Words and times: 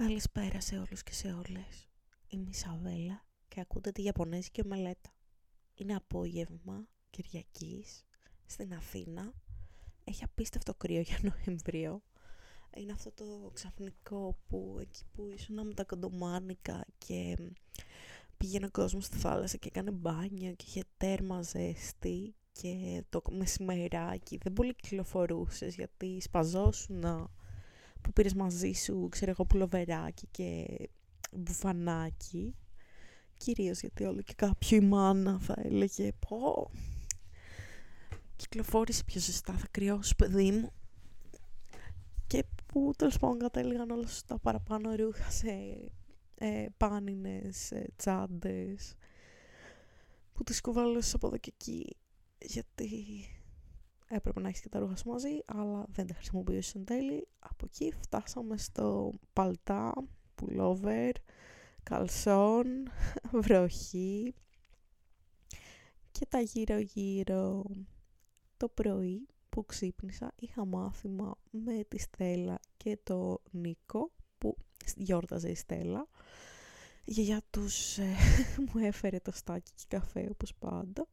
Καλησπέρα 0.00 0.60
σε 0.60 0.76
όλους 0.76 1.02
και 1.02 1.12
σε 1.12 1.28
όλες. 1.28 1.88
Είμαι 2.28 2.48
η 2.48 2.54
Σαβέλα 2.54 3.24
και 3.48 3.60
ακούτε 3.60 3.90
τη 3.92 4.02
Ιαπωνέζικη 4.02 4.60
ομελέτα. 4.64 5.10
Είναι 5.74 5.94
απόγευμα 5.94 6.88
Κυριακής 7.10 8.04
στην 8.46 8.74
Αθήνα. 8.74 9.32
Έχει 10.04 10.24
απίστευτο 10.24 10.74
κρύο 10.74 11.00
για 11.00 11.18
Νοέμβριο. 11.22 12.02
Είναι 12.76 12.92
αυτό 12.92 13.12
το 13.12 13.50
ξαφνικό 13.52 14.38
που 14.48 14.78
εκεί 14.80 15.04
που 15.12 15.30
ήσουν 15.34 15.66
με 15.66 15.74
τα 15.74 15.84
κοντομάνικα 15.84 16.84
και 16.98 17.36
πήγαινε 18.36 18.66
ο 18.66 18.70
κόσμος 18.70 19.04
στη 19.04 19.16
θάλασσα 19.16 19.56
και 19.56 19.68
έκανε 19.68 19.90
μπάνιο 19.90 20.54
και 20.54 20.64
είχε 20.68 20.82
τέρμα 20.96 21.42
ζέστη 21.42 22.34
και 22.52 23.04
το 23.08 23.22
μεσημεράκι 23.30 24.38
δεν 24.42 24.52
πολύ 24.52 24.74
κυκλοφορούσες 24.74 25.74
γιατί 25.74 26.20
σπαζόσουνα 26.20 27.30
που 28.02 28.12
πήρες 28.12 28.34
μαζί 28.34 28.72
σου, 28.72 29.08
ξέρω 29.10 29.30
εγώ, 29.30 29.44
πουλοβεράκι 29.44 30.26
και 30.30 30.66
μπουφανάκι. 31.32 32.54
Κυρίως 33.36 33.80
γιατί 33.80 34.04
όλο 34.04 34.22
και 34.22 34.34
κάποιο 34.36 34.76
η 34.76 34.80
μάνα 34.80 35.38
θα 35.38 35.54
έλεγε 35.58 36.12
πω 36.28 36.70
κυκλοφόρησε 38.40 39.04
πιο 39.04 39.20
ζεστά, 39.20 39.52
θα 39.52 39.66
κρυώσεις 39.70 40.16
παιδί 40.16 40.50
μου. 40.50 40.72
Και 42.26 42.44
που 42.66 42.92
τέλος 42.96 43.18
πάντων 43.18 43.38
κατέληγαν 43.38 43.90
όλα 43.90 44.08
τα 44.26 44.38
παραπάνω 44.38 44.94
ρούχα 44.94 45.30
σε 45.30 45.50
ε, 46.34 46.66
πάνινες, 46.76 47.70
ε, 47.70 47.86
τσάντες 47.96 48.94
που 50.32 50.42
τις 50.42 50.60
κουβαλούσες 50.60 51.14
από 51.14 51.26
εδώ 51.26 51.36
και 51.36 51.52
εκεί 51.54 51.96
γιατί 52.38 53.24
έπρεπε 54.10 54.40
να 54.40 54.48
έχεις 54.48 54.60
και 54.60 54.68
τα 54.68 54.78
ρούχα 54.78 54.96
σου 54.96 55.08
μαζί, 55.08 55.42
αλλά 55.46 55.86
δεν 55.88 56.06
τα 56.06 56.14
χρησιμοποιούσες 56.14 56.74
εν 56.74 56.84
τέλει. 56.84 57.28
Από 57.38 57.64
εκεί 57.64 57.92
φτάσαμε 58.00 58.56
στο 58.56 59.12
παλτά, 59.32 59.92
πουλόβερ, 60.34 61.12
καλσόν, 61.82 62.66
βροχή 63.42 64.34
και 66.12 66.26
τα 66.26 66.40
γύρω-γύρω. 66.40 67.64
Το 68.56 68.68
πρωί 68.68 69.26
που 69.48 69.64
ξύπνησα 69.64 70.32
είχα 70.36 70.64
μάθημα 70.64 71.36
με 71.50 71.84
τη 71.88 71.98
Στέλλα 71.98 72.58
και 72.76 72.98
το 73.02 73.42
Νίκο 73.50 74.10
που 74.38 74.56
γιόρταζε 74.96 75.50
η 75.50 75.54
Στέλλα. 75.54 76.08
Η 77.04 77.12
γιαγιά 77.12 77.42
τους 77.50 77.98
ε, 77.98 78.16
μου 78.66 78.80
έφερε 78.84 79.20
το 79.20 79.32
στάκι 79.32 79.72
και 79.74 79.84
καφέ 79.88 80.28
όπως 80.30 80.54
πάντα 80.54 81.06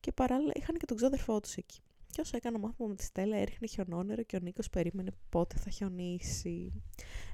και 0.00 0.12
παράλληλα 0.12 0.52
είχαν 0.54 0.76
και 0.76 0.86
τον 0.86 0.96
ξάδερφό 0.96 1.40
τους 1.40 1.54
εκεί. 1.54 1.80
Και 2.10 2.20
όσο 2.20 2.36
έκανα 2.36 2.58
μάθημα 2.58 2.88
με 2.88 2.94
τη 2.94 3.02
Στέλλα, 3.04 3.36
έριχνε 3.36 3.66
χιονόνερο 3.66 4.22
και 4.22 4.36
ο 4.36 4.38
Νίκος 4.42 4.70
περίμενε 4.70 5.10
πότε 5.28 5.56
θα 5.56 5.70
χιονίσει. 5.70 6.82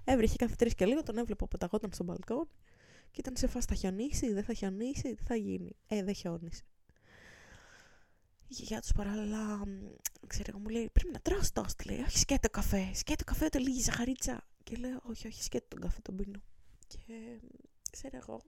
Έβριχε 0.05 0.37
κάθε 0.37 0.55
τρεις 0.55 0.75
και 0.75 0.87
λίγο, 0.87 1.03
τον 1.03 1.19
έβλεπα 1.19 1.49
πεταγόταν 1.49 1.93
στο 1.93 2.05
μπαλκόνι 2.05 2.49
και 3.11 3.21
ήταν 3.21 3.37
σε 3.37 3.47
φάση 3.47 3.67
θα 3.67 3.75
χιονίσει, 3.75 4.33
δεν 4.33 4.45
θα 4.45 4.53
χιονίσει, 4.53 5.15
τι 5.15 5.23
θα 5.23 5.35
γίνει. 5.35 5.77
Ε, 5.87 6.03
δεν 6.03 6.15
χιόνισε. 6.15 6.63
Η 8.49 8.55
γιαγιά 8.55 8.81
τους 8.81 8.93
παράλληλα, 8.93 9.63
ξέρω 10.27 10.49
εγώ, 10.49 10.59
μου 10.59 10.69
λέει: 10.69 10.91
Πρέπει 10.93 11.13
να 11.13 11.21
τρως 11.21 11.53
τόστ. 11.53 11.85
Λέει: 11.85 12.01
Όχι, 12.01 12.19
σκέτο 12.19 12.51
καφέ. 12.51 12.91
Σκέτο 12.95 13.25
καφέ, 13.25 13.49
το 13.49 13.59
λίγη 13.59 13.81
ζαχαρίτσα. 13.81 14.47
Και 14.65 14.77
λέω: 14.77 15.01
Όχι, 15.03 15.27
όχι, 15.27 15.43
σκέτο 15.43 15.67
τον 15.69 15.81
καφέ, 15.81 16.01
τον 16.03 16.17
πίνω. 16.17 16.41
Και 16.87 17.41
ξέρω 17.91 18.17
εγώ, 18.17 18.43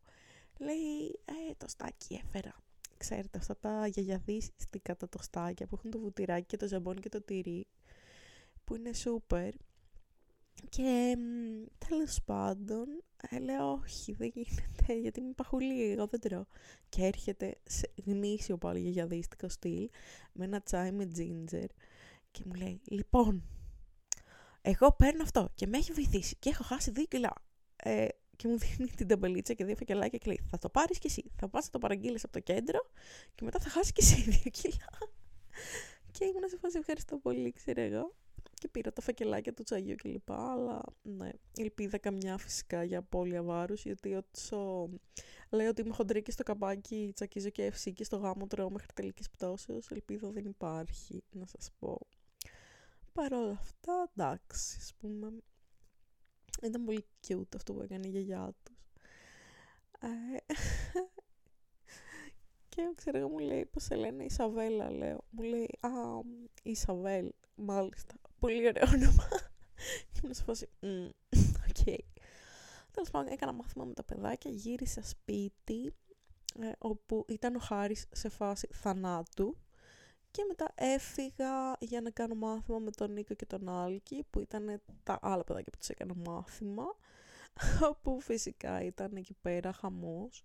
λέει: 0.58 1.20
Ε, 1.24 1.54
το 1.56 1.68
στάκι 1.68 2.20
έφερα 2.24 2.54
ξέρετε, 2.98 3.38
αυτά 3.38 3.56
τα 3.58 3.86
γιαγιαδίστικα 3.86 4.96
τα 4.96 5.08
τοστάκια 5.08 5.66
που 5.66 5.74
έχουν 5.78 5.90
το 5.90 5.98
βουτυράκι 5.98 6.46
και 6.46 6.56
το 6.56 6.66
ζαμπόνι 6.66 7.00
και 7.00 7.08
το 7.08 7.22
τυρί, 7.22 7.66
που 8.64 8.74
είναι 8.74 8.92
σούπερ. 8.92 9.54
Και 10.68 11.16
τέλος 11.88 12.22
πάντων, 12.24 12.86
ε, 13.30 13.38
λέω 13.38 13.70
όχι, 13.72 14.12
δεν 14.12 14.30
γίνεται, 14.34 14.92
γιατί 15.00 15.20
είμαι 15.20 15.32
παχουλή, 15.32 15.90
εγώ 15.90 16.06
δεν 16.06 16.20
τρώω. 16.20 16.44
Και 16.88 17.04
έρχεται 17.04 17.56
σε 17.64 17.92
γνήσιο 18.04 18.58
πάλι 18.58 18.80
γιαγιαδίστικο 18.80 19.48
στυλ, 19.48 19.88
με 20.32 20.44
ένα 20.44 20.62
τσάι 20.62 20.92
με 20.92 21.06
τζίντζερ, 21.06 21.66
και 22.30 22.42
μου 22.46 22.54
λέει, 22.54 22.80
λοιπόν, 22.84 23.42
εγώ 24.62 24.92
παίρνω 24.92 25.22
αυτό 25.22 25.50
και 25.54 25.66
με 25.66 25.76
έχει 25.76 25.92
βοηθήσει 25.92 26.36
και 26.38 26.48
έχω 26.48 26.62
χάσει 26.62 26.90
δύο 26.90 27.04
κιλά. 27.04 27.32
Ε, 27.76 28.08
και 28.38 28.48
μου 28.48 28.58
δίνει 28.58 28.90
την 28.90 29.06
ταμπελίτσα 29.06 29.52
και 29.52 29.64
δύο 29.64 29.76
φακελάκια 29.76 30.18
και 30.18 30.26
λέει 30.26 30.40
θα 30.50 30.58
το 30.58 30.68
πάρεις 30.68 30.98
κι 30.98 31.06
εσύ, 31.06 31.30
θα 31.36 31.48
πας 31.48 31.64
να 31.64 31.70
το 31.70 31.78
παραγγείλεις 31.78 32.24
από 32.24 32.32
το 32.32 32.40
κέντρο 32.40 32.80
και 33.34 33.44
μετά 33.44 33.58
θα 33.58 33.68
χάσεις 33.68 33.92
κι 33.92 34.00
εσύ 34.00 34.30
δύο 34.30 34.50
κιλά. 34.50 34.98
και 36.10 36.24
ήμουν 36.24 36.48
σε 36.48 36.56
φάση 36.56 36.78
ευχαριστώ 36.78 37.18
πολύ, 37.18 37.52
ξέρω 37.52 37.80
εγώ. 37.80 38.14
Και 38.54 38.68
πήρα 38.68 38.92
τα 38.92 39.02
φακελάκια 39.02 39.54
του 39.54 39.62
τσαγιού 39.62 39.94
και 39.94 40.08
λοιπά, 40.08 40.52
αλλά 40.52 40.82
ναι, 41.02 41.30
ελπίδα 41.56 41.98
καμιά 41.98 42.38
φυσικά 42.38 42.84
για 42.84 42.98
απώλεια 42.98 43.42
βάρους, 43.42 43.82
γιατί 43.82 44.14
όσο 44.14 44.88
λέω 45.50 45.68
ότι 45.68 45.80
είμαι 45.80 45.94
χοντρή 45.94 46.22
και 46.22 46.30
στο 46.30 46.42
καμπάκι 46.42 47.12
τσακίζω 47.14 47.48
και 47.48 47.64
ευσύ 47.64 47.92
και 47.92 48.04
στο 48.04 48.16
γάμο 48.16 48.46
τρώω 48.46 48.70
μέχρι 48.70 48.92
τελικής 48.94 49.30
πτώσεως, 49.30 49.90
ελπίδα 49.90 50.30
δεν 50.30 50.44
υπάρχει, 50.44 51.22
να 51.30 51.46
σας 51.46 51.70
πω. 51.78 51.98
Παρ' 53.12 53.32
όλα 53.32 53.58
αυτά, 53.60 54.10
εντάξει, 54.14 54.76
ας 54.78 54.94
πούμε, 55.00 55.32
ήταν 56.62 56.84
πολύ 56.84 57.04
cute 57.28 57.54
αυτό 57.56 57.74
που 57.74 57.82
έκανε 57.82 58.06
η 58.06 58.10
γιαγιά 58.10 58.54
τους. 58.62 58.76
Ε, 60.00 60.08
και 62.68 62.92
ξέρω 62.94 63.18
εγώ 63.18 63.28
μου 63.28 63.38
λέει 63.38 63.66
πώς 63.66 63.82
σε 63.82 63.94
λένε 63.94 64.24
Ισαβέλα 64.24 64.90
λέω. 64.90 65.24
Μου 65.30 65.42
λέει 65.42 65.68
α, 65.80 65.90
Ισαβέλ, 66.62 67.32
μάλιστα. 67.54 68.14
Πολύ 68.38 68.66
ωραίο 68.66 68.84
όνομα. 68.94 69.28
και 70.12 70.20
μου 70.22 70.34
σε 70.34 70.42
φάση, 70.42 70.68
οκ. 71.68 71.84
Τέλος 72.90 73.10
πάντων 73.10 73.32
έκανα 73.32 73.52
μάθημα 73.52 73.84
με 73.84 73.92
τα 73.92 74.04
παιδάκια, 74.04 74.50
γύρισα 74.50 75.02
σπίτι 75.02 75.94
ε, 76.60 76.72
όπου 76.78 77.24
ήταν 77.28 77.54
ο 77.54 77.58
Χάρης 77.58 78.06
σε 78.12 78.28
φάση 78.28 78.68
θανάτου 78.72 79.56
και 80.30 80.44
μετά 80.48 80.72
έφυγα 80.74 81.76
για 81.80 82.00
να 82.00 82.10
κάνω 82.10 82.34
μάθημα 82.34 82.78
με 82.78 82.90
τον 82.90 83.12
Νίκο 83.12 83.34
και 83.34 83.46
τον 83.46 83.68
Άλκη, 83.68 84.26
που 84.30 84.40
ήταν 84.40 84.82
τα 85.02 85.18
άλλα 85.22 85.44
παιδάκια 85.44 85.72
που 85.72 85.78
τους 85.78 85.88
έκανα 85.88 86.14
μάθημα, 86.14 86.84
όπου 87.90 88.20
φυσικά 88.20 88.82
ήταν 88.82 89.16
εκεί 89.16 89.34
πέρα 89.42 89.72
χαμός. 89.72 90.44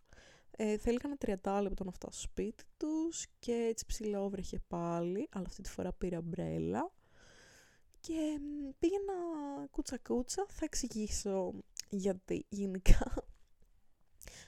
Ε, 0.57 0.77
θέληκαν 0.77 1.17
30 1.25 1.59
λεπτά 1.61 1.83
να 1.83 1.91
φτάσω 1.91 2.19
στο 2.19 2.27
σπίτι 2.27 2.63
τους 2.77 3.25
και 3.39 3.53
έτσι 3.53 3.85
ψηλόβρεχε 3.85 4.59
πάλι, 4.67 5.29
αλλά 5.31 5.45
αυτή 5.47 5.61
τη 5.61 5.69
φορά 5.69 5.93
πήρα 5.93 6.21
μπρέλα. 6.21 6.91
Και 7.99 8.39
πήγαινα 8.79 9.13
κούτσα 9.71 9.97
κούτσα, 9.97 10.45
θα 10.49 10.65
εξηγήσω 10.65 11.53
γιατί 11.89 12.45
γενικά 12.49 13.25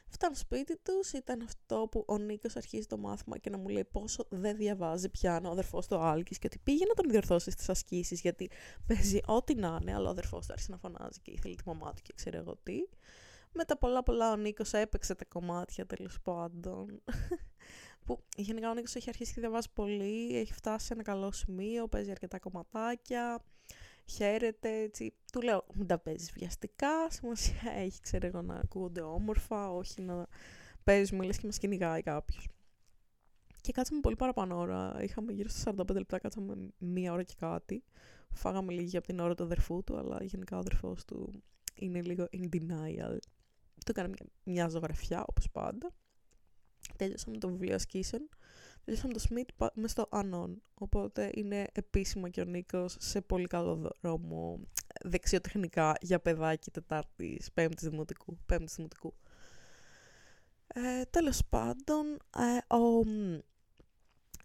Φτάνω 0.09 0.35
σπίτι 0.35 0.77
τους, 0.77 1.11
ήταν 1.11 1.41
αυτό 1.41 1.88
που 1.91 2.03
ο 2.07 2.17
Νίκος 2.17 2.55
αρχίζει 2.55 2.88
το 2.88 2.97
μάθημα 2.97 3.38
και 3.38 3.49
να 3.49 3.57
μου 3.57 3.67
λέει 3.67 3.85
πόσο 3.85 4.25
δεν 4.29 4.57
διαβάζει 4.57 5.09
πιάνο 5.09 5.49
ο 5.49 5.51
αδερφός 5.51 5.88
του 5.88 5.95
Άλκης 5.95 6.39
και 6.39 6.47
ότι 6.47 6.59
πήγε 6.63 6.85
να 6.85 6.93
τον 6.93 7.09
διορθώσει 7.09 7.51
στις 7.51 7.69
ασκήσεις 7.69 8.21
γιατί 8.21 8.49
παίζει 8.88 9.19
ό,τι 9.25 9.55
να 9.55 9.77
είναι, 9.81 9.93
αλλά 9.93 10.07
ο 10.07 10.11
αδερφός 10.11 10.45
του 10.45 10.53
άρχισε 10.53 10.71
να 10.71 10.77
φωνάζει 10.77 11.19
και 11.21 11.31
ήθελε 11.31 11.55
τη 11.55 11.63
μαμά 11.66 11.93
του 11.93 12.01
και 12.01 12.13
ξέρω 12.16 12.38
εγώ 12.38 12.57
τι. 12.63 12.79
Με 13.51 13.63
τα 13.63 13.77
πολλά 13.77 14.03
πολλά 14.03 14.31
ο 14.31 14.35
Νίκος 14.35 14.73
έπαιξε 14.73 15.16
τα 15.16 15.25
κομμάτια 15.25 15.85
τέλος 15.85 16.22
πάντων. 16.22 17.01
που 18.05 18.23
γενικά 18.35 18.69
ο 18.69 18.73
Νίκος 18.73 18.95
έχει 18.95 19.09
αρχίσει 19.09 19.33
και 19.33 19.39
διαβάζει 19.39 19.67
πολύ, 19.73 20.37
έχει 20.37 20.53
φτάσει 20.53 20.85
σε 20.85 20.93
ένα 20.93 21.03
καλό 21.03 21.31
σημείο, 21.31 21.87
παίζει 21.87 22.11
αρκετά 22.11 22.39
κομματάκια 22.39 23.43
χαίρεται, 24.05 24.81
έτσι. 24.81 25.13
Του 25.31 25.41
λέω, 25.41 25.66
μην 25.73 25.88
τα 25.88 25.99
παίζεις 25.99 26.31
βιαστικά, 26.31 27.09
σημασία 27.09 27.71
έχει, 27.75 28.01
ξέρω 28.01 28.27
εγώ, 28.27 28.41
να 28.41 28.55
ακούγονται 28.55 29.01
όμορφα, 29.01 29.71
όχι 29.71 30.01
να 30.01 30.27
παίζουμε, 30.83 31.25
λες 31.25 31.38
και 31.38 31.45
μας 31.45 31.57
κυνηγάει 31.57 32.01
κάποιος. 32.01 32.47
Και 33.61 33.71
κάτσαμε 33.71 33.99
πολύ 33.99 34.16
παραπάνω 34.16 34.57
ώρα. 34.57 34.97
Είχαμε 35.01 35.31
γύρω 35.31 35.49
στα 35.49 35.73
45 35.77 35.89
λεπτά, 35.89 36.19
κάτσαμε 36.19 36.69
μία 36.77 37.13
ώρα 37.13 37.23
και 37.23 37.33
κάτι. 37.38 37.83
Φάγαμε 38.31 38.73
λίγη 38.73 38.97
από 38.97 39.07
την 39.07 39.19
ώρα 39.19 39.35
του 39.35 39.43
αδερφού 39.43 39.83
του, 39.83 39.97
αλλά 39.97 40.23
γενικά 40.23 40.55
ο 40.55 40.59
αδερφός 40.59 41.05
του 41.05 41.43
είναι 41.75 42.01
λίγο 42.01 42.27
in 42.31 42.49
denial. 42.55 43.17
Του 43.85 43.91
έκανε 43.91 44.08
μια, 44.08 44.25
μια 44.43 44.67
ζωγραφιά, 44.67 45.23
όπως 45.28 45.51
πάντα. 45.51 45.96
Τέλειωσαμε 46.96 47.37
το 47.37 47.47
βιβλίο 47.47 47.75
ασκήσεων 47.75 48.29
Ζήσαμε 48.85 49.14
το 49.14 49.20
Σμιτ 49.20 49.49
μες 49.73 49.91
στο 49.91 50.08
Ανών. 50.11 50.61
Οπότε 50.73 51.32
είναι 51.34 51.67
επίσημα 51.72 52.29
και 52.29 52.41
ο 52.41 52.43
Νίκος 52.43 52.96
σε 52.99 53.22
πολύ 53.22 53.47
καλό 53.47 53.91
δρόμο 54.02 54.59
δεξιοτεχνικά 55.03 55.96
για 56.02 56.20
παιδάκι 56.20 56.72
Τετάρτης, 56.72 57.52
Πέμπτης 57.52 57.90
Δημοτικού. 57.90 58.37
Πέμπτης 58.46 58.76
Δημοτικού. 58.76 59.14
Ε, 60.67 61.03
τέλος 61.09 61.41
πάντων, 61.49 62.05
ε, 62.37 62.76
ο 62.76 63.03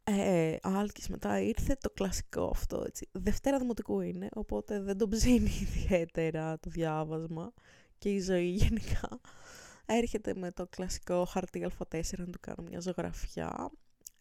ε, 0.05 0.57
Άλκης 0.63 1.09
μετά 1.09 1.41
ήρθε 1.41 1.77
το 1.81 1.91
κλασικό 1.91 2.51
αυτό, 2.55 2.85
έτσι. 2.87 3.09
Δευτέρα 3.13 3.59
Δημοτικού 3.59 4.01
είναι, 4.01 4.29
οπότε 4.33 4.81
δεν 4.81 4.99
τον 4.99 5.09
ψήνει 5.09 5.51
ιδιαίτερα 5.67 6.59
το 6.59 6.71
διάβασμα 6.71 7.53
και 7.99 8.09
η 8.09 8.21
ζωή 8.21 8.49
γενικά. 8.49 9.21
Έρχεται 9.87 10.35
με 10.35 10.53
το 10.53 10.67
κλασικό 10.67 11.25
χαρτί 11.25 11.67
Α4 11.79 12.03
να 12.17 12.25
του 12.25 12.41
κάνω 12.41 12.69
μια 12.69 12.81
ζωγραφιά 12.81 13.71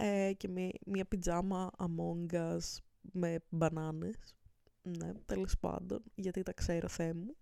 ε, 0.01 0.34
και 0.38 0.48
με 0.48 0.69
μια 0.86 1.06
πιτζάμα 1.06 1.72
Among 1.78 2.34
Us 2.34 2.78
με 3.01 3.40
μπανάνες. 3.50 4.36
Ναι, 4.81 5.13
τέλος 5.25 5.57
πάντων, 5.60 6.04
γιατί 6.16 6.44
τα 6.44 6.54
ξέρω 6.54 6.88
Θεέ 6.88 7.13
μου. 7.13 7.36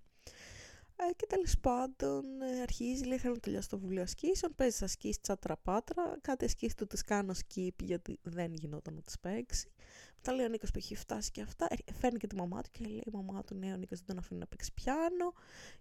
Ε, 0.95 1.13
και 1.15 1.25
τέλος 1.25 1.57
πάντων 1.62 2.42
ε, 2.42 2.62
αρχίζει, 2.62 3.04
λέει 3.04 3.18
θέλω 3.18 3.33
να 3.33 3.39
τελειώσω 3.39 3.68
το 3.69 3.80
βιβλίο 3.80 4.01
ασκήσεων, 4.01 4.56
παίζει 4.56 4.83
ασκήσει 4.83 5.19
τσάτρα 5.21 5.57
πάτρα, 5.57 6.18
κάτι 6.21 6.45
ασκήσεις 6.45 6.75
του 6.75 6.88
τις 6.88 7.01
κάνω 7.01 7.33
skip 7.33 7.83
γιατί 7.83 8.19
δεν 8.21 8.54
γινόταν 8.54 8.94
να 8.94 9.01
τις 9.01 9.19
παίξει. 9.19 9.71
Μετά 10.15 10.33
λέει 10.33 10.45
ο 10.45 10.50
Νίκος 10.50 10.71
που 10.71 10.77
έχει 10.77 10.95
φτάσει 10.95 11.31
και 11.31 11.42
αυτά, 11.42 11.68
ε, 11.69 11.94
φέρνει 11.94 12.18
και 12.18 12.27
τη 12.27 12.36
μαμά 12.36 12.62
του 12.62 12.69
και 12.71 12.86
λέει 12.86 13.01
η 13.06 13.10
μαμά 13.13 13.44
του 13.44 13.56
ναι 13.56 13.74
ο 13.74 13.77
Νίκος 13.77 13.98
δεν 13.98 14.07
τον 14.07 14.18
αφήνει 14.18 14.39
να 14.39 14.48
παίξει 14.48 14.74
πιάνο 14.74 15.33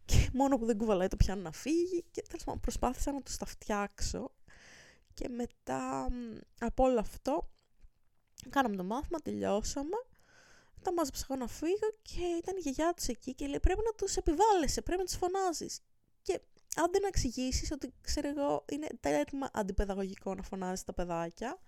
και 0.05 0.29
μόνο 0.33 0.59
που 0.59 0.65
δεν 0.65 0.77
κουβαλάει 0.77 1.09
το 1.09 1.17
πιάνο 1.17 1.43
να 1.43 1.53
φύγει 1.53 2.05
και 2.11 2.23
τέλος 2.29 2.45
πάντων 2.45 2.61
προσπάθησα 2.61 3.13
να 3.13 3.23
τους 3.23 3.37
τα 3.37 3.47
φτιάξω 3.47 4.33
και 5.17 5.29
μετά 5.29 6.09
από 6.61 6.85
όλο 6.85 7.01
αυτό 7.01 7.49
κάναμε 8.51 8.77
το 8.77 8.85
μάθημα, 8.85 9.19
τελειώσαμε 9.19 9.97
τα 10.83 10.93
μάζεψα 10.93 11.27
εγώ 11.29 11.39
να 11.39 11.47
φύγω 11.47 11.89
και 12.03 12.21
ήταν 12.21 12.57
η 12.57 12.61
γιαγιά 12.61 12.93
τους 12.97 13.07
εκεί 13.07 13.35
και 13.35 13.47
λέει 13.47 13.61
πρέπει 13.61 13.81
να 13.85 13.93
τους 13.93 14.17
επιβάλλεσαι, 14.17 14.83
πρέπει 14.83 15.01
να 15.01 15.07
τους 15.07 15.17
φωνάζεις. 15.17 15.81
Και 16.23 16.41
αν 16.77 16.91
δεν 16.93 17.03
εξηγήσεις 17.05 17.71
ότι 17.71 17.95
ξέρω 18.01 18.29
εγώ 18.29 18.65
είναι 18.73 18.87
τέρμα 19.01 19.51
αντιπαιδαγωγικό 19.53 20.35
να 20.35 20.43
φωνάζεις 20.43 20.85
τα 20.85 20.93
παιδάκια, 20.93 21.59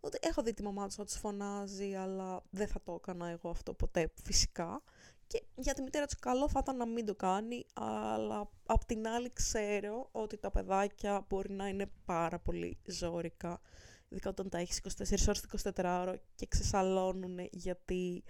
ότι 0.00 0.18
έχω 0.20 0.42
δει 0.42 0.54
τη 0.54 0.62
μαμά 0.62 0.86
τους 0.86 0.96
να 0.96 1.04
τους 1.04 1.14
φωνάζει, 1.14 1.94
αλλά 1.94 2.42
δεν 2.50 2.68
θα 2.68 2.80
το 2.82 2.94
έκανα 2.94 3.28
εγώ 3.28 3.50
αυτό 3.50 3.74
ποτέ 3.74 4.12
φυσικά. 4.24 4.82
Και 5.26 5.42
για 5.54 5.74
τη 5.74 5.82
μητέρα 5.82 6.06
του 6.06 6.16
καλό 6.20 6.48
θα 6.48 6.60
ήταν 6.62 6.76
να 6.76 6.86
μην 6.86 7.06
το 7.06 7.14
κάνει, 7.14 7.66
αλλά 7.74 8.50
απ' 8.66 8.84
την 8.84 9.08
άλλη 9.08 9.32
ξέρω 9.32 10.08
ότι 10.12 10.36
τα 10.36 10.50
παιδάκια 10.50 11.26
μπορεί 11.28 11.52
να 11.52 11.68
είναι 11.68 11.90
πάρα 12.04 12.38
πολύ 12.38 12.78
ζώρικα 12.86 13.60
ειδικά 14.08 14.30
όταν 14.30 14.48
τα 14.48 14.58
έχεις 14.58 14.80
24 14.80 15.28
ώρες 15.28 15.44
24 15.74 15.98
ώρο 16.00 16.16
και 16.34 16.46
ξεσαλώνουν 16.46 17.38
γιατί 17.50 18.24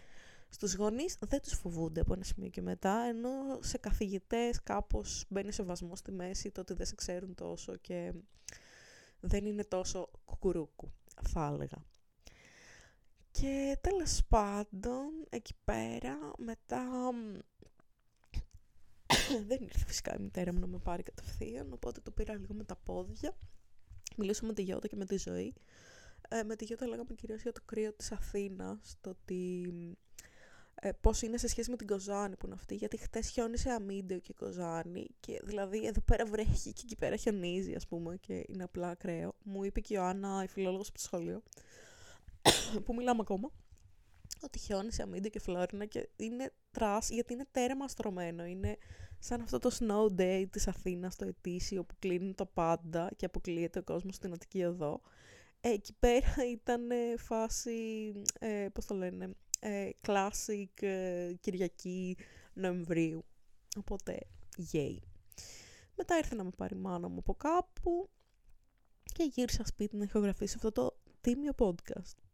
στους 0.49 0.75
γονείς 0.75 1.17
δεν 1.21 1.41
τους 1.41 1.53
φοβούνται 1.53 2.01
από 2.01 2.13
ένα 2.13 2.25
σημείο 2.25 2.49
και 2.49 2.63
μετά, 2.63 2.99
ενώ 3.09 3.29
σε 3.61 3.79
καθηγητές 3.79 4.63
κάπως 4.63 5.25
μπαίνει 5.29 5.53
σε 5.53 5.63
βασμό 5.63 5.97
στη 5.97 6.13
μέση 6.13 6.51
το 6.51 6.61
ότι 6.61 6.75
δεν 6.75 6.87
σε 6.87 6.95
ξέρουν 6.95 7.35
τόσο 7.35 7.77
και 7.77 8.13
δεν 9.21 9.47
είναι 9.47 9.65
τόσο 9.65 10.11
κουκουρούκου, 10.25 10.93
θα 11.23 11.51
έλεγα. 11.53 11.85
Και 13.41 13.79
τέλος 13.81 14.23
πάντων, 14.29 15.27
εκεί 15.29 15.55
πέρα, 15.65 16.19
μετά... 16.39 17.11
δεν 19.49 19.63
ήρθε 19.63 19.85
φυσικά 19.87 20.15
η 20.15 20.23
μητέρα 20.23 20.53
μου 20.53 20.59
να 20.59 20.67
με 20.67 20.79
πάρει 20.79 21.03
κατευθείαν, 21.03 21.73
οπότε 21.73 22.01
το 22.01 22.11
πήρα 22.11 22.35
λίγο 22.35 22.55
με 22.55 22.65
τα 22.65 22.77
πόδια. 22.77 23.37
Μιλήσαμε 24.17 24.49
με 24.49 24.55
τη 24.55 24.63
Γιώτα 24.63 24.89
και 24.89 24.97
με 24.97 25.05
τη 25.05 25.17
ζωή. 25.17 25.55
Ε, 26.29 26.43
με 26.43 26.57
τη 26.57 26.65
Γιώτα 26.65 26.87
λέγαμε 26.87 27.15
κυρίως 27.15 27.43
για 27.43 27.53
το 27.53 27.61
κρύο 27.65 27.93
της 27.93 28.13
Αθήνας, 28.13 28.97
το 29.01 29.11
ότι 29.11 29.73
ε, 30.75 30.93
πώς 31.01 31.23
είναι 31.23 31.37
σε 31.37 31.49
σχέση 31.49 31.71
με 31.71 31.77
την 31.77 31.87
Κοζάνη 31.87 32.37
που 32.37 32.47
είναι 32.47 32.55
αυτή, 32.55 32.75
γιατί 32.75 32.97
χτες 32.97 33.29
χιόνισε 33.29 33.71
αμύντιο 33.71 34.19
και 34.19 34.33
Κοζάνη 34.33 35.07
και 35.21 35.41
δηλαδή 35.45 35.87
εδώ 35.87 36.01
πέρα 36.01 36.27
βρέχει 36.27 36.73
και 36.73 36.83
εκεί 36.85 36.97
πέρα 36.97 37.17
χιονίζει 37.17 37.75
ας 37.75 37.87
πούμε 37.87 38.17
και 38.17 38.45
είναι 38.49 38.63
απλά 38.63 38.89
ακραίο. 38.89 39.35
Μου 39.45 39.65
είπε 39.65 39.81
και 39.81 39.95
η 39.95 39.97
Ιωάννα, 40.01 40.43
η 40.45 40.49
φιλόλογος 40.49 40.89
από 40.89 40.99
το 40.99 41.05
σχολείο, 41.05 41.43
που 42.85 42.95
μιλάμε 42.95 43.21
ακόμα, 43.21 43.51
ότι 44.43 44.59
χιόνισε 44.59 45.03
Αμύνταιο 45.03 45.31
και 45.31 45.41
Φλόρινα 45.41 45.85
και 45.85 46.09
είναι 46.17 46.53
trash 46.71 47.09
γιατί 47.11 47.33
είναι 47.33 47.47
τέρμα 47.51 47.89
στρωμένο, 47.89 48.45
είναι 48.45 48.79
σαν 49.19 49.41
αυτό 49.41 49.59
το 49.59 49.71
snow 49.79 50.21
day 50.21 50.45
της 50.51 50.69
Αθήνας, 50.69 51.17
το 51.17 51.27
ετήσιο 51.27 51.85
που 51.85 51.95
κλείνει 51.99 52.35
το 52.35 52.47
πάντα 52.47 53.11
και 53.17 53.27
αποκλείεται 53.27 53.79
ο 53.79 53.83
κόσμος 53.83 54.15
στην 54.15 54.33
Αττική 54.33 54.65
Οδό. 54.65 55.01
Ε, 55.61 55.71
εκεί 55.71 55.95
πέρα 55.99 56.35
ήταν 56.53 56.89
φάση, 57.19 58.13
ε, 58.39 58.67
πώς 58.73 58.87
το 58.87 58.95
λένε, 58.95 59.31
ε, 59.61 59.91
classic 60.07 60.83
ε, 60.83 61.33
Κυριακή 61.41 62.17
Νοεμβρίου. 62.53 63.25
Οπότε, 63.77 64.19
yay. 64.73 64.97
Μετά 65.95 66.17
ήρθε 66.17 66.35
να 66.35 66.45
με 66.45 66.51
πάρει 66.57 66.75
η 66.75 66.79
μάνα 66.79 67.09
μου 67.09 67.19
από 67.19 67.35
κάπου 67.35 68.11
και 69.03 69.23
γύρισα 69.23 69.67
σπίτι 69.67 69.97
να 69.97 70.05
ηχογραφήσω 70.05 70.55
αυτό 70.57 70.73
το 70.73 70.97
τίμιο 71.21 71.53
podcast. 71.59 72.26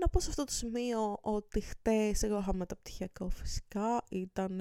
Να 0.00 0.08
πω 0.08 0.20
σε 0.20 0.28
αυτό 0.28 0.44
το 0.44 0.52
σημείο 0.52 1.18
ότι 1.20 1.60
χτες 1.60 2.22
εγώ 2.22 2.38
είχα 2.38 2.54
μεταπτυχιακό 2.54 3.28
φυσικά, 3.28 4.04
ήταν 4.08 4.60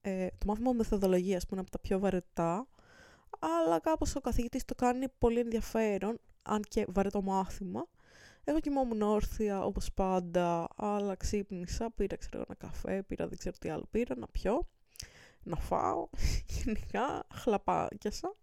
ε, 0.00 0.26
το 0.38 0.46
μάθημα 0.46 0.72
μεθοδολογίας 0.72 1.46
που 1.46 1.48
είναι 1.52 1.60
από 1.60 1.70
τα 1.70 1.78
πιο 1.78 1.98
βαρετά, 1.98 2.68
αλλά 3.38 3.78
κάπως 3.78 4.16
ο 4.16 4.20
καθηγητής 4.20 4.64
το 4.64 4.74
κάνει 4.74 5.06
πολύ 5.18 5.38
ενδιαφέρον, 5.38 6.20
αν 6.42 6.62
και 6.68 6.86
βαρετό 6.88 7.22
μάθημα. 7.22 7.86
Εγώ 8.44 8.60
κοιμόμουν 8.60 9.02
όρθια 9.02 9.64
όπως 9.64 9.92
πάντα, 9.92 10.68
αλλά 10.76 11.14
ξύπνησα, 11.14 11.90
πήρα 11.90 12.16
ξέρω 12.16 12.44
ένα 12.46 12.56
καφέ, 12.56 13.02
πήρα 13.02 13.28
δεν 13.28 13.38
ξέρω 13.38 13.56
τι 13.60 13.68
άλλο 13.68 13.86
πήρα, 13.90 14.16
να 14.16 14.26
πιω, 14.26 14.68
να 15.42 15.56
φάω, 15.56 16.08
γενικά 16.64 17.26
χλαπάκιασα. 17.34 18.34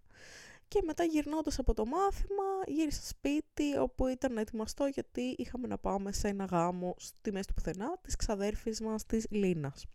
Και 0.67 0.81
μετά 0.85 1.03
γυρνώντας 1.03 1.59
από 1.59 1.73
το 1.73 1.85
μάθημα 1.85 2.43
γύρισα 2.67 3.01
σπίτι 3.01 3.77
όπου 3.77 4.07
ήταν 4.07 4.33
να 4.33 4.41
ετοιμαστώ 4.41 4.85
γιατί 4.85 5.21
είχαμε 5.37 5.67
να 5.67 5.77
πάμε 5.77 6.11
σε 6.11 6.27
ένα 6.27 6.45
γάμο 6.45 6.95
στη 6.97 7.31
μέση 7.31 7.47
του 7.47 7.53
πουθενά 7.53 7.97
της 8.01 8.15
ξαδέρφης 8.15 8.81
μας 8.81 9.05
της 9.05 9.27
Λίνας. 9.29 9.85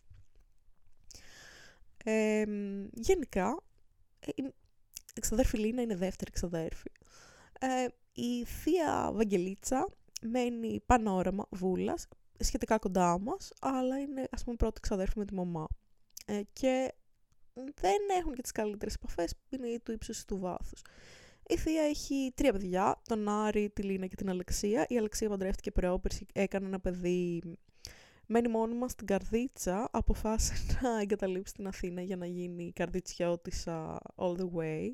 Ε, 2.04 2.44
γενικά, 2.92 3.62
η 5.14 5.20
ξαδέρφη 5.20 5.58
Λίνα 5.58 5.82
είναι 5.82 5.96
δεύτερη 5.96 6.30
ξαδέρφη. 6.30 6.90
Ε, 7.60 7.86
η 8.12 8.44
θεία 8.44 9.10
Βαγγελίτσα 9.12 9.88
μένει 10.22 10.82
πανόραμα 10.86 11.46
βούλας, 11.50 12.08
σχετικά 12.38 12.78
κοντά 12.78 13.18
μας, 13.18 13.52
αλλά 13.60 13.98
είναι 13.98 14.28
ας 14.30 14.44
πούμε 14.44 14.56
πρώτη 14.56 14.80
ξαδέρφη 14.80 15.18
με 15.18 15.24
τη 15.24 15.34
μαμά. 15.34 15.66
Ε, 16.26 16.40
και 16.52 16.94
δεν 17.80 18.18
έχουν 18.18 18.34
και 18.34 18.42
τις 18.42 18.52
καλύτερες 18.52 18.94
επαφές, 18.94 19.34
είναι 19.48 19.80
του 19.82 19.92
ύψους 19.92 20.24
του 20.24 20.38
βάθους. 20.38 20.82
Η 21.46 21.56
θεία 21.56 21.82
έχει 21.82 22.32
τρία 22.34 22.52
παιδιά, 22.52 23.00
τον 23.08 23.28
Άρη, 23.28 23.70
τη 23.70 23.82
Λίνα 23.82 24.06
και 24.06 24.14
την 24.16 24.30
Αλεξία. 24.30 24.86
Η 24.88 24.98
Αλεξία 24.98 25.28
παντρεύτηκε 25.28 25.70
πρόπερση, 25.70 26.26
έκανε 26.32 26.66
ένα 26.66 26.80
παιδί 26.80 27.42
μένει 28.32 28.48
μόνιμα 28.48 28.88
στην 28.88 29.06
Καρδίτσα, 29.06 29.88
αποφάσισε 29.92 30.78
να 30.82 31.00
εγκαταλείψει 31.00 31.52
την 31.52 31.66
Αθήνα 31.66 32.02
για 32.02 32.16
να 32.16 32.26
γίνει 32.26 32.72
καρδιτσιώτησα 32.72 33.98
all 34.16 34.36
the 34.36 34.48
way 34.56 34.88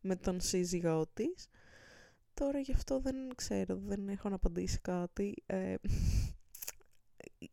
με 0.00 0.16
τον 0.16 0.40
σύζυγό 0.40 1.06
της. 1.14 1.48
Τώρα 2.34 2.58
γι' 2.58 2.72
αυτό 2.72 3.00
δεν 3.00 3.14
ξέρω, 3.34 3.76
δεν 3.76 4.08
έχω 4.08 4.28
να 4.28 4.34
απαντήσει 4.34 4.78
κάτι. 4.78 5.34
Ε, 5.46 5.74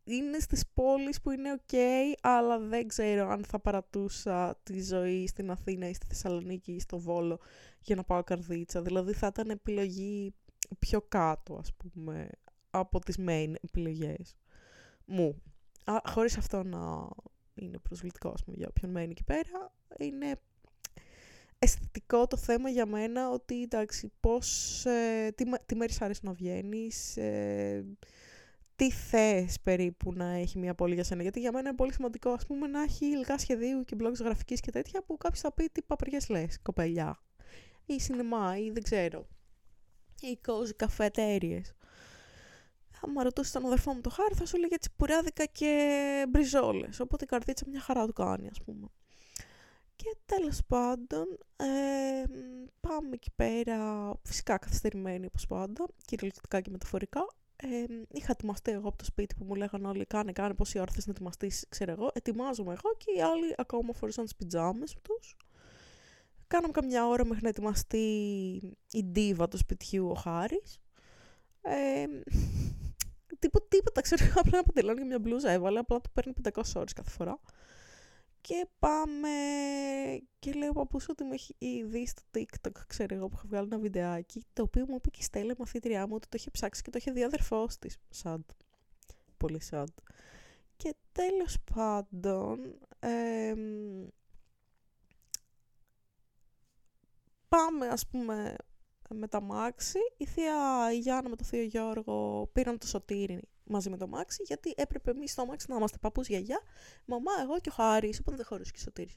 είναι 0.04 0.38
στις 0.38 0.64
πόλεις 0.74 1.20
που 1.20 1.30
είναι 1.30 1.60
ok, 1.60 1.76
αλλά 2.20 2.58
δεν 2.58 2.88
ξέρω 2.88 3.28
αν 3.28 3.44
θα 3.44 3.58
παρατούσα 3.58 4.60
τη 4.62 4.82
ζωή 4.82 5.26
στην 5.26 5.50
Αθήνα 5.50 5.88
ή 5.88 5.94
στη 5.94 6.06
Θεσσαλονίκη 6.06 6.72
ή 6.72 6.80
στο 6.80 6.98
Βόλο 6.98 7.40
για 7.80 7.96
να 7.96 8.04
πάω 8.04 8.24
καρδίτσα. 8.24 8.82
Δηλαδή 8.82 9.12
θα 9.12 9.26
ήταν 9.26 9.50
επιλογή 9.50 10.34
πιο 10.78 11.00
κάτω, 11.00 11.54
ας 11.54 11.74
πούμε, 11.74 12.28
από 12.70 12.98
τις 12.98 13.16
main 13.18 13.52
επιλογές 13.60 14.36
μου. 15.04 15.42
Α, 15.84 15.96
χωρίς 16.08 16.36
αυτό 16.38 16.62
να 16.62 17.08
είναι 17.54 17.78
προσβλητικό, 17.78 18.28
ας 18.28 18.44
πούμε, 18.44 18.56
για 18.56 18.68
όποιον 18.68 18.90
μένει 18.90 19.10
εκεί 19.10 19.24
πέρα, 19.24 19.72
είναι 19.98 20.40
αισθητικό 21.58 22.26
το 22.26 22.36
θέμα 22.36 22.68
για 22.68 22.86
μένα 22.86 23.30
ότι, 23.30 23.62
εντάξει, 23.62 24.12
πώς, 24.20 24.84
ε, 24.84 25.30
τι, 25.34 25.44
τι 25.66 25.74
μέρες 25.74 26.00
αρέσει 26.00 26.20
να 26.24 26.32
βγαίνεις, 26.32 27.16
ε, 27.16 27.84
τι 28.76 28.90
θες 28.90 29.60
περίπου 29.62 30.12
να 30.12 30.24
έχει 30.24 30.58
μια 30.58 30.74
πόλη 30.74 30.94
για 30.94 31.04
σένα; 31.04 31.22
Γιατί 31.22 31.40
για 31.40 31.52
μένα 31.52 31.68
είναι 31.68 31.76
πολύ 31.76 31.92
σημαντικό, 31.92 32.30
ας 32.30 32.46
πούμε, 32.46 32.66
να 32.66 32.82
έχει 32.82 33.06
υλικά 33.06 33.38
σχεδίου 33.38 33.84
και 33.84 33.96
blogs 34.00 34.20
γραφικής 34.20 34.60
και 34.60 34.70
τέτοια 34.70 35.02
που 35.02 35.16
κάποιος 35.16 35.40
θα 35.40 35.52
πει 35.52 35.68
τι 35.68 35.82
παπαριές 35.82 36.28
λες, 36.28 36.58
κοπελιά. 36.62 37.18
Ή 37.86 38.00
σινεμά, 38.00 38.58
ή 38.58 38.70
δεν 38.70 38.82
ξέρω. 38.82 39.26
Ή 40.20 40.38
cozy 40.46 40.74
καφετέριες 40.76 41.74
άμα 43.04 43.22
ρωτούσες 43.22 43.52
τον 43.52 43.66
αδερφό 43.66 43.92
μου 43.92 44.00
το 44.00 44.10
χάρη, 44.10 44.34
θα 44.34 44.46
σου 44.46 44.56
έλεγε 44.56 44.78
τσιπουράδικα 44.78 45.44
και 45.44 46.26
μπριζόλες. 46.28 47.00
Οπότε 47.00 47.24
η 47.24 47.26
καρδίτσα 47.26 47.64
μια 47.68 47.80
χαρά 47.80 48.06
του 48.06 48.12
κάνει, 48.12 48.48
ας 48.48 48.62
πούμε. 48.64 48.86
Και 49.96 50.16
τέλος 50.24 50.60
πάντων, 50.66 51.38
ε, 51.56 52.24
πάμε 52.80 53.08
εκεί 53.12 53.30
πέρα, 53.36 54.12
φυσικά 54.22 54.58
καθυστερημένοι 54.58 55.26
όπως 55.26 55.46
πάντα, 55.46 55.86
κυριολεκτικά 56.04 56.60
και 56.60 56.70
μεταφορικά. 56.70 57.26
Ε, 57.56 57.84
είχα 58.10 58.32
ετοιμαστεί 58.32 58.70
εγώ 58.70 58.88
από 58.88 58.96
το 58.96 59.04
σπίτι 59.04 59.34
που 59.34 59.44
μου 59.44 59.54
λέγανε 59.54 59.86
όλοι 59.86 60.04
κάνε, 60.04 60.32
κάνε 60.32 60.54
πόση 60.54 60.78
ώρα 60.78 60.92
θες 60.92 61.06
να 61.06 61.12
ετοιμαστείς, 61.12 61.66
ξέρω 61.68 61.92
εγώ. 61.92 62.10
Ετοιμάζομαι 62.14 62.72
εγώ 62.72 62.96
και 62.96 63.12
οι 63.16 63.22
άλλοι 63.22 63.54
ακόμα 63.56 63.92
φορούσαν 63.92 64.24
τις 64.24 64.34
πιτζάμες 64.34 64.96
τους. 65.02 65.36
Κάναμε 66.46 66.72
καμιά 66.72 67.06
ώρα 67.06 67.24
μέχρι 67.26 67.42
να 67.42 67.48
ετοιμαστεί 67.48 67.96
η 68.90 69.04
ντίβα 69.04 69.48
του 69.48 69.56
σπιτιού 69.56 70.10
ο 70.10 70.14
Χάρης. 70.14 70.80
Ε, 71.62 72.04
τίποτα, 73.38 73.66
τίποτα, 73.68 74.00
ξέρω, 74.00 74.24
απλά 74.34 74.50
ένα 74.52 74.62
παντελόνι 74.62 74.98
και 74.98 75.04
μια 75.04 75.18
μπλούζα 75.18 75.50
έβαλε, 75.50 75.78
απλά 75.78 76.00
το 76.00 76.10
παίρνει 76.12 76.32
500 76.42 76.62
ώρες 76.74 76.92
κάθε 76.92 77.10
φορά. 77.10 77.40
Και 78.46 78.66
πάμε 78.78 79.28
και 80.38 80.52
λέω 80.52 80.72
παππούς 80.72 81.08
ότι 81.08 81.24
με 81.24 81.34
έχει 81.34 81.84
δεις 81.84 82.10
στο 82.10 82.22
TikTok, 82.34 82.72
ξέρω 82.86 83.14
εγώ, 83.14 83.28
που 83.28 83.34
είχα 83.36 83.44
βγάλει 83.46 83.66
ένα 83.66 83.78
βιντεάκι, 83.78 84.44
το 84.52 84.62
οποίο 84.62 84.84
μου 84.88 84.94
είπε 84.94 85.10
και 85.10 85.18
η 85.20 85.24
Στέλλα, 85.24 85.52
η 85.52 85.54
μαθήτριά 85.58 86.06
μου, 86.06 86.14
ότι 86.14 86.28
το 86.28 86.36
έχει 86.36 86.50
ψάξει 86.50 86.82
και 86.82 86.90
το 86.90 86.98
είχε 86.98 87.10
δει 87.10 87.22
αδερφός 87.24 87.78
της. 87.78 87.98
Πολύ 89.36 89.60
σαντ. 89.60 89.88
Και 90.76 90.94
τέλος 91.12 91.56
πάντων, 91.74 92.78
πάμε 97.48 97.86
ας 97.88 98.06
πούμε 98.06 98.56
με 99.08 99.28
τα 99.28 99.40
Μάξι, 99.40 99.98
η 100.16 100.26
θεία 100.26 101.28
με 101.28 101.36
το 101.36 101.44
θείο 101.44 101.62
Γιώργο 101.62 102.48
πήραν 102.52 102.78
το 102.78 102.86
σωτήρι 102.86 103.40
μαζί 103.64 103.90
με 103.90 103.96
το 103.96 104.06
μάξι, 104.06 104.42
γιατί 104.46 104.74
έπρεπε 104.76 105.10
εμείς 105.10 105.30
στο 105.30 105.46
μάξι 105.46 105.66
να 105.68 105.76
είμαστε 105.76 105.98
παππούς 106.00 106.28
γιαγιά, 106.28 106.60
μαμά, 107.04 107.32
εγώ 107.42 107.60
και 107.60 107.68
ο 107.68 107.72
Χάρης, 107.72 108.20
οπότε 108.20 108.36
δεν 108.36 108.46
χωρούσε 108.46 108.70
και 108.72 108.78
σωτήρι. 108.78 109.16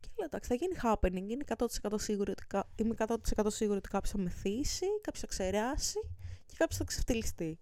Και 0.00 0.08
λέω, 0.16 0.26
εντάξει, 0.26 0.48
θα 0.48 0.54
γίνει 0.54 0.76
happening. 0.82 1.30
Είναι 1.30 1.44
100% 1.56 1.94
σίγουρη 1.94 2.30
ότι, 2.30 2.44
είμαι 2.76 2.94
100% 2.98 3.46
σίγουρη 3.46 3.78
ότι 3.78 3.88
κάποιος 3.88 4.12
θα 4.12 4.18
μεθύσει, 4.18 4.86
κάποιος 5.00 5.20
θα 5.20 5.26
ξεράσει 5.26 5.98
και 6.46 6.54
κάποιος 6.58 6.78
θα 6.78 6.84
ξεφτυλιστεί. 6.84 7.58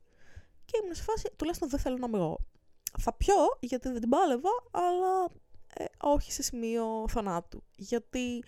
Και 0.65 0.79
ήμουν 0.83 0.95
σε 0.95 1.03
φάση, 1.03 1.31
τουλάχιστον 1.37 1.69
δεν 1.69 1.79
θέλω 1.79 1.97
να 1.97 2.07
είμαι 2.07 2.19
εγώ. 2.19 2.39
Θα 2.99 3.13
πιω, 3.13 3.35
γιατί 3.61 3.89
δεν 3.89 4.01
την 4.01 4.09
πάλευα, 4.09 4.51
αλλά 4.71 5.31
ε, 5.75 5.85
όχι 6.03 6.33
σε 6.33 6.43
σημείο 6.43 7.05
θανάτου. 7.09 7.63
Γιατί 7.77 8.45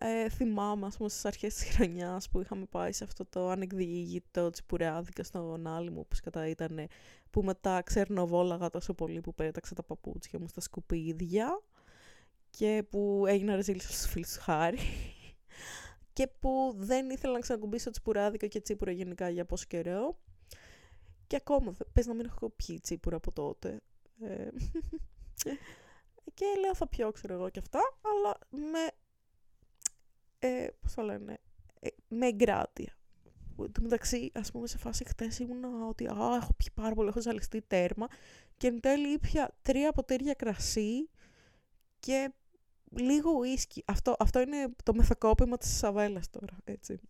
ε, 0.00 0.28
θυμάμαι, 0.28 0.86
ας 0.86 0.96
πούμε, 0.96 1.08
στις 1.08 1.24
αρχές 1.24 1.54
της 1.54 1.74
χρονιάς 1.74 2.28
που 2.28 2.40
είχαμε 2.40 2.64
πάει 2.64 2.92
σε 2.92 3.04
αυτό 3.04 3.24
το 3.24 3.48
ανεκδιήγητο 3.48 4.50
τσιπουρεάδικα 4.50 5.22
στον 5.22 5.66
άλλη 5.66 5.90
μου, 5.90 6.06
που 6.06 6.16
κατά 6.22 6.46
ήταν, 6.46 6.86
που 7.30 7.42
μετά 7.42 7.82
ξερνοβόλαγα 7.82 8.70
τόσο 8.70 8.94
πολύ 8.94 9.20
που 9.20 9.34
πέταξα 9.34 9.74
τα 9.74 9.82
παπούτσια 9.82 10.38
μου 10.38 10.48
στα 10.48 10.60
σκουπίδια 10.60 11.62
και 12.50 12.84
που 12.90 13.24
έγινα 13.26 13.54
ρεζίλη 13.54 13.80
στους 13.80 14.06
φίλους 14.06 14.32
του 14.32 14.40
Χάρη. 14.40 14.78
Και 16.12 16.26
που 16.40 16.74
δεν 16.76 17.10
ήθελα 17.10 17.32
να 17.32 17.38
ξανακουμπήσω 17.38 17.90
τσιπουράδικα 17.90 18.46
και 18.46 18.60
τσίπουρα 18.60 18.90
γενικά 18.90 19.28
για 19.28 19.44
πόσο 19.44 19.64
καιρό. 19.68 20.18
Και 21.26 21.36
ακόμα 21.36 21.76
πες 21.92 22.06
να 22.06 22.14
μην 22.14 22.26
έχω 22.26 22.50
πιει 22.50 22.80
τσίπουρα 22.80 23.16
από 23.16 23.32
τότε. 23.32 23.80
Ε, 24.20 24.48
και 26.34 26.44
λέω 26.60 26.74
θα 26.74 26.88
πιω 26.88 27.12
ξέρω 27.12 27.34
εγώ 27.34 27.48
και 27.50 27.58
αυτά 27.58 27.80
αλλά 28.02 28.38
με 28.70 28.90
ε, 30.38 30.66
πώς 30.80 30.94
το 30.94 31.02
λένε, 31.02 31.38
ε, 31.80 31.88
με 32.08 32.26
εγκράτεια. 32.26 32.96
Εν 33.58 33.82
μεταξύ, 33.82 34.30
ας 34.34 34.50
πούμε, 34.50 34.66
σε 34.66 34.78
φάση 34.78 35.04
χτες 35.04 35.38
ήμουν 35.38 35.88
ότι 35.88 36.06
α, 36.06 36.36
έχω 36.42 36.52
πιει 36.56 36.70
πάρα 36.74 36.94
πολύ, 36.94 37.08
έχω 37.08 37.20
ζαλιστεί 37.20 37.62
τέρμα 37.62 38.06
και 38.56 38.66
εν 38.66 38.80
τέλει 38.80 39.12
ήπια 39.12 39.56
τρία 39.62 39.92
ποτήρια 39.92 40.34
κρασί 40.34 41.08
και 42.00 42.32
λίγο 42.90 43.30
ουίσκι. 43.30 43.82
Αυτό, 43.86 44.16
αυτό 44.18 44.40
είναι 44.40 44.74
το 44.82 44.94
μεθακόπημα 44.94 45.56
της 45.56 45.76
Σαβέλας 45.76 46.30
τώρα, 46.30 46.56
έτσι. 46.64 47.00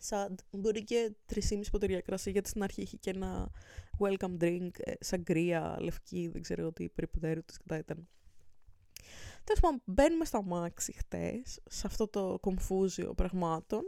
Σαν, 0.00 0.34
μπορεί 0.50 0.84
και 0.84 1.14
3,5 1.34 1.60
ποτήρια 1.70 2.00
κρασί, 2.00 2.30
γιατί 2.30 2.48
στην 2.48 2.62
αρχή 2.62 2.82
είχε 2.82 2.96
και 2.96 3.10
ένα 3.10 3.50
welcome 3.98 4.36
drink, 4.40 4.70
ε, 4.76 4.92
σαγκρία, 5.00 5.76
λευκή, 5.80 6.28
δεν 6.32 6.42
ξέρω 6.42 6.72
τι 6.72 6.88
περιπτέρου 6.88 7.44
της 7.44 7.58
ήταν. 7.78 8.08
Τέλος 9.48 9.62
πάντων, 9.62 9.82
μπαίνουμε 9.84 10.24
στα 10.24 10.42
μάξι 10.42 10.92
χτες, 10.92 11.60
σε 11.68 11.86
αυτό 11.86 12.08
το 12.08 12.38
κομφούζιο 12.40 13.14
πραγμάτων. 13.14 13.82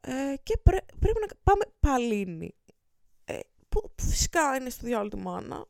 Ε, 0.00 0.34
και 0.42 0.56
πρέπει 0.98 1.20
να 1.20 1.26
πάμε 1.42 1.64
παλίνι. 1.80 2.54
Ε, 3.24 3.38
που, 3.68 3.92
φυσικά 4.02 4.56
είναι 4.56 4.70
στο 4.70 4.86
διάλογο 4.86 5.08
του 5.08 5.18
μάνα. 5.18 5.66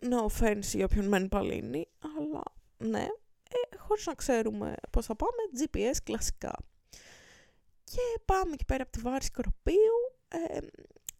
No 0.00 0.26
offense 0.26 0.62
για 0.62 0.84
όποιον 0.84 1.08
μένει 1.08 1.28
παλίνι, 1.28 1.88
αλλά 1.98 2.42
ναι. 2.76 3.06
Ε, 3.48 3.76
χωρίς 3.76 4.06
να 4.06 4.14
ξέρουμε 4.14 4.74
πώς 4.90 5.06
θα 5.06 5.16
πάμε, 5.16 5.42
GPS 5.58 5.96
κλασικά. 6.02 6.56
Και 7.84 8.20
πάμε 8.24 8.52
εκεί 8.52 8.64
πέρα 8.64 8.82
από 8.82 8.92
τη 8.92 9.00
Βάρη 9.00 9.24
Σκορπίου. 9.24 10.16
Ε, 10.28 10.58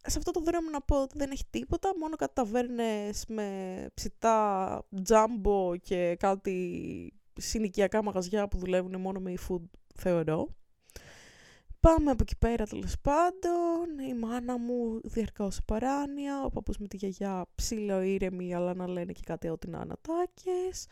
σε 0.05 0.17
αυτό 0.17 0.31
το 0.31 0.39
δρόμο 0.39 0.69
να 0.69 0.81
πω 0.81 1.01
ότι 1.01 1.17
δεν 1.17 1.31
έχει 1.31 1.43
τίποτα, 1.49 1.93
μόνο 1.99 2.15
κάτι 2.15 2.33
ταβέρνες 2.33 3.25
με 3.27 3.89
ψητά 3.93 4.83
τζάμπο 5.03 5.75
και 5.75 6.15
κάτι 6.19 7.13
συνοικιακά 7.33 8.03
μαγαζιά 8.03 8.47
που 8.47 8.57
δουλεύουν 8.57 9.01
μόνο 9.01 9.19
με 9.19 9.33
e-food, 9.37 9.61
θεωρώ. 9.95 10.47
Πάμε 11.79 12.11
από 12.11 12.23
εκεί 12.23 12.37
πέρα 12.37 12.65
τέλος 12.65 12.95
πάντων, 13.01 14.07
η 14.09 14.13
μάνα 14.13 14.57
μου 14.57 14.99
διαρκώς 15.03 15.59
παράνοια, 15.65 16.43
ο 16.43 16.49
παππούς 16.49 16.77
με 16.77 16.87
τη 16.87 16.97
γιαγιά 16.97 17.45
ψήλο 17.55 18.01
ήρεμη 18.01 18.55
αλλά 18.55 18.73
να 18.73 18.87
λένε 18.87 19.11
και 19.11 19.21
κάτι 19.25 19.49
ό,τι 19.49 19.69
να 19.69 19.79
ανατάκες. 19.79 20.87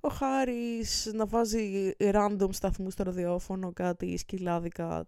Ο 0.00 0.08
Χάρης 0.08 1.10
να 1.14 1.26
βάζει 1.26 1.92
random 1.98 2.48
σταθμούς 2.50 2.92
στο 2.92 3.02
ραδιόφωνο, 3.02 3.72
κάτι 3.72 4.16
σκυλάδικα 4.16 5.06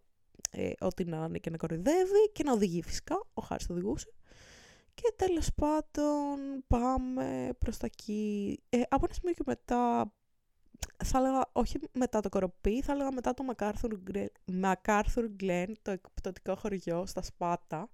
ε, 0.50 0.70
ό,τι 0.80 1.04
να 1.04 1.24
είναι 1.28 1.38
και 1.38 1.50
να 1.50 1.56
κοροϊδεύει 1.56 2.30
και 2.32 2.42
να 2.42 2.52
οδηγεί 2.52 2.82
φυσικά. 2.82 3.26
Ο 3.34 3.42
Χάρης 3.42 3.66
το 3.66 3.72
οδηγούσε. 3.72 4.12
Και 4.94 5.12
τέλος 5.16 5.48
πάντων 5.54 6.64
πάμε 6.66 7.50
προς 7.58 7.76
τα 7.76 7.86
εκεί. 7.86 8.58
Ε, 8.68 8.80
από 8.88 9.04
ένα 9.04 9.14
σημείο 9.14 9.34
και 9.34 9.42
μετά, 9.46 10.12
θα 11.04 11.18
έλεγα 11.18 11.48
όχι 11.52 11.78
μετά 11.92 12.20
το 12.20 12.28
Κοροπή, 12.28 12.82
θα 12.82 12.92
έλεγα 12.92 13.12
μετά 13.12 13.34
το 13.34 13.44
MacArthur 14.62 15.28
Glen, 15.40 15.72
το 15.82 15.90
εκπτωτικό 15.90 16.56
χωριό 16.56 17.06
στα 17.06 17.22
Σπάτα, 17.22 17.88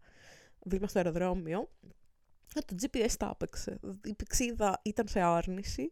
δίπλα 0.62 0.88
στο 0.88 0.98
αεροδρόμιο. 0.98 1.68
Ε, 2.54 2.60
το 2.60 2.74
GPS 2.80 3.10
τα 3.18 3.30
έπαιξε. 3.32 3.80
Η 4.04 4.14
πηξίδα 4.14 4.80
ήταν 4.82 5.08
σε 5.08 5.20
άρνηση. 5.20 5.90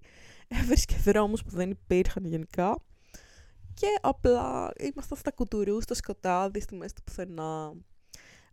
Έβρισκε 0.48 0.96
δρόμους 0.96 1.42
που 1.42 1.50
δεν 1.50 1.70
υπήρχαν 1.70 2.24
γενικά. 2.24 2.84
Και 3.74 3.86
απλά 4.00 4.72
ήμασταν 4.78 5.18
στα 5.18 5.30
κουτουρού, 5.30 5.80
στο 5.80 5.94
σκοτάδι, 5.94 6.60
στη 6.60 6.74
μέση 6.74 6.94
του 6.94 7.02
πουθενά. 7.02 7.74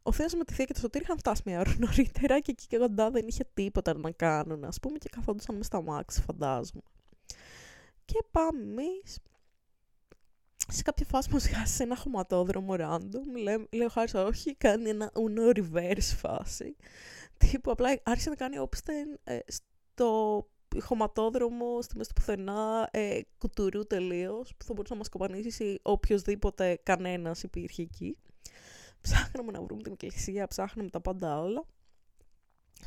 Ο 0.03 0.11
Θεός 0.11 0.33
με 0.33 0.43
τη 0.43 0.53
θεία 0.53 0.65
και 0.65 0.73
το 0.73 0.79
Σωτήρι 0.79 1.03
είχαν 1.03 1.17
φτάσει 1.17 1.41
μια 1.45 1.59
ώρα 1.59 1.75
νωρίτερα 1.85 2.39
και 2.39 2.51
εκεί 2.51 2.67
και 2.67 2.77
κοντά 2.77 3.11
δεν 3.11 3.27
είχε 3.27 3.43
τίποτα 3.53 3.97
να 3.97 4.11
κάνουν, 4.11 4.63
ας 4.63 4.79
πούμε, 4.79 4.97
και 4.97 5.09
καθόντουσαν 5.09 5.55
μες 5.55 5.65
στα 5.65 5.81
μάξι, 5.81 6.21
φαντάζομαι. 6.21 6.81
Και 8.05 8.23
πάμε 8.31 8.61
εμείς. 8.61 9.19
Σε 10.69 10.81
κάποια 10.81 11.05
φάση 11.05 11.29
μας 11.31 11.49
χάσει 11.49 11.83
ένα 11.83 11.95
χωματόδρομο 11.95 12.75
random. 12.77 13.41
Λέω, 13.41 13.67
λέω 13.71 13.89
χάρης 13.89 14.13
όχι, 14.13 14.55
κάνει 14.55 14.89
ένα 14.89 15.11
uno 15.13 15.57
reverse 15.57 16.15
φάση. 16.17 16.75
Τύπου 17.37 17.71
απλά 17.71 17.99
άρχισε 18.03 18.29
να 18.29 18.35
κάνει 18.35 18.57
όπισθεν 18.57 19.19
ε, 19.23 19.39
στο 19.47 20.47
χωματόδρομο 20.79 21.81
στη 21.81 21.97
μέση 21.97 22.09
του 22.09 22.15
πουθενά, 22.15 22.89
ε, 22.91 23.19
κουτουρού 23.37 23.87
τελείως, 23.87 24.53
που 24.57 24.65
θα 24.65 24.73
μπορούσε 24.73 24.93
να 24.93 24.99
μας 24.99 25.09
κοπανίσει 25.09 25.79
οποιοδήποτε 25.81 26.79
κανένας 26.83 27.43
υπήρχε 27.43 27.81
εκεί. 27.81 28.17
Ψάχναμε 29.01 29.51
να 29.51 29.61
βρούμε 29.61 29.81
την 29.81 29.91
εκκλησία, 29.91 30.47
ψάχναμε 30.47 30.89
τα 30.89 31.01
πάντα 31.01 31.41
όλα. 31.41 31.65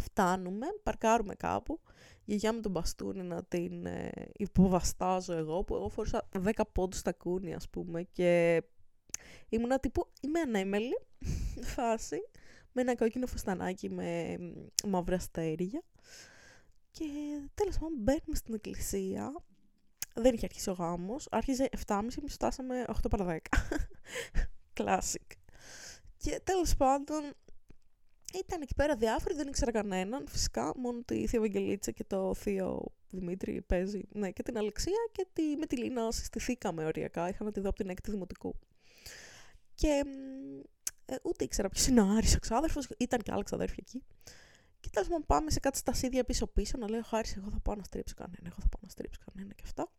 Φτάνουμε, 0.01 0.67
παρκάρουμε 0.83 1.35
κάπου. 1.35 1.81
Η 1.85 2.23
γιαγιά 2.25 2.53
με 2.53 2.61
τον 2.61 2.71
μπαστούνι 2.71 3.23
να 3.23 3.45
την 3.45 3.87
ε, 3.87 4.11
υποβαστάζω 4.37 5.33
εγώ, 5.33 5.65
που 5.65 5.75
εγώ 5.75 5.89
φορούσα 5.89 6.29
10 6.45 6.51
πόντους 6.73 6.99
στα 6.99 7.13
κούνια, 7.13 7.57
ας 7.57 7.69
πούμε, 7.69 8.03
και 8.03 8.63
ήμουνα 9.49 9.79
τύπου, 9.79 10.07
είμαι 10.21 10.41
ανέμελη, 10.41 10.99
φάση, 11.75 12.19
με 12.73 12.81
ένα 12.81 12.97
κόκκινο 12.97 13.27
φουστανάκι 13.27 13.91
με 13.91 14.39
μαύρα 14.87 15.17
αστέρια. 15.17 15.83
Και 16.91 17.05
τέλος 17.55 17.79
πάντων 17.79 17.97
μπαίνουμε 17.99 18.35
στην 18.35 18.55
εκκλησία. 18.55 19.43
Δεν 20.15 20.35
είχε 20.35 20.45
αρχίσει 20.45 20.71
ο 20.71 20.73
γάμος. 20.73 21.29
Άρχιζε 21.31 21.69
7.30 21.87 22.01
εμείς 22.19 22.33
φτάσαμε 22.33 22.85
8 22.89 22.93
παρα 23.11 23.41
10. 23.55 23.59
Classic. 24.79 25.27
Και 26.23 26.41
τέλος 26.45 26.77
πάντων 26.77 27.35
ήταν 28.35 28.63
εκεί 28.63 28.75
πέρα 28.75 28.97
διάφοροι, 28.97 29.35
δεν 29.35 29.49
ήξερα 29.49 29.71
κανέναν. 29.71 30.27
Φυσικά 30.29 30.73
μόνο 30.77 31.03
τη 31.05 31.15
Θεία 31.27 31.39
Ευαγγελίτσα 31.39 31.91
και 31.91 32.05
το 32.05 32.35
Θείο 32.35 32.85
Δημήτρη 33.11 33.63
παίζει. 33.63 34.03
Ναι, 34.13 34.31
και 34.31 34.43
την 34.43 34.59
Αλεξία 34.59 35.09
και 35.13 35.27
τη, 35.33 35.43
με 35.57 35.67
τη 35.67 35.77
Λίνα 35.77 36.13
συστηθήκαμε 36.13 36.85
οριακά. 36.85 37.29
Είχα 37.29 37.45
να 37.45 37.53
τη 37.53 37.61
δω 37.61 37.69
από 37.69 37.79
την 37.79 37.89
έκτη 37.89 38.11
δημοτικού. 38.11 38.55
Και 39.75 40.03
ε, 41.05 41.17
ούτε 41.23 41.45
ήξερα 41.45 41.69
ποιος 41.69 41.87
είναι 41.87 42.01
ο 42.01 42.07
Άρης 42.09 42.35
ο 42.35 42.39
ξάδερφος, 42.39 42.89
ήταν 42.99 43.21
και 43.21 43.33
άλλα 43.33 43.43
ξαδέρφια 43.43 43.85
εκεί. 43.87 44.03
Και 44.81 44.89
τέλος 44.93 45.09
πάντων 45.09 45.27
πάμε 45.27 45.51
σε 45.51 45.61
κάτι 45.61 45.79
στασίδια 45.79 46.25
πίσω-πίσω 46.25 46.79
να 46.79 46.89
λέω 46.91 47.03
Χάρη, 47.03 47.29
εγώ 47.37 47.51
θα 47.51 47.61
πάω 47.61 47.75
να 47.75 47.83
στρίψω 47.83 48.15
κανένα, 48.15 48.43
εγώ 48.45 48.57
θα 48.61 48.69
πάω 48.69 48.81
να 48.83 48.89
στρίψω 48.89 49.21
κανένα 49.25 49.55
και 49.55 49.63
αυτά. 49.65 49.91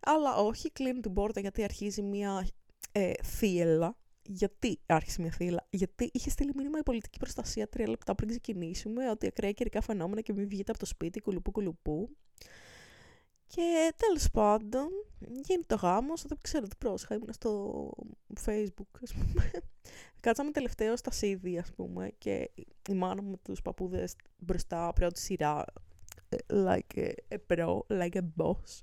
Αλλά 0.00 0.36
όχι, 0.36 0.70
κλείνει 0.70 1.00
την 1.00 1.12
πόρτα 1.12 1.40
γιατί 1.40 1.62
αρχίζει 1.62 2.02
μια 2.02 2.48
ε, 2.92 3.12
θύελα. 3.24 3.96
Γιατί 4.30 4.80
άρχισε 4.86 5.20
μια 5.20 5.30
θύελα, 5.30 5.66
Γιατί 5.70 6.10
είχε 6.12 6.30
στείλει 6.30 6.52
μήνυμα 6.54 6.78
η 6.78 6.82
πολιτική 6.82 7.18
προστασία 7.18 7.68
τρία 7.68 7.88
λεπτά 7.88 8.14
πριν 8.14 8.28
ξεκινήσουμε 8.28 9.10
ότι 9.10 9.26
ακραία 9.26 9.52
καιρικά 9.52 9.80
φαινόμενα 9.80 10.20
και 10.20 10.32
μην 10.32 10.48
βγείτε 10.48 10.70
από 10.70 10.80
το 10.80 10.86
σπίτι, 10.86 11.20
κουλουπού 11.20 11.50
κουλουπού. 11.50 12.16
Και 13.48 13.92
τέλος 13.96 14.30
πάντων, 14.32 14.88
γίνεται 15.18 15.66
το 15.66 15.74
γάμο, 15.74 16.12
δεν 16.26 16.38
ξέρω 16.40 16.66
τι 16.66 16.76
πρόσχα, 16.78 17.14
ήμουν 17.14 17.32
στο 17.32 17.92
facebook, 18.44 19.00
ας 19.02 19.12
πούμε. 19.12 19.50
Κάτσαμε 20.20 20.50
τελευταίο 20.50 20.96
στα 20.96 21.10
σίδη, 21.10 21.58
ας 21.58 21.72
πούμε, 21.72 22.10
και 22.18 22.50
η 22.88 22.94
μάνα 22.94 23.22
μου 23.22 23.30
με 23.30 23.36
τους 23.42 23.62
παππούδες 23.62 24.16
μπροστά, 24.38 24.92
πρώτη 24.92 25.20
σειρά, 25.20 25.64
ε, 26.28 26.36
like 26.48 27.12
a 27.28 27.36
pro, 27.46 27.78
like 27.88 28.14
a 28.14 28.22
boss, 28.36 28.82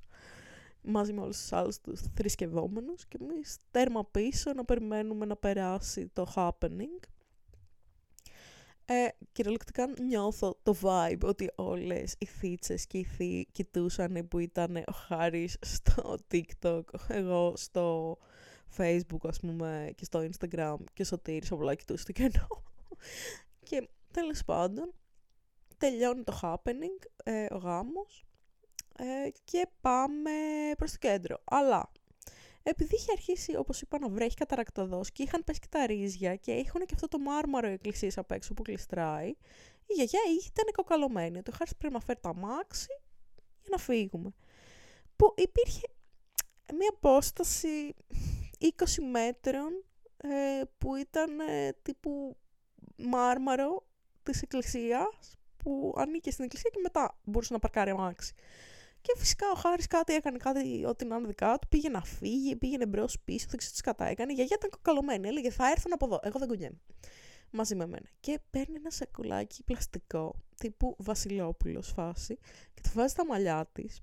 μαζί 0.81 1.13
με 1.13 1.21
όλους 1.21 1.37
τους 1.37 1.53
άλλους 1.53 1.81
τους 1.81 2.01
θρησκευόμενους 2.15 3.05
και 3.07 3.17
εμείς 3.21 3.57
τέρμα 3.71 4.05
πίσω 4.05 4.53
να 4.53 4.65
περιμένουμε 4.65 5.25
να 5.25 5.35
περάσει 5.35 6.07
το 6.13 6.33
happening. 6.35 6.99
Ε, 8.87 9.07
κυριολεκτικά 9.31 9.87
νιώθω 10.01 10.59
το 10.63 10.75
vibe 10.81 11.21
ότι 11.21 11.51
όλες 11.55 12.15
οι 12.17 12.25
θίτσες 12.25 12.87
και 12.87 12.97
οι 12.97 13.03
θείοι 13.03 13.47
κοιτούσαν 13.51 14.27
που 14.27 14.39
ήταν 14.39 14.75
ο 14.75 14.91
Χάρης 14.91 15.57
στο 15.61 16.17
TikTok, 16.31 16.83
εγώ 17.07 17.53
στο 17.55 18.17
facebook 18.77 19.27
ας 19.27 19.39
πούμε 19.39 19.93
και 19.95 20.05
στο 20.05 20.27
instagram 20.29 20.75
και 20.93 21.03
σωτήρι 21.03 21.45
σοβλάκι 21.45 21.85
του 21.85 21.97
στο 21.97 22.11
κενό. 22.11 22.47
και 23.63 23.89
τέλος 24.11 24.43
πάντων 24.45 24.93
τελειώνει 25.77 26.23
το 26.23 26.39
happening, 26.41 27.05
ε, 27.23 27.45
ο 27.53 27.57
γάμος 27.57 28.25
ε, 28.97 29.29
και 29.43 29.67
πάμε 29.81 30.31
προς 30.77 30.91
το 30.91 30.97
κέντρο. 30.97 31.37
Αλλά 31.43 31.91
επειδή 32.67 32.95
είχε 32.95 33.11
αρχίσει, 33.11 33.55
όπως 33.55 33.81
είπα, 33.81 33.99
να 33.99 34.09
βρέχει 34.09 34.35
καταρακτοδός 34.35 35.11
και 35.11 35.23
είχαν 35.23 35.43
πέσει 35.43 35.59
και 35.59 35.67
τα 35.69 35.85
ρίζια 35.85 36.35
και 36.35 36.51
έχουν 36.51 36.85
και 36.85 36.93
αυτό 36.93 37.07
το 37.07 37.19
μάρμαρο 37.19 37.67
εκκλησία 37.67 38.11
απ' 38.15 38.31
έξω 38.31 38.53
που 38.53 38.61
κλειστράει, 38.61 39.27
η 39.87 39.93
γιαγιά 39.93 40.19
ήταν 40.45 40.65
κοκαλωμένη. 40.73 41.41
Το 41.41 41.51
χάρη 41.51 41.71
πρέπει 41.77 41.93
να 41.93 41.99
φέρει 41.99 42.19
τα 42.19 42.35
μάξι 42.35 42.87
για 43.61 43.69
να 43.71 43.77
φύγουμε. 43.77 44.33
Που 45.15 45.33
υπήρχε 45.37 45.87
μια 46.73 46.89
απόσταση 46.95 47.95
20 48.59 48.67
μέτρων 49.11 49.83
ε, 50.17 50.61
που 50.77 50.95
ήταν 50.95 51.39
ε, 51.39 51.71
τύπου 51.81 52.37
μάρμαρο 52.97 53.85
της 54.23 54.41
εκκλησίας 54.41 55.37
που 55.57 55.93
ανήκε 55.97 56.31
στην 56.31 56.43
εκκλησία 56.43 56.69
και 56.73 56.79
μετά 56.83 57.17
μπορούσε 57.23 57.53
να 57.53 57.59
παρκάρει 57.59 57.89
αμάξι. 57.89 58.33
Και 59.05 59.13
φυσικά 59.17 59.51
ο 59.51 59.55
Χάρης 59.55 59.87
κάτι 59.87 60.13
έκανε, 60.13 60.37
κάτι 60.37 60.85
ό,τι 60.85 61.05
να 61.05 61.15
είναι 61.15 61.27
δικά 61.27 61.57
του. 61.59 61.67
Πήγε 61.67 61.89
να 61.89 62.03
φύγει, 62.03 62.55
πήγαινε 62.55 62.85
μπρος 62.85 63.19
πίσω, 63.25 63.45
δεν 63.49 63.57
ξέρω 63.57 63.73
τι 63.75 63.81
κατά 63.81 64.05
έκανε. 64.05 64.31
Η 64.31 64.35
γιαγιά 64.35 64.55
ήταν 64.59 64.69
κοκαλωμένη. 64.69 65.27
Έλεγε 65.27 65.49
Θα 65.49 65.69
έρθουν 65.69 65.93
από 65.93 66.05
εδώ. 66.05 66.19
Εγώ 66.23 66.39
δεν 66.39 66.47
κουνιέμαι. 66.47 66.81
Μαζί 67.51 67.75
με 67.75 67.87
μένα. 67.87 68.05
Και 68.19 68.39
παίρνει 68.49 68.75
ένα 68.75 68.89
σακουλάκι 68.89 69.63
πλαστικό, 69.63 70.35
τύπου 70.57 70.95
Βασιλόπουλος 70.99 71.91
φάση, 71.91 72.37
και 72.73 72.81
το 72.81 72.89
βάζει 72.93 73.11
στα 73.11 73.25
μαλλιά 73.25 73.69
της. 73.71 74.01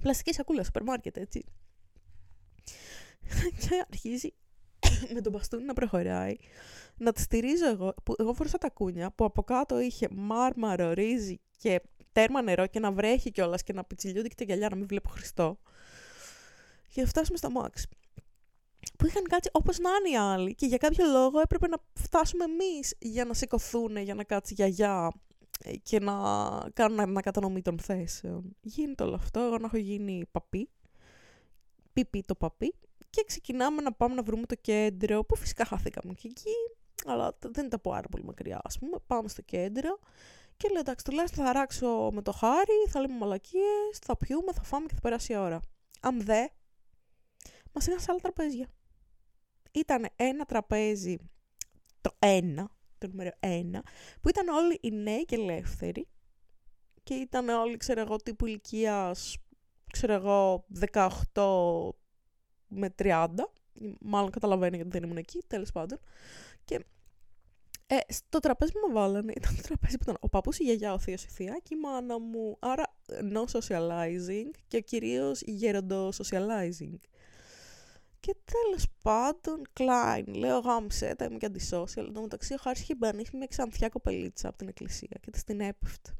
Πλαστική 0.00 0.32
σακούλα, 0.32 0.64
σούπερ 0.64 0.82
μάρκετ, 0.82 1.16
έτσι. 1.16 1.44
και 3.60 3.84
αρχίζει 3.90 4.34
με 5.14 5.20
τον 5.20 5.32
μπαστούνι 5.32 5.64
να 5.64 5.72
προχωράει, 5.72 6.36
να 6.96 7.12
τη 7.12 7.20
στηρίζω 7.20 7.66
εγώ, 7.66 7.94
που 8.02 8.14
εγώ 8.18 8.34
φορούσα 8.34 8.58
τα 8.58 8.70
κούνια, 8.70 9.10
που 9.10 9.24
από 9.24 9.42
κάτω 9.42 9.80
είχε 9.80 10.08
μάρμαρο, 10.10 10.92
ρύζι 10.92 11.40
και 11.56 11.80
τέρμα 12.12 12.42
νερό 12.42 12.66
και 12.66 12.80
να 12.80 12.92
βρέχει 12.92 13.30
κιόλας 13.30 13.62
και 13.62 13.72
να 13.72 13.84
πιτσιλιούνται 13.84 14.28
και 14.28 14.34
τα 14.34 14.44
γυαλιά 14.44 14.68
να 14.68 14.76
μην 14.76 14.86
βλέπω 14.86 15.08
Χριστό. 15.08 15.58
Και 16.88 17.00
να 17.00 17.06
φτάσουμε 17.06 17.36
στα 17.36 17.50
Μάξ. 17.50 17.86
Που 18.98 19.06
είχαν 19.06 19.22
κάτσει 19.22 19.50
όπως 19.52 19.78
να 19.78 19.90
είναι 19.90 20.16
οι 20.16 20.18
άλλοι 20.18 20.54
και 20.54 20.66
για 20.66 20.76
κάποιο 20.76 21.06
λόγο 21.06 21.40
έπρεπε 21.40 21.68
να 21.68 21.76
φτάσουμε 21.94 22.44
εμείς 22.44 22.94
για 22.98 23.24
να 23.24 23.34
σηκωθούν, 23.34 23.96
για 23.96 24.14
να 24.14 24.24
κάτσει 24.24 24.54
γιαγιά 24.54 25.12
ε, 25.64 25.76
και 25.76 26.00
να 26.00 26.14
κάνουν 26.72 27.00
ανακατανομή 27.00 27.62
των 27.62 27.78
θέσεων. 27.78 28.56
Γίνεται 28.60 29.02
όλο 29.02 29.14
αυτό. 29.14 29.40
Εγώ 29.40 29.58
να 29.58 29.66
έχω 29.66 29.76
γίνει 29.76 30.26
παπί. 30.30 30.68
Πιπί 31.92 32.22
το 32.22 32.34
παπί. 32.34 32.74
Και 33.10 33.24
ξεκινάμε 33.26 33.82
να 33.82 33.92
πάμε 33.92 34.14
να 34.14 34.22
βρούμε 34.22 34.46
το 34.46 34.54
κέντρο, 34.60 35.24
που 35.24 35.36
φυσικά 35.36 35.64
χαθήκαμε 35.64 36.12
και 36.12 36.28
εκεί, 36.28 36.54
αλλά 37.06 37.36
δεν 37.40 37.66
ήταν 37.66 37.80
πάρα 37.80 38.08
πολύ 38.08 38.24
μακριά, 38.24 38.60
ας 38.64 38.78
πούμε. 38.78 38.96
Πάμε 39.06 39.28
στο 39.28 39.42
κέντρο 39.42 39.98
και 40.60 40.68
λέω 40.68 40.80
εντάξει, 40.80 41.04
τουλάχιστον 41.04 41.44
θα 41.44 41.52
ράξω 41.52 42.10
με 42.12 42.22
το 42.22 42.32
χάρι, 42.32 42.86
θα 42.88 43.00
λέμε 43.00 43.18
μαλακίες, 43.18 43.98
θα 44.02 44.16
πιούμε, 44.16 44.52
θα 44.52 44.62
φάμε 44.62 44.86
και 44.86 44.94
θα 44.94 45.00
περάσει 45.00 45.32
η 45.32 45.36
ώρα. 45.36 45.60
Αν 46.00 46.20
δε, 46.20 46.46
μας 47.72 47.86
είχαν 47.86 48.00
σε 48.00 48.06
άλλα 48.10 48.20
τραπέζια. 48.20 48.68
Ήταν 49.72 50.06
ένα 50.16 50.44
τραπέζι, 50.44 51.16
το 52.00 52.10
ένα, 52.18 52.70
το 52.98 53.06
νούμερο 53.08 53.30
ένα, 53.40 53.82
που 54.20 54.28
ήταν 54.28 54.48
όλοι 54.48 54.78
οι 54.82 54.90
νέοι 54.90 55.24
και 55.24 55.34
ελεύθεροι 55.34 56.08
και 57.02 57.14
ήταν 57.14 57.48
όλοι, 57.48 57.76
ξέρω 57.76 58.00
εγώ, 58.00 58.16
τύπου 58.16 58.46
ηλικίας, 58.46 59.36
ξέρω 59.92 60.12
εγώ, 60.12 60.66
18 60.92 61.90
με 62.68 62.94
30. 62.98 63.28
Μάλλον 64.00 64.30
καταλαβαίνει 64.30 64.76
γιατί 64.76 64.90
δεν 64.90 65.02
ήμουν 65.02 65.16
εκεί, 65.16 65.42
τέλος 65.46 65.72
πάντων. 65.72 65.98
Και 66.64 66.84
ε, 67.92 68.12
στο 68.12 68.38
τραπέζι 68.38 68.72
που 68.72 68.86
με 68.86 68.92
βάλανε 68.94 69.32
ήταν 69.36 69.56
το 69.56 69.62
τραπέζι 69.62 69.96
που 69.96 70.02
ήταν 70.02 70.16
ο 70.20 70.28
παππούς, 70.28 70.58
η 70.58 70.62
γιαγιά, 70.62 70.92
ο 70.92 70.98
θείος, 70.98 71.24
η 71.24 71.28
θεία 71.28 71.60
και 71.62 71.74
η 71.74 71.80
μάνα 71.80 72.18
μου. 72.18 72.56
Άρα 72.58 72.96
no 73.08 73.44
socializing 73.58 74.50
και 74.68 74.80
κυρίως 74.80 75.40
γέροντο 75.40 76.08
socializing. 76.08 76.98
Και 78.20 78.36
τέλος 78.44 78.86
πάντων, 79.02 79.62
Klein, 79.72 80.24
λέω 80.26 80.58
γάμισε, 80.58 81.14
τα 81.14 81.24
είμαι 81.24 81.38
και 81.38 81.50
αντισocial. 81.52 81.96
Εν 81.96 82.12
τω 82.12 82.20
μεταξύ, 82.20 82.54
ο 82.54 82.56
Χάρης 82.56 82.80
είχε 82.80 82.94
μπανίσει 82.94 83.36
μια 83.36 83.46
ξανθιά 83.46 83.88
κοπελίτσα 83.88 84.48
από 84.48 84.58
την 84.58 84.68
εκκλησία 84.68 85.18
και 85.20 85.30
της 85.30 85.44
την 85.44 85.60
έπεφτε. 85.60 86.10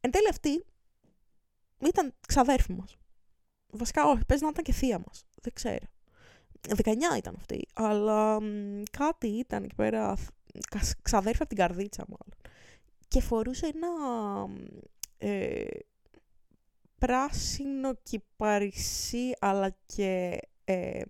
Εν 0.00 0.10
τέλει 0.10 0.28
αυτή 0.28 0.64
ήταν 1.80 2.14
ξαδέρφη 2.28 2.72
μας. 2.72 2.96
Βασικά 3.66 4.06
όχι, 4.06 4.24
παίζει 4.24 4.42
να 4.44 4.48
ήταν 4.48 4.64
και 4.64 4.72
θεία 4.72 4.98
μας. 4.98 5.24
Δεν 5.42 5.52
ξέρω. 5.52 5.86
19 6.68 7.16
ήταν 7.16 7.34
αυτή, 7.36 7.66
αλλά 7.74 8.38
κάτι 8.90 9.26
ήταν 9.26 9.64
εκεί 9.64 9.74
πέρα 9.74 10.16
ξαδέρφη 11.02 11.38
από 11.40 11.48
την 11.48 11.58
καρδίτσα 11.58 12.04
μάλλον. 12.08 12.52
Και 13.08 13.20
φορούσε 13.20 13.66
ένα 13.66 13.88
ε, 15.18 15.64
πράσινο 16.98 17.94
κυπαρισί 18.02 19.32
αλλά 19.38 19.76
και 19.86 20.40
ε, 20.64 21.02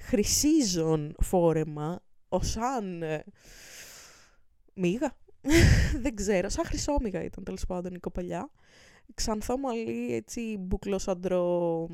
χρυσίζον 0.00 1.14
φόρεμα, 1.18 2.00
ως 2.28 2.50
σαν 2.50 3.02
ε, 3.02 3.24
μίγα. 4.74 5.16
Δεν 6.02 6.14
ξέρω, 6.14 6.48
σαν 6.48 6.64
χρυσόμυγα 6.64 7.22
ήταν 7.22 7.44
τέλος 7.44 7.66
πάντων 7.66 7.94
η 7.94 7.98
κοπελιά. 7.98 8.50
Ξανθό 9.14 9.58
μαλλί, 9.58 10.14
έτσι 10.14 10.56
μπουκλοσαντρο 10.58 11.88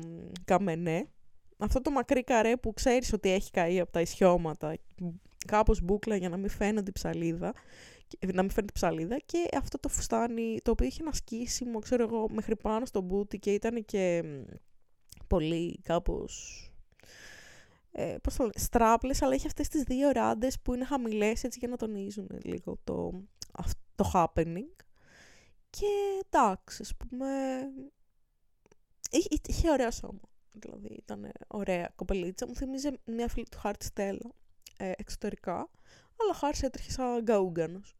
καμενέ. 0.45 1.07
Αυτό 1.63 1.81
το 1.81 1.91
μακρύ 1.91 2.23
καρέ 2.23 2.57
που 2.57 2.73
ξέρεις 2.73 3.13
ότι 3.13 3.29
έχει 3.31 3.51
καεί 3.51 3.79
από 3.79 3.91
τα 3.91 4.01
ισιώματα 4.01 4.75
κάπως 5.47 5.81
μπούκλα 5.81 6.15
για 6.15 6.29
να 6.29 6.37
μην 6.37 6.49
φαίνεται 6.49 6.89
η 6.89 6.91
ψαλίδα, 6.93 7.53
να 8.33 8.41
μην 8.41 8.51
φαίνεται 8.51 8.73
η 8.75 8.79
ψαλίδα 8.79 9.17
και 9.25 9.49
αυτό 9.57 9.79
το 9.79 9.89
φουστάνι 9.89 10.57
το 10.63 10.71
οποίο 10.71 10.85
είχε 10.85 11.01
ένα 11.01 11.13
σκίσιμο, 11.13 11.79
ξέρω 11.79 12.03
εγώ, 12.03 12.27
μέχρι 12.29 12.55
πάνω 12.55 12.85
στο 12.85 13.01
μπούτι 13.01 13.39
και 13.39 13.53
ήταν 13.53 13.85
και 13.85 14.23
πολύ 15.27 15.79
κάπως 15.83 16.67
ε, 17.91 18.15
πώς 18.23 18.35
το 18.35 18.43
λένε, 18.43 18.53
στράπλες, 18.55 19.21
αλλά 19.21 19.35
είχε 19.35 19.47
αυτές 19.47 19.67
τις 19.67 19.83
δύο 19.83 20.09
ράντες 20.09 20.59
που 20.59 20.73
είναι 20.73 20.85
χαμηλές 20.85 21.43
έτσι 21.43 21.59
για 21.59 21.67
να 21.67 21.75
τονίζουν 21.75 22.27
λίγο 22.43 22.77
το, 22.83 23.23
το 23.95 24.11
happening. 24.13 24.75
Και 25.69 25.85
εντάξει, 26.25 26.81
ας 26.81 26.95
πούμε, 26.95 27.27
είχε, 29.11 29.27
είχε 29.47 29.71
ωραίο 29.71 29.91
σώμα. 29.91 30.32
Δηλαδή 30.53 30.87
ήταν 30.87 31.31
ωραία 31.47 31.91
κοπελίτσα. 31.95 32.47
Μου 32.47 32.55
θυμίζει 32.55 32.89
μια 33.05 33.27
φίλη 33.27 33.45
του 33.51 33.57
Χάρτη 33.59 33.85
Στέλλα 33.85 34.31
ε, 34.77 34.91
εξωτερικά, 34.95 35.55
αλλά 36.17 36.31
ο 36.31 36.33
Χάρης 36.33 36.63
έτρεχε 36.63 36.91
σαν 36.91 37.21
γκαούγκανος. 37.21 37.95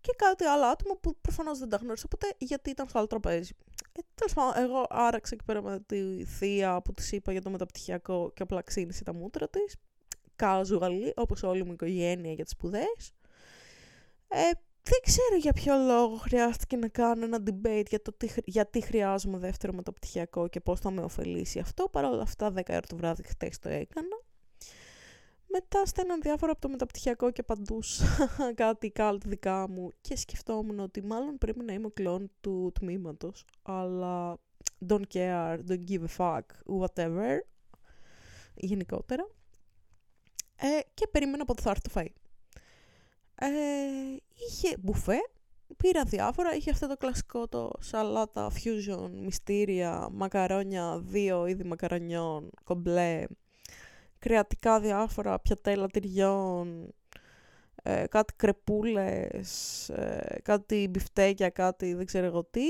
Και 0.00 0.12
κάτι 0.16 0.44
άλλο 0.44 0.64
άτομο 0.64 0.94
που 0.94 1.16
προφανώς 1.20 1.58
δεν 1.58 1.68
τα 1.68 1.76
γνώρισα 1.76 2.08
ποτέ 2.08 2.34
γιατί 2.38 2.70
ήταν 2.70 2.88
στο 2.88 2.98
άλλο 2.98 3.06
τραπέζι. 3.06 3.52
Ε, 3.92 4.00
Τέλος 4.14 4.32
πάντων, 4.32 4.62
εγώ 4.62 4.86
άραξα 4.88 5.34
εκεί 5.34 5.44
πέρα 5.44 5.62
με 5.62 5.80
τη 5.86 6.24
θεία 6.24 6.82
που 6.82 6.94
της 6.94 7.12
είπα 7.12 7.32
για 7.32 7.42
το 7.42 7.50
μεταπτυχιακό 7.50 8.32
και 8.34 8.42
απλά 8.42 8.62
ξύνησε 8.62 9.04
τα 9.04 9.14
μούτρα 9.14 9.48
της. 9.48 9.76
Casual, 10.42 11.12
όπως 11.14 11.42
όλη 11.42 11.62
μου 11.62 11.70
η 11.70 11.72
οικογένεια 11.72 12.32
για 12.32 12.44
τις 12.44 12.52
σπουδές. 12.52 13.12
Ε, 14.28 14.50
δεν 14.88 15.00
ξέρω 15.02 15.36
για 15.40 15.52
ποιο 15.52 15.76
λόγο 15.76 16.16
χρειάστηκε 16.16 16.76
να 16.76 16.88
κάνω 16.88 17.24
ένα 17.24 17.42
debate 17.46 17.84
για 17.88 18.02
το 18.02 18.12
τι, 18.12 18.28
γιατί 18.44 18.80
χρειάζομαι 18.80 19.38
δεύτερο 19.38 19.72
μεταπτυχιακό 19.72 20.48
και 20.48 20.60
πώς 20.60 20.80
θα 20.80 20.90
με 20.90 21.02
ωφελήσει 21.02 21.58
αυτό. 21.58 21.88
Παρ' 21.88 22.04
όλα 22.04 22.22
αυτά, 22.22 22.52
10 22.56 22.60
ώρα 22.68 22.80
το 22.80 22.96
βράδυ 22.96 23.22
χτες 23.22 23.58
το 23.58 23.68
έκανα. 23.68 24.24
Μετά 25.46 25.86
στέλναν 25.86 26.20
διάφορα 26.20 26.52
από 26.52 26.60
το 26.60 26.68
μεταπτυχιακό 26.68 27.30
και 27.30 27.42
παντούς 27.42 28.00
κάτι 28.62 28.90
κάλτ 28.90 29.22
δικά 29.26 29.68
μου 29.68 29.92
και 30.00 30.16
σκεφτόμουν 30.16 30.80
ότι 30.80 31.02
μάλλον 31.02 31.38
πρέπει 31.38 31.64
να 31.64 31.72
είμαι 31.72 31.88
κλόν 31.94 32.30
του 32.40 32.72
τμήματος, 32.74 33.44
αλλά 33.62 34.38
don't 34.88 35.06
care, 35.14 35.58
don't 35.68 35.84
give 35.88 36.04
a 36.04 36.16
fuck, 36.16 36.40
whatever, 36.80 37.38
γενικότερα. 38.54 39.28
Ε, 40.56 40.80
και 40.94 41.06
περίμενα 41.06 41.42
από 41.42 41.54
το 41.54 41.62
θα 41.62 41.70
έρθει 41.70 41.82
το 41.82 41.90
φαΐ. 41.94 42.25
Ε, 43.38 43.46
είχε 44.34 44.76
μπουφέ, 44.80 45.18
πήρα 45.76 46.04
διάφορα, 46.04 46.54
είχε 46.54 46.70
αυτό 46.70 46.86
το 46.86 46.96
κλασικό 46.96 47.48
το 47.48 47.70
σαλάτα, 47.80 48.50
fusion, 48.50 49.10
μυστήρια, 49.24 50.08
μακαρόνια, 50.12 50.98
δύο 51.04 51.46
είδη 51.46 51.64
μακαρονιών, 51.64 52.50
κομπλέ, 52.64 53.24
κρεατικά 54.18 54.80
διάφορα, 54.80 55.38
πιατέλα 55.38 55.86
τυριών, 55.86 56.94
ε, 57.82 58.04
κάτι 58.06 58.34
κρεπούλες, 58.36 59.88
ε, 59.88 60.38
κάτι 60.42 60.88
μπιφτέκια, 60.90 61.50
κάτι 61.50 61.94
δεν 61.94 62.06
ξέρω 62.06 62.26
εγώ 62.26 62.44
τι. 62.44 62.66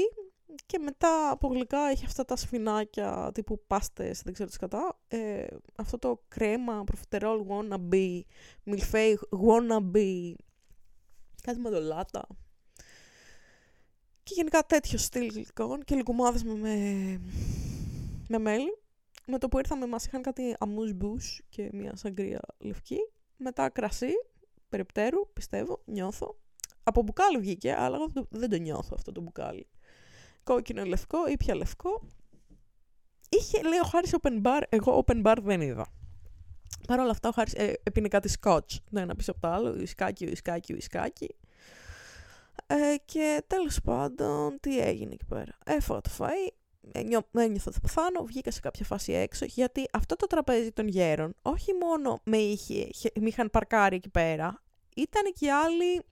Και 0.66 0.78
μετά 0.78 1.30
από 1.30 1.48
γλυκά 1.48 1.78
έχει 1.78 2.04
αυτά 2.04 2.24
τα 2.24 2.36
σφινάκια 2.36 3.30
τύπου 3.34 3.62
πάστες, 3.66 4.22
δεν 4.22 4.32
ξέρω 4.32 4.48
τι 4.50 4.58
κατά. 4.58 4.98
Ε, 5.08 5.46
αυτό 5.76 5.98
το 5.98 6.22
κρέμα, 6.28 6.84
προφιτερόλ, 6.84 7.46
wannabe, 7.48 8.20
μιλφέι, 8.62 9.18
wannabe, 9.30 10.34
κάτι 11.46 11.60
με 11.60 11.70
λάτα. 11.70 12.26
Και 14.22 14.34
γενικά 14.34 14.62
τέτοιο 14.62 14.98
στυλ 14.98 15.30
γλυκών 15.32 15.84
και 15.84 15.96
λουκουμάδες 15.96 16.42
με, 16.42 16.54
με, 16.54 16.74
με 18.28 18.38
μέλι. 18.38 18.78
Με 19.26 19.38
το 19.38 19.48
που 19.48 19.58
ήρθαμε 19.58 19.86
μας 19.86 20.06
είχαν 20.06 20.22
κάτι 20.22 20.56
αμούς 20.58 20.92
και 21.48 21.70
μια 21.72 21.96
σαγκρία 21.96 22.40
λευκή. 22.58 22.98
Μετά 23.36 23.68
κρασί, 23.68 24.12
περιπτέρου, 24.68 25.32
πιστεύω, 25.32 25.82
νιώθω. 25.84 26.36
Από 26.82 27.02
μπουκάλι 27.02 27.38
βγήκε, 27.38 27.74
αλλά 27.74 27.96
εγώ 27.96 28.26
δεν 28.30 28.50
το 28.50 28.56
νιώθω 28.56 28.90
αυτό 28.94 29.12
το 29.12 29.20
μπουκάλι. 29.20 29.66
Κόκκινο 30.42 30.84
λευκό, 30.84 31.28
ήπια 31.28 31.54
λευκό. 31.54 32.02
Είχε, 33.28 33.62
λέει 33.62 33.78
ο 33.78 33.86
Χάρης 33.86 34.14
open 34.20 34.42
bar, 34.42 34.62
εγώ 34.68 35.04
open 35.06 35.24
bar 35.24 35.36
δεν 35.42 35.60
είδα. 35.60 35.86
Παρ' 36.86 37.00
όλα 37.00 37.10
αυτά 37.10 37.28
ο 37.28 37.32
Χάρης 37.32 37.54
ε, 37.54 37.80
έπινε 37.82 38.08
κάτι 38.08 38.28
σκότς, 38.28 38.80
το 38.90 38.98
ένα 38.98 39.14
πίσω 39.14 39.30
από 39.30 39.40
το 39.40 39.48
άλλο, 39.48 39.70
ουισκάκι, 39.70 40.26
ουισκάκι, 40.26 40.72
ουισκάκι. 40.74 41.36
Ε, 42.66 42.94
και 43.04 43.42
τέλος 43.46 43.80
πάντων, 43.84 44.58
τι 44.60 44.80
έγινε 44.80 45.12
εκεί 45.12 45.24
πέρα. 45.24 45.58
Έφαγα 45.64 46.00
το 46.00 46.10
φαΐ, 46.18 46.52
ένιωθα 47.32 47.70
θα 47.70 47.80
πεθάνω, 47.80 48.24
βγήκα 48.24 48.50
σε 48.50 48.60
κάποια 48.60 48.84
φάση 48.84 49.12
έξω, 49.12 49.44
γιατί 49.44 49.88
αυτό 49.92 50.16
το 50.16 50.26
τραπέζι 50.26 50.72
των 50.72 50.88
γέρων, 50.88 51.34
όχι 51.42 51.72
μόνο 51.80 52.20
με, 52.24 52.36
είχε, 52.36 52.88
με 53.20 53.28
είχαν 53.28 53.50
παρκάρει 53.50 53.96
εκεί 53.96 54.08
πέρα, 54.08 54.62
ήταν 54.96 55.32
και 55.38 55.52
άλλοι 55.52 56.02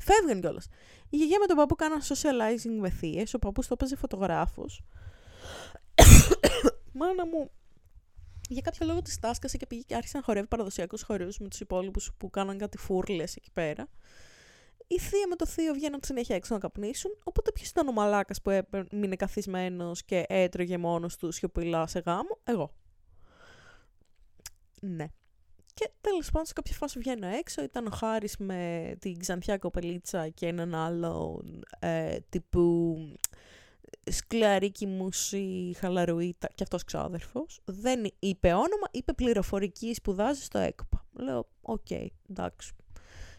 φεύγαν 0.00 0.40
κιόλας. 0.40 0.66
Η 1.08 1.16
γιαγιά 1.16 1.38
με 1.38 1.46
τον 1.46 1.56
παππού 1.56 1.74
κάναν 1.74 2.00
socializing 2.02 2.78
με 2.80 2.90
θείες, 2.90 3.34
ο 3.34 3.38
παππούς 3.38 3.66
το 3.66 3.74
έπαιζε 3.78 3.96
φωτογράφος. 3.96 4.82
Μάνα 6.98 7.26
μου, 7.26 7.50
για 8.48 8.62
κάποιο 8.62 8.86
λόγο 8.86 9.02
τη 9.02 9.18
τάσκασε 9.20 9.56
και 9.56 9.66
πήγε 9.66 9.82
και 9.82 9.94
άρχισε 9.94 10.16
να 10.16 10.22
χορεύει 10.22 10.46
παραδοσιακούς 10.46 11.02
χορείου 11.02 11.30
με 11.40 11.48
τους 11.48 11.60
υπόλοιπους 11.60 12.10
που 12.16 12.30
κάναν 12.30 12.58
κάτι 12.58 12.78
φούρλες 12.78 13.36
εκεί 13.36 13.50
πέρα 13.52 13.88
η 14.86 14.98
θεία 14.98 15.26
με 15.28 15.36
το 15.36 15.46
θείο 15.46 15.72
βγαίνουν 15.72 16.00
συνέχεια 16.02 16.36
έξω 16.36 16.54
να 16.54 16.60
καπνίσουν. 16.60 17.10
Οπότε 17.24 17.52
ποιος 17.52 17.68
ήταν 17.68 17.88
ο 17.88 17.92
μαλάκας 17.92 18.42
που 18.42 18.50
έμεινε 18.90 19.16
καθισμένος 19.16 20.04
και 20.04 20.24
έτρωγε 20.28 20.78
μόνος 20.78 21.16
του 21.16 21.32
σιωπηλά 21.32 21.86
σε 21.86 21.98
γάμο, 21.98 22.38
εγώ. 22.44 22.74
Ναι. 24.80 25.06
Και 25.74 25.90
τέλος 26.00 26.30
πάντων, 26.30 26.46
σε 26.46 26.52
κάποια 26.52 26.74
φάση 26.74 26.98
βγαίνω 26.98 27.26
έξω. 27.26 27.62
Ήταν 27.62 27.86
ο 27.86 27.90
Χάρης 27.90 28.36
με 28.38 28.92
την 28.98 29.18
ξανθιά 29.18 29.58
κοπελίτσα 29.58 30.28
και 30.28 30.46
έναν 30.46 30.74
άλλο 30.74 31.42
ε, 31.78 32.16
τύπο 32.28 32.96
σκουλαρίκι 34.10 34.86
μούσι 34.86 35.74
χαλαρουίτα 35.78 36.48
και 36.54 36.62
αυτός 36.62 36.84
ξάδερφος. 36.84 37.60
Δεν 37.64 38.10
είπε 38.18 38.48
όνομα, 38.48 38.88
είπε 38.90 39.12
πληροφορική 39.12 39.94
σπουδάζει 39.94 40.42
στο 40.42 40.58
ΕΚΠΑ. 40.58 41.06
Λέω, 41.12 41.48
OK, 41.60 41.86
okay, 41.88 42.06
εντάξει, 42.30 42.72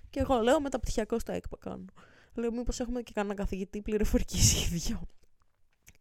και 0.09 0.19
εγώ 0.19 0.41
λέω 0.41 0.61
μεταπτυχιακό 0.61 1.19
στα 1.19 1.33
ΕΚΠΑ 1.33 1.57
κάνω. 1.57 1.85
Λέω 2.33 2.51
μήπως 2.51 2.79
έχουμε 2.79 3.01
και 3.01 3.11
κανένα 3.15 3.33
καθηγητή 3.33 3.81
πληροφορικής 3.81 4.53
ίδιο. 4.65 5.01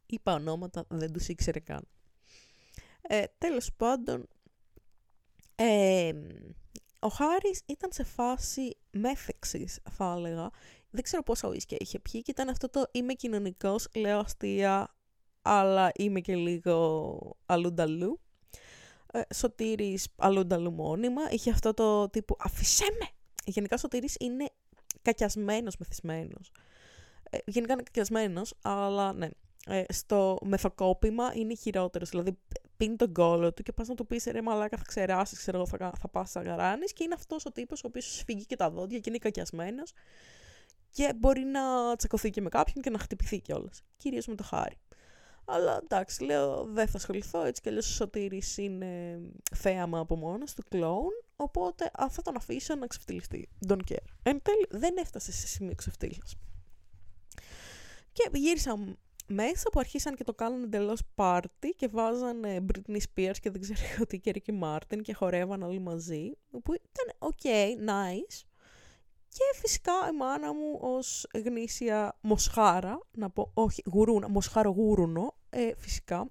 Είπα 0.06 0.32
ονόματα, 0.34 0.84
δεν 0.88 1.12
τους 1.12 1.28
ήξερε 1.28 1.58
καν. 1.58 1.88
Ε, 3.02 3.24
τέλος 3.38 3.72
πάντων, 3.76 4.28
ε, 5.54 6.12
ο 6.98 7.08
Χάρης 7.08 7.62
ήταν 7.66 7.92
σε 7.92 8.04
φάση 8.04 8.76
μέθεξης, 8.90 9.78
θα 9.90 10.14
έλεγα. 10.16 10.50
Δεν 10.96 11.04
ξέρω 11.04 11.22
πόσα 11.22 11.48
ουίσκια 11.48 11.76
είχε 11.80 11.98
πιει 11.98 12.22
και 12.22 12.30
ήταν 12.30 12.48
αυτό 12.48 12.70
το 12.70 12.86
είμαι 12.92 13.12
κοινωνικός, 13.12 13.88
λέω 13.94 14.18
αστεία, 14.18 14.94
αλλά 15.42 15.90
είμαι 15.96 16.20
και 16.20 16.34
λίγο 16.36 17.36
αλλούνταλού. 17.46 18.20
Ε, 19.12 19.20
Σωτήρης 19.34 20.08
αλλούνταλού 20.16 20.72
μόνιμα, 20.72 21.22
είχε 21.30 21.50
αυτό 21.50 21.74
το 21.74 22.08
τύπου 22.08 22.36
αφησέ 22.38 22.84
με, 23.00 23.06
γενικά 23.44 23.74
ο 23.74 23.78
Σωτήρης 23.78 24.16
είναι 24.20 24.50
κακιασμένος 25.02 25.76
μεθυσμένος. 25.76 26.50
Ε, 27.30 27.38
γενικά 27.46 27.72
είναι 27.72 27.82
κακιασμένος, 27.82 28.54
αλλά 28.62 29.12
ναι. 29.12 29.28
Ε, 29.66 29.84
στο 29.88 30.38
μεθοκόπημα 30.42 31.32
είναι 31.34 31.54
χειρότερος. 31.54 32.08
Δηλαδή 32.08 32.38
πίνει 32.76 32.96
τον 32.96 33.12
κόλλο 33.12 33.52
του 33.52 33.62
και 33.62 33.72
πας 33.72 33.88
να 33.88 33.94
του 33.94 34.06
πεις 34.06 34.24
ρε 34.24 34.42
μαλάκα 34.42 34.76
θα 34.76 34.84
ξεράσεις, 34.86 35.38
ξέρω 35.38 35.56
εγώ 35.56 35.66
θα, 35.66 35.92
θα 35.98 36.08
πας 36.08 36.32
γαράνεις 36.34 36.92
και 36.92 37.04
είναι 37.04 37.14
αυτός 37.14 37.46
ο 37.46 37.52
τύπος 37.52 37.84
ο 37.84 37.86
οποίος 37.86 38.16
σφίγγει 38.16 38.46
και 38.46 38.56
τα 38.56 38.70
δόντια 38.70 38.98
και 38.98 39.08
είναι 39.08 39.18
κακιασμένος 39.18 39.92
και 40.96 41.12
μπορεί 41.16 41.44
να 41.44 41.96
τσακωθεί 41.96 42.30
και 42.30 42.40
με 42.40 42.48
κάποιον 42.48 42.82
και 42.82 42.90
να 42.90 42.98
χτυπηθεί 42.98 43.40
κιόλας. 43.40 43.82
Κυρίως 43.96 44.26
με 44.26 44.34
το 44.34 44.42
χάρι. 44.42 44.76
Αλλά 45.44 45.80
εντάξει, 45.82 46.24
λέω 46.24 46.64
δεν 46.64 46.86
θα 46.86 46.96
ασχοληθώ, 46.96 47.44
έτσι 47.44 47.62
κι 47.62 47.68
αλλιώς 47.68 47.90
ο 47.90 47.92
Σωτήρης 47.92 48.56
είναι 48.56 49.20
θέαμα 49.54 49.98
από 49.98 50.16
μόνος 50.16 50.54
του, 50.54 50.62
κλόουν, 50.68 51.12
οπότε 51.36 51.90
α, 52.02 52.08
θα 52.10 52.22
τον 52.22 52.36
αφήσω 52.36 52.74
να 52.74 52.86
ξεφτυλιστεί. 52.86 53.48
Don't 53.68 53.80
care. 53.90 54.04
Εν 54.22 54.42
τέλει 54.42 54.66
δεν 54.70 54.96
έφτασε 54.96 55.32
σε 55.32 55.46
σημείο 55.46 55.74
ξεφτύλας. 55.74 56.34
Και 58.12 58.30
γύρισα 58.32 58.96
μέσα 59.26 59.70
που 59.72 59.80
αρχίσαν 59.80 60.14
και 60.14 60.24
το 60.24 60.34
κάνουν 60.34 60.62
εντελώς 60.62 61.02
πάρτι 61.14 61.68
και 61.68 61.88
βάζαν 61.88 62.42
Britney 62.44 62.96
Spears 62.96 63.36
και 63.40 63.50
δεν 63.50 63.60
ξέρω 63.60 64.06
τι 64.08 64.18
και 64.18 64.32
Ricky 64.34 64.62
Martin 64.62 65.00
και 65.02 65.14
χορεύαν 65.14 65.62
όλοι 65.62 65.78
μαζί, 65.78 66.32
που 66.50 66.72
ήταν 66.72 67.32
ok, 67.32 67.46
nice. 67.90 68.45
Και 69.36 69.58
φυσικά 69.60 69.92
η 70.12 70.16
μάνα 70.16 70.54
μου 70.54 70.78
ως 70.80 71.26
γνήσια 71.34 72.18
μοσχάρα, 72.20 72.98
να 73.10 73.30
πω, 73.30 73.50
όχι 73.54 73.82
γουρούνα, 73.92 74.28
μοσχαρογούρουνο, 74.28 75.34
ε, 75.50 75.72
φυσικά, 75.76 76.30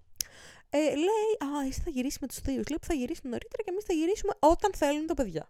ε, 0.70 0.78
λέει, 0.78 1.54
α, 1.54 1.68
εσύ 1.68 1.82
θα 1.82 1.90
γυρίσεις 1.90 2.20
με 2.20 2.28
τους 2.28 2.38
θείους. 2.38 2.68
λέει 2.68 2.78
που 2.80 2.86
θα 2.86 2.94
γυρίσει 2.94 3.22
νωρίτερα 3.24 3.64
και 3.64 3.70
εμείς 3.70 3.84
θα 3.84 3.94
γυρίσουμε 3.94 4.34
όταν 4.40 4.74
θέλουν 4.74 5.06
τα 5.06 5.14
παιδιά. 5.14 5.50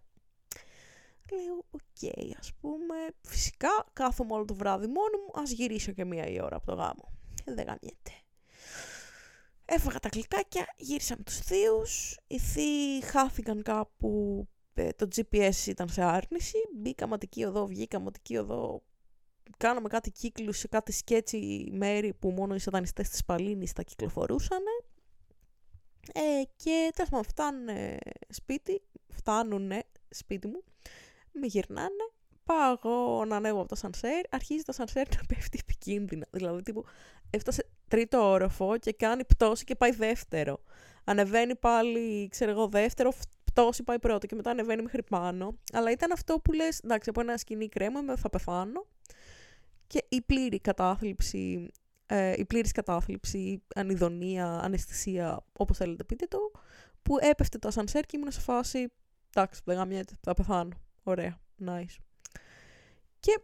Λέω, 1.32 1.64
OK, 1.70 1.80
okay, 2.00 2.30
ας 2.38 2.52
πούμε, 2.60 2.94
φυσικά 3.22 3.86
κάθομαι 3.92 4.32
όλο 4.32 4.44
το 4.44 4.54
βράδυ 4.54 4.86
μόνος 4.86 5.16
μου, 5.26 5.40
ας 5.42 5.50
γυρίσω 5.50 5.92
και 5.92 6.04
μία 6.04 6.26
η 6.26 6.40
ώρα 6.40 6.56
από 6.56 6.66
το 6.66 6.74
γάμο. 6.74 7.12
Ε, 7.44 7.54
δεν 7.54 7.64
γαμιέται. 7.66 8.12
Έφαγα 9.64 9.98
τα 9.98 10.08
γλυκάκια, 10.12 10.66
γύρισα 10.76 11.14
με 11.18 11.22
τους 11.22 11.38
θείους, 11.38 12.18
οι 12.26 12.38
θείοι 12.38 13.02
χάθηκαν 13.02 13.62
κάπου 13.62 14.42
ε, 14.48 14.55
το 14.96 15.08
GPS 15.16 15.66
ήταν 15.66 15.88
σε 15.88 16.02
άρνηση, 16.02 16.56
μπήκα 16.76 17.06
Αττική 17.06 17.44
Οδό, 17.44 17.66
βγήκα 17.66 17.98
Αττική 17.98 18.36
Οδό, 18.36 18.82
κάναμε 19.56 19.88
κάτι 19.88 20.10
κύκλους 20.10 20.58
σε 20.58 20.68
κάτι 20.68 20.92
sketchy 20.92 21.68
μέρη 21.72 22.14
που 22.14 22.30
μόνο 22.30 22.54
οι 22.54 22.58
σατανιστές 22.58 23.08
της 23.08 23.24
Παλλήνης 23.24 23.72
θα 23.72 23.82
κυκλοφορούσαν. 23.82 24.62
Ε, 26.12 26.42
και 26.56 26.90
τέλος 26.94 27.10
πάντων 27.10 27.24
φτάνουν 27.24 27.68
σπίτι, 28.28 28.82
φτάνουνε 29.08 29.84
σπίτι 30.08 30.46
μου, 30.46 30.62
με 31.32 31.46
γυρνάνε, 31.46 32.10
πάω 32.44 32.76
εγώ 32.84 33.24
να 33.24 33.36
ανέβω 33.36 33.58
από 33.60 33.68
το 33.68 33.74
σανσέρ, 33.74 34.20
αρχίζει 34.30 34.62
το 34.62 34.72
σανσέρ 34.72 35.08
να 35.16 35.20
πέφτει 35.28 35.58
επικίνδυνα. 35.62 36.26
Δηλαδή, 36.30 36.62
τύπου, 36.62 36.84
έφτασε 37.30 37.70
τρίτο 37.88 38.30
όροφο 38.30 38.78
και 38.78 38.92
κάνει 38.92 39.24
πτώση 39.24 39.64
και 39.64 39.74
πάει 39.74 39.90
δεύτερο. 39.90 40.62
Ανεβαίνει 41.04 41.56
πάλι, 41.56 42.28
ξέρω 42.28 42.50
εγώ, 42.50 42.68
δεύτερο, 42.68 43.12
πτώση 43.56 43.82
πάει 43.82 43.98
πρώτο 43.98 44.26
και 44.26 44.34
μετά 44.34 44.50
ανεβαίνει 44.50 44.82
μέχρι 44.82 45.02
πάνω. 45.02 45.58
Αλλά 45.72 45.90
ήταν 45.90 46.12
αυτό 46.12 46.40
που 46.40 46.52
λες, 46.52 46.78
εντάξει, 46.78 47.10
από 47.10 47.20
ένα 47.20 47.36
σκηνή 47.36 47.68
κρέμα 47.68 48.16
θα 48.16 48.30
πεθάνω. 48.30 48.86
Και 49.86 50.04
η 50.08 50.22
πλήρη 50.22 50.60
κατάθλιψη, 50.60 51.70
ε, 52.06 52.34
η 52.36 52.44
πλήρης 52.44 52.72
κατάθλιψη, 52.72 53.62
ανιδονία, 53.74 54.46
αναισθησία, 54.46 55.44
όπως 55.58 55.76
θέλετε 55.76 56.04
πείτε 56.04 56.26
το, 56.26 56.38
που 57.02 57.16
έπεφτε 57.20 57.58
το 57.58 57.68
ασανσέρ 57.68 58.04
και 58.04 58.16
ήμουν 58.16 58.32
σε 58.32 58.40
φάση, 58.40 58.92
εντάξει, 59.34 59.60
δεν 59.64 59.76
γαμιέται, 59.76 60.14
θα 60.20 60.34
πεθάνω. 60.34 60.80
Ωραία, 61.02 61.40
nice. 61.66 61.96
Και 63.20 63.40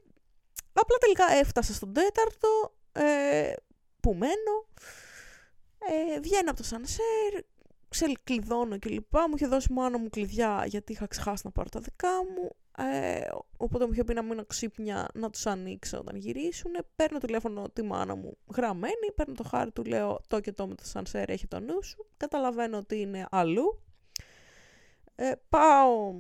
απλά 0.72 0.96
τελικά 1.00 1.24
έφτασα 1.32 1.74
στον 1.74 1.92
τέταρτο, 1.92 2.74
ε, 2.92 3.52
που 4.00 4.14
μένω, 4.14 4.66
ε, 5.78 6.20
βγαίνω 6.20 6.50
από 6.50 6.56
το 6.56 6.64
σανσέρ, 6.64 7.42
ξεκλειδώνω 7.92 8.78
και 8.78 8.88
λοιπά. 8.88 9.28
Μου 9.28 9.34
είχε 9.36 9.46
δώσει 9.46 9.72
μόνο 9.72 9.98
μου 9.98 10.08
κλειδιά 10.08 10.64
γιατί 10.66 10.92
είχα 10.92 11.06
ξεχάσει 11.06 11.42
να 11.44 11.50
πάρω 11.50 11.68
τα 11.68 11.80
δικά 11.80 12.08
μου. 12.08 12.50
Ε, 12.76 13.28
οπότε 13.56 13.86
μου 13.86 13.92
είχε 13.92 14.04
πει 14.04 14.14
να 14.14 14.22
μείνω 14.22 14.44
ξύπνια 14.44 15.08
να 15.14 15.30
τους 15.30 15.46
ανοίξω 15.46 15.98
όταν 15.98 16.16
γυρίσουν. 16.16 16.70
Παίρνω 16.96 17.18
τηλέφωνο 17.18 17.68
τη 17.72 17.82
μάνα 17.82 18.14
μου 18.14 18.36
γραμμένη, 18.54 19.12
παίρνω 19.14 19.34
το 19.34 19.42
χάρι 19.42 19.70
του, 19.70 19.84
λέω 19.84 20.20
το 20.26 20.40
και 20.40 20.52
το 20.52 20.66
με 20.66 20.74
το 20.74 20.84
σανσέρ 20.84 21.30
έχει 21.30 21.46
το 21.46 21.60
νου 21.60 21.82
σου. 21.82 22.06
Καταλαβαίνω 22.16 22.76
ότι 22.76 23.00
είναι 23.00 23.26
αλλού. 23.30 23.82
Ε, 25.14 25.32
πάω 25.48 26.16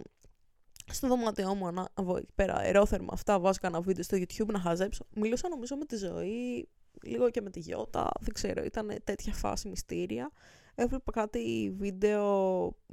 στο 0.90 1.08
δωμάτιό 1.08 1.54
μου 1.54 1.72
να 1.72 1.88
βγω 1.94 2.16
εκεί 2.16 2.32
πέρα 2.34 2.54
αερόθερμα 2.54 3.10
αυτά, 3.12 3.38
βάζω 3.38 3.58
κανένα 3.60 3.82
βίντεο 3.82 4.02
στο 4.02 4.16
YouTube 4.16 4.52
να 4.52 4.58
χαζέψω. 4.58 5.06
Μιλούσα 5.14 5.48
νομίζω 5.48 5.76
με 5.76 5.84
τη 5.84 5.96
ζωή, 5.96 6.68
λίγο 7.02 7.30
και 7.30 7.40
με 7.40 7.50
τη 7.50 7.60
Γιώτα, 7.60 8.10
δεν 8.20 8.32
ξέρω, 8.32 8.64
ήταν 8.64 8.96
τέτοια 9.04 9.32
φάση 9.32 9.68
μυστήρια 9.68 10.32
έβλεπα 10.74 11.12
κάτι 11.12 11.74
βίντεο, 11.78 12.24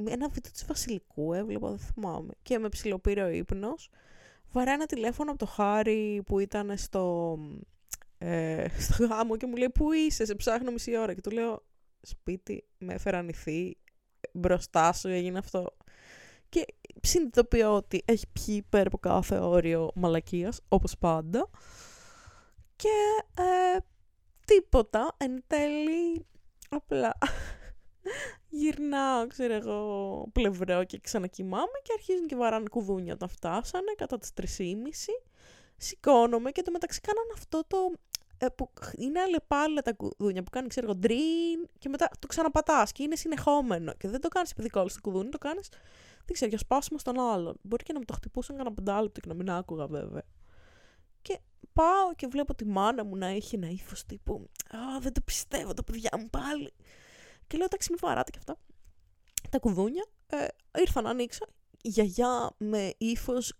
ένα 0.05 0.29
βίντεο 0.29 0.51
της 0.51 0.65
Βασιλικού 0.65 1.33
έβλεπα, 1.33 1.69
δεν 1.69 1.79
θυμάμαι, 1.79 2.33
και 2.41 2.59
με 2.59 2.69
ψηλοπήρε 2.69 3.23
ο 3.23 3.29
ύπνος. 3.29 3.89
Βαρά 4.51 4.71
ένα 4.71 4.85
τηλέφωνο 4.85 5.29
από 5.29 5.39
το 5.39 5.45
Χάρη 5.45 6.21
που 6.25 6.39
ήταν 6.39 6.77
στο, 6.77 7.37
ε, 8.17 8.65
στο 8.79 9.05
γάμο 9.05 9.37
και 9.37 9.45
μου 9.45 9.55
λέει 9.55 9.69
«Πού 9.69 9.91
είσαι, 9.91 10.25
σε 10.25 10.35
ψάχνω 10.35 10.71
μισή 10.71 10.97
ώρα» 10.97 11.13
και 11.13 11.21
του 11.21 11.31
λέω 11.31 11.63
«Σπίτι, 12.01 12.67
με 12.77 12.93
έφεραν 12.93 13.25
νηθή, 13.25 13.77
μπροστά 14.33 14.93
σου 14.93 15.07
έγινε 15.07 15.37
αυτό». 15.37 15.77
Και 16.49 16.65
συνειδητοποιώ 17.01 17.75
ότι 17.75 18.01
έχει 18.05 18.27
πιει 18.27 18.61
πέρα 18.61 18.87
από 18.87 18.97
κάθε 18.97 19.39
όριο 19.39 19.91
μαλακίας, 19.95 20.61
όπως 20.67 20.97
πάντα. 20.97 21.49
Και 22.75 22.89
ε, 23.37 23.77
τίποτα, 24.45 25.15
εν 25.17 25.43
τέλει, 25.47 26.25
απλά 26.69 27.17
Γυρνάω, 28.49 29.27
ξέρω 29.27 29.53
εγώ, 29.53 30.27
πλευρό 30.31 30.83
και 30.83 30.99
ξανακοιμάμαι 30.99 31.79
και 31.83 31.93
αρχίζουν 31.93 32.27
και 32.27 32.35
βαράνε 32.35 32.67
κουδούνια 32.71 33.13
όταν 33.13 33.29
φτάσανε 33.29 33.93
κατά 33.97 34.17
τις 34.17 34.31
3.30. 34.35 34.43
Σηκώνομαι 35.77 36.51
και 36.51 36.61
το 36.61 36.71
μεταξύ 36.71 37.01
κάνανε 37.01 37.31
αυτό 37.33 37.63
το 37.67 37.93
ε, 38.41 38.47
που 38.47 38.69
είναι 38.97 39.19
αλλεπάλληλα 39.19 39.81
τα 39.81 39.93
κουδούνια 39.93 40.43
που 40.43 40.49
κάνει, 40.49 40.67
ξέρω 40.67 40.85
εγώ, 40.85 40.95
ντριν 40.95 41.67
και 41.79 41.89
μετά 41.89 42.09
το 42.19 42.27
ξαναπατάς 42.27 42.91
και 42.91 43.03
είναι 43.03 43.15
συνεχόμενο. 43.15 43.93
Και 43.93 44.07
δεν 44.07 44.21
το 44.21 44.27
κάνεις 44.27 44.51
επειδή 44.51 44.69
κόλλησε 44.69 44.95
το 45.01 45.09
κουδούνι, 45.09 45.29
το 45.29 45.37
κάνεις, 45.37 45.69
δεν 46.25 46.33
ξέρω, 46.33 46.49
για 46.49 46.59
σπάσιμο 46.59 46.99
στον 46.99 47.19
άλλον. 47.19 47.59
Μπορεί 47.61 47.83
και 47.83 47.93
να 47.93 47.99
με 47.99 48.05
το 48.05 48.13
χτυπούσαν 48.13 48.55
κανένα 48.57 48.75
πεντάλεπτο 48.75 49.19
και 49.19 49.27
να 49.27 49.33
μην 49.33 49.49
άκουγα 49.49 49.87
βέβαια. 49.87 50.23
Και 51.21 51.39
πάω 51.73 52.13
και 52.15 52.27
βλέπω 52.27 52.55
τη 52.55 52.65
μάνα 52.65 53.03
μου 53.03 53.15
να 53.15 53.27
έχει 53.27 53.55
ένα 53.55 53.69
ύφος 53.69 54.05
τύπου. 54.05 54.49
Α, 54.69 54.99
δεν 54.99 55.13
το 55.13 55.21
πιστεύω, 55.21 55.73
το 55.73 55.83
παιδιά 55.83 56.09
μου 56.19 56.29
πάλι. 56.29 56.73
Και 57.49 57.57
λέω, 57.57 57.65
εντάξει, 57.65 57.89
μην 57.89 57.99
βαράτε 58.01 58.31
και 58.31 58.37
αυτά. 58.37 58.57
Τα 59.49 59.59
κουδούνια 59.59 60.05
ε, 60.27 60.47
ήρθα 60.79 61.01
να 61.01 61.09
ανοίξω. 61.09 61.45
Η 61.81 61.89
γιαγιά 61.89 62.51
με 62.57 62.93
ύφος 62.97 63.53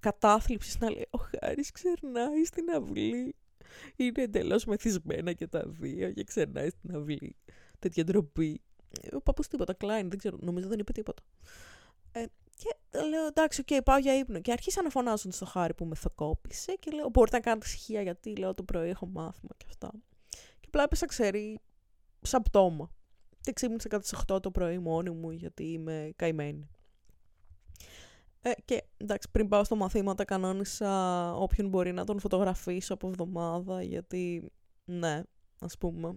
κατάθλιψης 0.00 0.78
να 0.78 0.90
λέει: 0.90 1.06
Ο 1.10 1.18
Χάρης 1.18 1.70
ξερνάει 1.70 2.44
στην 2.44 2.70
αυλή 2.70 3.34
είναι 3.96 4.22
εντελώς 4.22 4.64
μεθυσμένα 4.64 5.32
και 5.32 5.46
τα 5.46 5.62
δύο 5.66 6.12
και 6.12 6.24
ξερνάει 6.24 6.68
στην 6.68 6.96
αυλή. 6.96 7.36
Τέτοια 7.78 8.04
ντροπή. 8.04 8.60
Ο 9.12 9.20
παππούς 9.20 9.48
τίποτα, 9.48 9.72
Κλάιν, 9.72 10.08
δεν 10.08 10.18
ξέρω, 10.18 10.36
νομίζω 10.40 10.68
δεν 10.68 10.78
είπε 10.78 10.92
τίποτα. 10.92 11.22
Ε, 12.12 12.24
και 12.56 13.00
λέω 13.08 13.26
εντάξει, 13.26 13.62
okay, 13.66 13.80
πάω 13.84 13.98
για 13.98 14.18
ύπνο. 14.18 14.40
Και 14.40 14.52
αρχίσαν 14.52 14.84
να 14.84 14.90
φωνάζουν 14.90 15.32
στο 15.32 15.44
χάρι 15.44 15.74
που 15.74 15.84
με 15.84 15.94
θοκόπησε 15.94 16.74
και 16.74 16.90
λέω: 16.90 17.08
Μπορείτε 17.08 17.36
να 17.36 17.42
κάνετε 17.42 17.66
ησυχία 17.66 18.02
γιατί 18.02 18.36
λέω 18.36 18.54
το 18.54 18.62
πρωί 18.62 18.88
έχω 18.88 19.06
μάθημα 19.06 19.54
και 19.56 19.66
αυτά. 19.68 19.90
Και 20.60 20.66
απλά 20.66 20.82
έπεσα, 20.82 21.06
ξέρει, 21.06 21.60
σαν 22.20 22.42
πτώμα. 22.42 22.90
Και 23.40 23.52
ξύπνησα 23.52 23.88
κατά 23.88 24.02
τι 24.02 24.34
8 24.34 24.42
το 24.42 24.50
πρωί 24.50 24.78
μόνη 24.78 25.10
μου 25.10 25.30
γιατί 25.30 25.64
είμαι 25.64 26.12
καημένη. 26.16 26.68
Ε, 28.42 28.52
και 28.64 28.84
εντάξει, 28.96 29.28
πριν 29.30 29.48
πάω 29.48 29.64
στο 29.64 29.76
μαθήματα 29.76 30.24
κανόνισα 30.24 31.34
όποιον 31.34 31.68
μπορεί 31.68 31.92
να 31.92 32.04
τον 32.04 32.20
φωτογραφίσω 32.20 32.94
από 32.94 33.08
εβδομάδα, 33.08 33.82
γιατί 33.82 34.52
ναι, 34.84 35.22
ας 35.60 35.78
πούμε, 35.78 36.14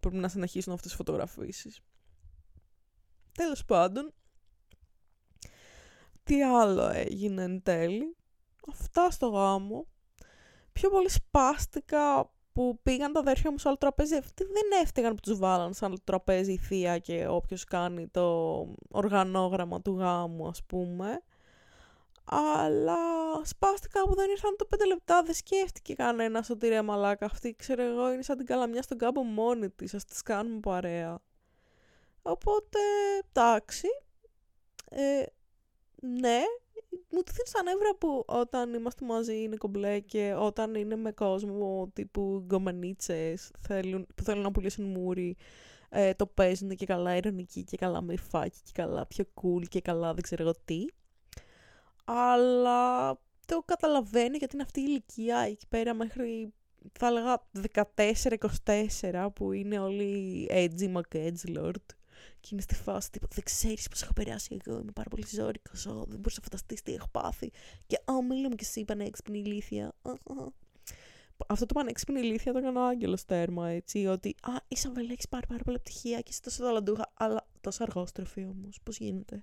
πρέπει 0.00 0.16
να 0.16 0.28
συνεχίσουν 0.28 0.72
αυτές 0.72 0.88
τις 0.88 0.96
φωτογραφίσεις. 0.96 1.80
Τέλος 3.32 3.64
πάντων, 3.64 4.12
τι 6.22 6.42
άλλο 6.42 6.88
έγινε 6.88 7.42
εν 7.42 7.62
τέλει. 7.62 8.16
Αυτά 8.68 9.10
στο 9.10 9.28
γάμο. 9.28 9.86
Πιο 10.72 10.90
πολύ 10.90 11.10
σπάστηκα 11.10 12.32
που 12.52 12.78
πήγαν 12.82 13.12
τα 13.12 13.20
αδέρφια 13.20 13.50
μου 13.50 13.58
σε 13.58 13.68
άλλο 13.68 13.76
τραπέζι. 13.76 14.16
Αυτοί 14.16 14.44
δεν 14.44 14.80
έφταιγαν 14.82 15.14
που 15.14 15.20
τους 15.20 15.38
βάλαν 15.38 15.74
σε 15.74 15.84
άλλο 15.84 15.96
τραπέζι 16.04 16.52
η 16.52 16.58
θεία 16.58 16.98
και 16.98 17.26
όποιος 17.28 17.64
κάνει 17.64 18.08
το 18.08 18.66
οργανόγραμμα 18.90 19.80
του 19.80 19.96
γάμου, 19.98 20.48
ας 20.48 20.62
πούμε. 20.64 21.22
Αλλά 22.24 22.96
σπάστηκα 23.42 24.02
που 24.02 24.14
δεν 24.14 24.30
ήρθαν 24.30 24.56
το 24.56 24.64
πέντε 24.64 24.86
λεπτά, 24.86 25.22
δεν 25.22 25.34
σκέφτηκε 25.34 25.94
κανένας 25.94 26.50
ότι 26.50 26.68
ρε 26.68 26.82
μαλάκα 26.82 27.26
αυτή, 27.26 27.54
ξέρω 27.54 27.82
εγώ, 27.82 28.12
είναι 28.12 28.22
σαν 28.22 28.36
την 28.36 28.46
καλαμιά 28.46 28.82
στον 28.82 28.98
κάμπο 28.98 29.22
μόνη 29.22 29.70
της, 29.70 29.94
ας 29.94 30.04
τη 30.04 30.22
κάνουμε 30.22 30.60
παρέα. 30.60 31.20
Οπότε, 32.22 32.78
εντάξει, 33.28 33.88
ε, 34.90 35.22
ναι, 36.00 36.42
μου 37.10 37.22
τη 37.22 37.32
στα 37.44 37.62
νεύρα 37.62 37.94
που 37.94 38.24
όταν 38.26 38.74
είμαστε 38.74 39.04
μαζί 39.04 39.42
είναι 39.42 39.56
κομπλέ 39.56 40.00
και 40.00 40.34
όταν 40.38 40.74
είναι 40.74 40.96
με 40.96 41.12
κόσμο 41.12 41.90
τύπου 41.92 42.42
γκομανίτσες 42.46 43.50
που 44.14 44.22
θέλουν 44.22 44.42
να 44.42 44.50
πουλήσουν 44.50 44.84
μούρι, 44.84 45.36
ε, 45.88 46.14
το 46.14 46.26
παίζουν 46.26 46.68
και 46.76 46.86
καλά 46.86 47.16
ειρωνική 47.16 47.64
και 47.64 47.76
καλά 47.76 48.00
με 48.00 48.14
και 48.40 48.72
καλά 48.72 49.06
πιο 49.06 49.24
cool 49.42 49.68
και 49.68 49.80
καλά 49.80 50.14
δεν 50.14 50.22
ξέρω 50.22 50.42
εγώ 50.42 50.54
τι. 50.64 50.84
Αλλά 52.04 53.10
το 53.46 53.62
καταλαβαίνω 53.64 54.36
γιατί 54.36 54.54
είναι 54.54 54.62
αυτή 54.62 54.80
η 54.80 54.84
ηλικία 54.86 55.38
εκεί 55.38 55.66
πέρα 55.68 55.94
μέχρι 55.94 56.52
θα 56.92 57.06
έλεγα 57.06 57.42
14-24 59.04 59.28
που 59.34 59.52
είναι 59.52 59.78
όλοι 59.78 60.46
edgy 60.50 61.02
lord 61.56 62.01
και 62.42 62.48
είναι 62.52 62.60
στη 62.62 62.74
φάση 62.74 63.10
τύπου 63.10 63.26
δεν 63.34 63.44
ξέρεις 63.44 63.88
πώς 63.88 64.02
έχω 64.02 64.12
περάσει 64.12 64.58
εγώ, 64.64 64.78
είμαι 64.78 64.92
πάρα 64.92 65.08
πολύ 65.10 65.26
ζώρικος, 65.26 65.82
δεν 65.82 66.18
μπορείς 66.18 66.36
να 66.36 66.42
φανταστείς 66.42 66.82
τι 66.82 66.94
έχω 66.94 67.08
πάθει 67.10 67.50
και 67.86 68.00
«Α, 68.04 68.22
μίλω 68.28 68.48
μου 68.48 68.54
και 68.54 68.64
εσύ 68.64 68.84
πανέξυπνη 68.84 69.38
ηλίθεια». 69.38 69.94
Αυτό 71.46 71.66
το 71.66 71.74
πανέξυπνη 71.74 72.20
ηλίθεια 72.20 72.52
το 72.52 72.58
έκανα 72.58 72.80
ο 72.80 72.86
Άγγελος 72.86 73.24
τέρμα, 73.24 73.68
έτσι. 73.68 74.06
Ότι 74.06 74.34
α, 74.42 74.52
η 74.68 74.76
Σαββέλα 74.76 75.12
έχεις 75.12 75.28
πάρει 75.28 75.46
πάρα 75.46 75.62
πολλά 75.64 75.78
πτυχία 75.78 76.20
και 76.20 76.30
είσαι 76.30 76.40
τόσο 76.40 76.62
ταλαντούχα, 76.62 77.12
αλλά 77.14 77.46
τόσο 77.60 77.82
αργόστροφη 77.82 78.44
όμως. 78.44 78.78
Πώς 78.82 78.98
γίνεται. 78.98 79.42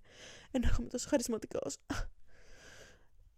Ενώ 0.51 0.67
έχω 0.67 0.83
τόσο 0.83 1.07
χαρισματικός. 1.09 1.77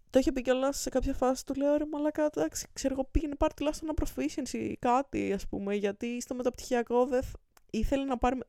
Το 0.10 0.20
είχε 0.20 0.32
πει 0.32 0.42
κιόλας 0.42 0.80
σε 0.80 0.90
κάποια 0.90 1.14
φάση 1.14 1.46
του 1.46 1.54
λέω 1.54 1.78
ρε 1.78 1.86
μαλακά, 1.86 2.30
εντάξει, 2.36 2.68
ξέρω 2.74 2.94
εγώ 2.94 3.04
πήγαινε 3.12 3.36
πάρει 3.36 3.54
τουλάχιστον 3.54 3.90
ένα 3.90 4.08
proficiency, 4.08 4.74
κάτι 4.80 5.34
ας 5.34 5.48
πούμε, 5.48 5.76
γιατί 5.76 6.22
στο 6.22 6.36
μεταπτυχιακό 6.36 7.06
δεν 7.06 7.24
ήθελε 7.70 8.04
να 8.04 8.18
πάρει... 8.18 8.40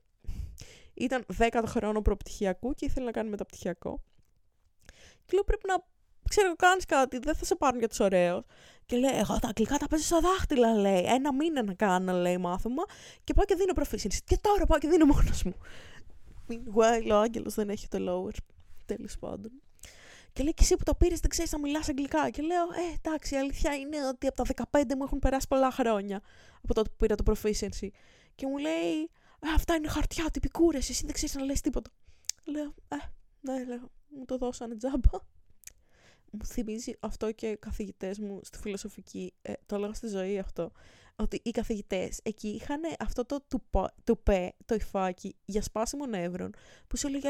Ήταν 0.94 1.24
10 1.38 1.62
χρόνο 1.66 2.02
προπτυχιακού 2.02 2.74
και 2.74 2.84
ήθελε 2.84 3.06
να 3.06 3.12
κάνει 3.12 3.30
μεταπτυχιακό. 3.30 4.02
Και 5.24 5.32
λέω 5.32 5.44
πρέπει 5.44 5.66
να 5.66 5.74
ξέρω, 6.28 6.56
κάνεις 6.56 6.84
κάτι, 6.84 7.18
δεν 7.18 7.34
θα 7.34 7.44
σε 7.44 7.54
πάρουν 7.54 7.78
για 7.78 7.88
τους 7.88 8.00
ωραίους. 8.00 8.42
Και 8.86 8.96
λέει, 8.96 9.10
Εγώ 9.18 9.38
τα 9.38 9.48
αγγλικά 9.48 9.76
τα 9.76 9.86
παίζω 9.86 10.02
στα 10.04 10.20
δάχτυλα, 10.20 10.74
λέει. 10.74 11.04
Ένα 11.04 11.34
μήνα 11.34 11.62
να 11.62 11.74
κάνω, 11.74 12.12
λέει, 12.12 12.38
μάθημα. 12.38 12.82
Και 13.24 13.34
πάω 13.34 13.44
και 13.44 13.54
δίνω 13.54 13.72
proficiency. 13.76 14.18
Και 14.24 14.38
τώρα 14.40 14.66
πάω 14.66 14.78
και 14.78 14.88
δίνω 14.88 15.04
μόνος 15.04 15.42
μου. 15.42 15.54
Meanwhile, 16.48 17.10
ο 17.10 17.14
Άγγελος 17.14 17.54
δεν 17.54 17.68
έχει 17.68 17.88
το 17.88 17.98
lower. 17.98 18.36
Τέλος 18.86 19.18
πάντων. 19.18 19.52
Και 20.32 20.42
λέει 20.42 20.54
και 20.54 20.62
εσύ 20.62 20.76
που 20.76 20.82
το 20.82 20.94
πήρες 20.94 21.20
δεν 21.20 21.30
ξέρεις 21.30 21.52
να 21.52 21.58
μιλάς 21.58 21.88
αγγλικά. 21.88 22.30
Και 22.30 22.42
λέω, 22.42 22.62
Ε, 22.62 22.94
εντάξει, 23.02 23.34
η 23.34 23.38
αλήθεια 23.38 23.74
είναι 23.74 24.06
ότι 24.08 24.26
από 24.26 24.36
τα 24.36 24.44
15 24.44 24.94
μου 24.96 25.04
έχουν 25.04 25.18
περάσει 25.18 25.48
πολλά 25.48 25.70
χρόνια 25.70 26.20
από 26.62 26.74
τότε 26.74 26.88
που 26.88 26.96
πήρα 26.96 27.14
το 27.14 27.24
proficiency. 27.32 27.88
Και 28.34 28.46
μου 28.46 28.58
λέει, 28.58 29.00
ε, 29.02 29.08
Αυτά 29.54 29.74
είναι 29.74 29.88
χαρτιά, 29.88 30.30
τυπικούρες. 30.30 30.88
Εσύ 30.88 31.04
δεν 31.04 31.14
ξέρεις 31.14 31.34
να 31.34 31.44
λες 31.44 31.60
τίποτα. 31.60 31.90
Λέω, 32.44 32.74
Ε, 32.88 32.96
ναι, 33.40 33.64
λέω, 33.64 33.90
μου 34.08 34.24
το 34.24 34.36
δώσανε 34.36 34.76
τζάμπα. 34.76 35.18
Μου 36.30 36.44
θυμίζει 36.44 36.92
αυτό 37.00 37.32
και 37.32 37.46
οι 37.46 37.56
καθηγητές 37.56 38.18
μου 38.18 38.40
στη 38.42 38.58
φιλοσοφική. 38.58 39.34
Ε, 39.42 39.52
το 39.66 39.74
έλεγα 39.74 39.92
στη 39.92 40.06
ζωή 40.08 40.38
αυτό. 40.38 40.72
Ότι 41.16 41.40
οι 41.44 41.50
καθηγητές 41.50 42.20
εκεί 42.22 42.48
είχαν 42.48 42.80
αυτό 42.98 43.26
το 43.26 43.44
τουπέ, 44.04 44.54
το 44.64 44.74
υφάκι 44.74 45.36
για 45.44 45.62
σπάσιμο 45.62 46.06
νεύρων 46.06 46.54
που 46.86 46.96
σου 46.96 47.06
έλεγε 47.06 47.28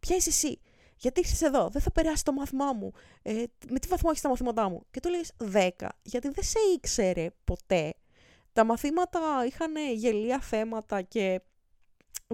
Ποια 0.00 0.16
είσαι 0.16 0.28
εσύ, 0.28 0.60
γιατί 0.96 1.20
είσαι 1.20 1.46
εδώ, 1.46 1.68
δεν 1.68 1.82
θα 1.82 1.90
περάσει 1.90 2.24
το 2.24 2.32
μάθημά 2.32 2.72
μου. 2.72 2.92
Ε, 3.22 3.44
με 3.68 3.78
τι 3.78 3.88
βαθμό 3.88 4.08
έχεις 4.10 4.22
τα 4.22 4.28
μαθήματά 4.28 4.68
μου; 4.68 4.86
Και 4.90 5.00
του 5.00 5.08
λέει 5.08 5.24
10, 5.78 5.88
γιατί 6.02 6.28
δεν 6.28 6.44
σε 6.44 6.58
ήξερε 6.74 7.30
ποτέ. 7.44 7.94
Τα 8.52 8.64
μαθήματα 8.64 9.44
είχαν 9.46 9.72
γελία 9.94 10.40
θέματα 10.40 11.02
και 11.02 11.40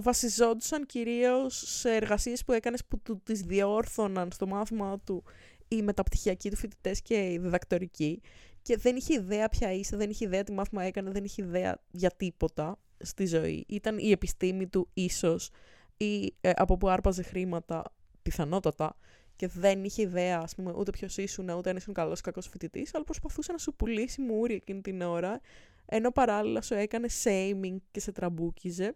βασιζόντουσαν 0.03 0.87
κυρίως 0.87 1.63
σε 1.67 1.95
εργασίες 1.95 2.45
που 2.45 2.53
έκανες 2.53 2.85
που 2.85 2.99
του 2.99 3.21
τις 3.23 3.41
διόρθωναν 3.41 4.33
στο 4.33 4.47
μάθημα 4.47 4.99
του 5.01 5.25
οι 5.69 5.83
μεταπτυχιακοί 5.83 6.51
του 6.51 6.57
φοιτητές 6.57 7.03
και 7.03 7.33
οι 7.33 7.39
διδακτορικοί 7.39 8.21
και 8.63 8.77
δεν 8.77 8.97
είχε 8.97 9.15
ιδέα 9.15 9.49
ποια 9.49 9.73
είσαι, 9.73 9.97
δεν 9.97 10.11
είχε 10.11 10.25
ιδέα 10.25 10.45
τι 10.45 10.53
μάθημα 10.53 10.83
έκανε, 10.83 11.11
δεν 11.11 11.25
είχε 11.25 11.43
ιδέα 11.43 11.83
για 11.91 12.11
τίποτα 12.11 12.79
στη 12.99 13.27
ζωή. 13.27 13.65
Ήταν 13.69 13.99
η 13.99 14.11
επιστήμη 14.11 14.67
του 14.67 14.89
ίσως 14.95 15.51
ή 15.97 16.35
ε, 16.41 16.51
από 16.55 16.77
που 16.77 16.89
άρπαζε 16.89 17.23
χρήματα 17.23 17.83
πιθανότατα 18.23 18.97
και 19.37 19.49
δεν 19.49 19.85
είχε 19.85 20.03
ιδέα, 20.03 20.41
ας 20.43 20.55
πούμε, 20.55 20.73
ούτε 20.77 20.91
ποιος 20.91 21.17
ήσουν, 21.17 21.49
ούτε 21.49 21.71
αν 21.71 21.77
ήσουν 21.77 21.95
καλός 21.95 22.19
ή 22.19 22.23
κακός 22.23 22.49
φοιτητής, 22.49 22.95
αλλά 22.95 23.05
προσπαθούσε 23.05 23.53
να 23.53 23.59
σου 23.59 23.75
πουλήσει 23.75 24.21
μούρη 24.21 24.55
εκείνη 24.55 24.81
την 24.81 25.03
ώρα, 25.03 25.41
ενώ 25.87 26.11
παράλληλα 26.11 26.63
σου 26.63 26.75
έκανε 26.75 27.07
shaming 27.23 27.77
και 27.91 28.01
σε 28.01 28.13
τραμπούκιζε 28.13 28.95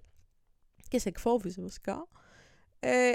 και 0.92 0.98
σε 0.98 1.08
εκφόβιζε 1.08 1.62
βασικά, 1.62 2.08
ε, 2.80 3.12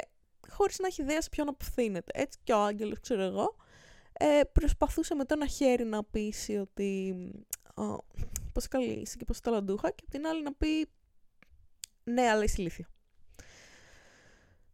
χωρίς 0.49 0.79
να 0.79 0.87
έχει 0.87 1.01
ιδέα 1.01 1.21
σε 1.21 1.29
ποιον 1.29 1.47
απευθύνεται. 1.47 2.11
Έτσι 2.13 2.39
και 2.43 2.53
ο 2.53 2.63
Άγγελος, 2.63 2.99
ξέρω 2.99 3.21
εγώ, 3.21 3.55
ε, 4.13 4.41
προσπαθούσε 4.51 5.15
με 5.15 5.25
το 5.25 5.33
ένα 5.37 5.47
χέρι 5.47 5.85
να 5.85 6.03
πείσει 6.03 6.57
ότι 6.57 7.15
ω, 7.75 7.97
πόσο 8.53 8.67
καλή 8.67 8.91
είσαι 8.91 9.17
και 9.17 9.25
πόσο 9.25 9.39
ταλαντούχα 9.39 9.89
και 9.89 10.03
από 10.03 10.11
την 10.11 10.27
άλλη 10.27 10.43
να 10.43 10.53
πει 10.53 10.89
ναι, 12.03 12.29
αλλά 12.29 12.43
είσαι 12.43 12.55
ηλίθεια 12.57 12.87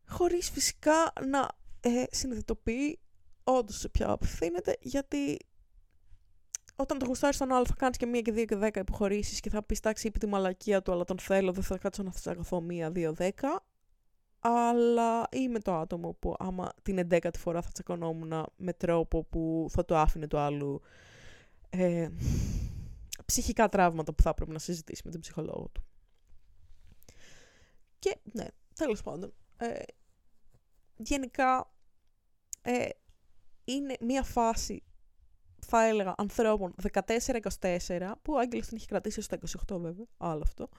χωρίς 0.08 0.50
φυσικά 0.50 1.14
να 1.26 1.48
ε, 1.80 2.04
συνειδητοποιεί 2.12 3.00
όντως 3.44 3.80
σε 3.80 3.90
ποια 3.90 4.10
απευθύνεται, 4.10 4.78
γιατί 4.82 5.38
όταν 6.76 6.98
το 6.98 7.06
γουστάρεις 7.06 7.38
τον 7.38 7.52
άλλο 7.52 7.66
θα 7.66 7.74
κάνεις 7.78 7.98
και 7.98 8.06
μία 8.06 8.22
και 8.22 8.32
δύο 8.32 8.46
και 8.46 8.56
δέκα 8.56 8.80
υποχωρήσεις 8.80 9.40
και 9.40 9.50
θα 9.50 9.64
πεις 9.64 9.80
τάξη 9.80 10.08
είπε 10.08 10.18
τη 10.18 10.28
μαλακία 10.28 10.82
του, 10.82 10.92
αλλά 10.92 11.04
τον 11.04 11.20
θέλω, 11.20 11.52
δεν 11.52 11.64
θα 11.64 11.78
κάτσω 11.78 12.04
να 12.04 12.12
θυσαγωθώ 12.12 12.62
μία, 12.62 12.92
δύο, 12.92 13.14
δέκα. 13.14 13.66
Αλλά 14.40 15.28
είμαι 15.32 15.60
το 15.60 15.74
άτομο 15.74 16.14
που 16.14 16.36
άμα 16.40 16.74
την 16.82 16.98
εντέκατη 16.98 17.40
φορά 17.40 17.62
θα 17.62 17.70
τσακωνόμουν 17.72 18.46
με 18.56 18.74
τρόπο 18.74 19.24
που 19.24 19.68
θα 19.70 19.86
το 19.86 19.98
άφηνε 19.98 20.28
το 20.28 20.40
άλλου 20.40 20.82
ε, 21.70 22.10
ψυχικά 23.26 23.70
τραύματα 23.70 24.14
που 24.14 24.24
θα 24.24 24.30
έπρεπε 24.30 24.52
να 24.52 24.60
συζητήσει 24.60 25.02
με 25.06 25.12
τον 25.12 25.20
ψυχολόγο 25.20 25.70
του. 25.72 25.84
Και 28.00 28.18
ναι, 28.24 28.46
τέλος 28.74 29.02
πάντων. 29.02 29.34
Ε, 29.58 29.84
γενικά, 30.98 31.74
ε, 32.62 32.90
είναι 33.64 33.96
μια 34.00 34.24
φάση, 34.24 34.84
θα 35.64 35.86
έλεγα, 35.86 36.14
ανθρώπων 36.18 36.74
14-24, 36.94 38.12
που 38.22 38.34
ο 38.34 38.38
Άγγελος 38.38 38.68
την 38.68 38.78
έχει 38.78 38.88
κρατήσει 38.88 39.22
στα 39.22 39.38
28 39.68 39.78
βέβαια, 39.80 40.06
άλλο 40.18 40.42
αυτό, 40.44 40.70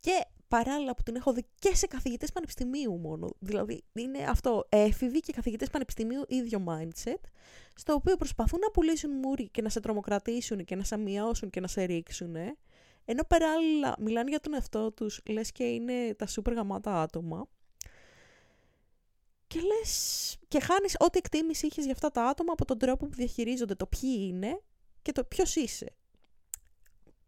και 0.00 0.26
παράλληλα 0.48 0.94
που 0.94 1.02
την 1.02 1.16
έχω 1.16 1.32
δει 1.32 1.44
και 1.58 1.74
σε 1.74 1.86
καθηγητές 1.86 2.32
πανεπιστημίου 2.32 2.98
μόνο. 2.98 3.28
Δηλαδή 3.38 3.84
είναι 3.92 4.18
αυτό, 4.18 4.66
έφηβοι 4.68 5.20
και 5.20 5.32
καθηγητές 5.32 5.70
πανεπιστημίου 5.70 6.24
ίδιο 6.28 6.64
mindset, 6.68 7.20
στο 7.74 7.92
οποίο 7.92 8.16
προσπαθούν 8.16 8.58
να 8.60 8.70
πουλήσουν 8.70 9.10
μούρι 9.10 9.48
και 9.48 9.62
να 9.62 9.68
σε 9.68 9.80
τρομοκρατήσουν 9.80 10.64
και 10.64 10.76
να 10.76 10.84
σε 10.84 10.94
αμοιώσουν 10.94 11.50
και 11.50 11.60
να 11.60 11.66
σε 11.66 11.84
ρίξουν, 11.84 12.36
ενώ 13.04 13.22
παράλληλα 13.28 13.94
μιλάνε 13.98 14.30
για 14.30 14.40
τον 14.40 14.54
εαυτό 14.54 14.92
τους, 14.92 15.20
λες 15.28 15.52
και 15.52 15.64
είναι 15.64 16.14
τα 16.14 16.26
σούπερ 16.26 16.54
γαμάτα 16.54 17.00
άτομα, 17.00 17.48
και 19.46 19.60
λες, 19.60 20.36
και 20.48 20.60
χάνεις 20.60 20.96
ό,τι 20.98 21.18
εκτίμηση 21.18 21.66
είχες 21.66 21.84
για 21.84 21.92
αυτά 21.92 22.10
τα 22.10 22.24
άτομα 22.24 22.52
από 22.52 22.64
τον 22.64 22.78
τρόπο 22.78 23.06
που 23.06 23.14
διαχειρίζονται 23.14 23.74
το 23.74 23.86
ποιοι 23.86 24.16
είναι 24.20 24.60
και 25.02 25.12
το 25.12 25.24
ποιος 25.24 25.56
είσαι. 25.56 25.96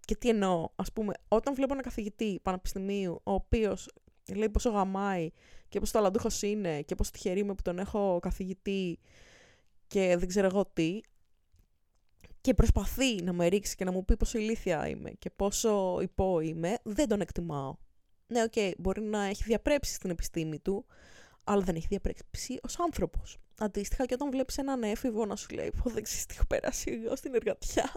Και 0.05 0.17
τι 0.17 0.29
εννοώ, 0.29 0.69
ας 0.77 0.93
πούμε, 0.93 1.15
όταν 1.29 1.55
βλέπω 1.55 1.73
ένα 1.73 1.83
καθηγητή 1.83 2.41
πανεπιστημίου, 2.43 3.21
ο 3.25 3.33
οποίος 3.33 3.89
λέει 4.35 4.49
πόσο 4.49 4.71
γαμάει 4.71 5.31
και 5.69 5.81
πόσο 5.81 5.93
ταλαντούχος 5.93 6.43
είναι 6.43 6.83
και 6.83 6.95
πόσο 6.95 7.11
τυχερή 7.11 7.41
είμαι 7.41 7.55
που 7.55 7.63
τον 7.63 7.79
έχω 7.79 8.19
καθηγητή 8.23 8.99
και 9.87 10.17
δεν 10.19 10.29
ξέρω 10.29 10.47
εγώ 10.47 10.67
τι, 10.73 11.01
και 12.41 12.55
προσπαθεί 12.55 13.23
να 13.23 13.33
με 13.33 13.47
ρίξει 13.47 13.77
και 13.77 13.85
να 13.85 13.93
μου 13.93 14.05
πει 14.05 14.17
πόσο 14.17 14.39
ηλίθια 14.39 14.89
είμαι 14.89 15.11
και 15.11 15.31
πόσο 15.31 15.99
υπό 16.03 16.41
είμαι, 16.41 16.79
δεν 16.83 17.09
τον 17.09 17.21
εκτιμάω. 17.21 17.77
Ναι, 18.27 18.43
OK, 18.43 18.53
okay, 18.55 18.73
μπορεί 18.79 19.01
να 19.01 19.25
έχει 19.25 19.43
διαπρέψει 19.43 19.95
στην 19.95 20.11
επιστήμη 20.11 20.59
του, 20.59 20.87
αλλά 21.51 21.63
δεν 21.63 21.75
έχει 21.75 21.87
διαπρέψει 21.87 22.59
ως 22.63 22.79
άνθρωπος. 22.79 23.39
Αντίστοιχα, 23.59 24.07
και 24.07 24.15
όταν 24.15 24.31
βλέπεις 24.31 24.59
έναν 24.59 24.83
έφηβο 24.83 25.27
να 25.27 25.37
σου 25.37 25.55
λέει: 25.55 25.73
Πω 25.83 25.91
δεν 25.91 26.03
ξέρει 26.03 26.25
τι 26.25 26.35
έχω 26.35 26.47
περάσει 26.47 27.01
εγώ 27.05 27.17
στην 27.17 27.35
εργατιά, 27.35 27.93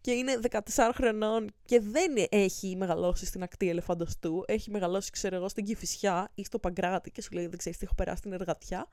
και 0.00 0.10
είναι 0.10 0.38
14 0.50 0.90
χρονών 0.94 1.50
και 1.64 1.80
δεν 1.80 2.12
έχει 2.30 2.76
μεγαλώσει 2.76 3.26
στην 3.26 3.42
ακτή 3.42 3.68
ελεφαντοστού, 3.68 4.44
έχει 4.46 4.70
μεγαλώσει, 4.70 5.10
ξέρω 5.10 5.36
εγώ, 5.36 5.48
στην 5.48 5.64
Κηφισιά 5.64 6.30
ή 6.34 6.44
στο 6.44 6.58
Παγκράτη 6.58 7.10
και 7.10 7.22
σου 7.22 7.32
λέει: 7.32 7.46
Δεν 7.46 7.58
ξέρεις 7.58 7.78
τι 7.78 7.84
έχω 7.84 7.94
περάσει 7.94 8.18
στην 8.18 8.32
εργατιά. 8.32 8.88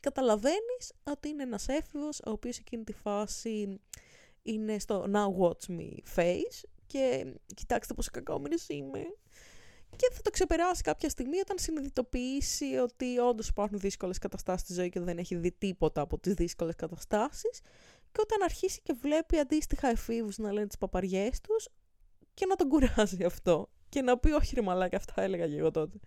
Καταλαβαίνεις 0.00 0.92
ότι 1.04 1.28
είναι 1.28 1.42
ένας 1.42 1.68
έφηβος, 1.68 2.20
ο 2.26 2.30
οποίος 2.30 2.58
εκείνη 2.58 2.84
τη 2.84 2.92
φάση 2.92 3.80
είναι 4.42 4.78
στο 4.78 5.06
Now 5.12 5.42
Watch 5.42 5.70
Me 5.78 6.16
face 6.16 6.64
και 6.86 7.34
κοιτάξτε 7.54 7.94
πόσο 7.94 8.10
κακόμενος 8.12 8.68
είμαι 8.68 9.00
και 9.96 10.10
θα 10.12 10.22
το 10.22 10.30
ξεπεράσει 10.30 10.82
κάποια 10.82 11.08
στιγμή 11.08 11.38
όταν 11.38 11.58
συνειδητοποιήσει 11.58 12.76
ότι 12.76 13.18
όντως 13.18 13.48
υπάρχουν 13.48 13.78
δύσκολες 13.78 14.18
καταστάσεις 14.18 14.60
στη 14.60 14.72
ζωή 14.72 14.88
και 14.88 15.00
δεν 15.00 15.18
έχει 15.18 15.34
δει 15.36 15.52
τίποτα 15.52 16.00
από 16.00 16.18
τις 16.18 16.34
δύσκολες 16.34 16.74
καταστάσεις. 16.74 17.60
Και 18.12 18.20
όταν 18.20 18.42
αρχίσει 18.42 18.80
και 18.82 18.92
βλέπει 19.00 19.38
αντίστοιχα 19.38 19.88
εφήβους 19.88 20.38
να 20.38 20.52
λένε 20.52 20.66
τις 20.66 20.78
παπαριές 20.78 21.40
τους 21.40 21.68
και 22.34 22.46
να 22.46 22.56
τον 22.56 22.68
κουράζει 22.68 23.24
αυτό. 23.24 23.70
Και 23.88 24.02
να 24.02 24.18
πει, 24.18 24.30
Όχι, 24.30 24.54
ρε 24.54 24.62
μαλάκα, 24.62 24.96
αυτά 24.96 25.22
έλεγα 25.22 25.48
και 25.48 25.56
εγώ 25.56 25.70
τότε. 25.70 25.98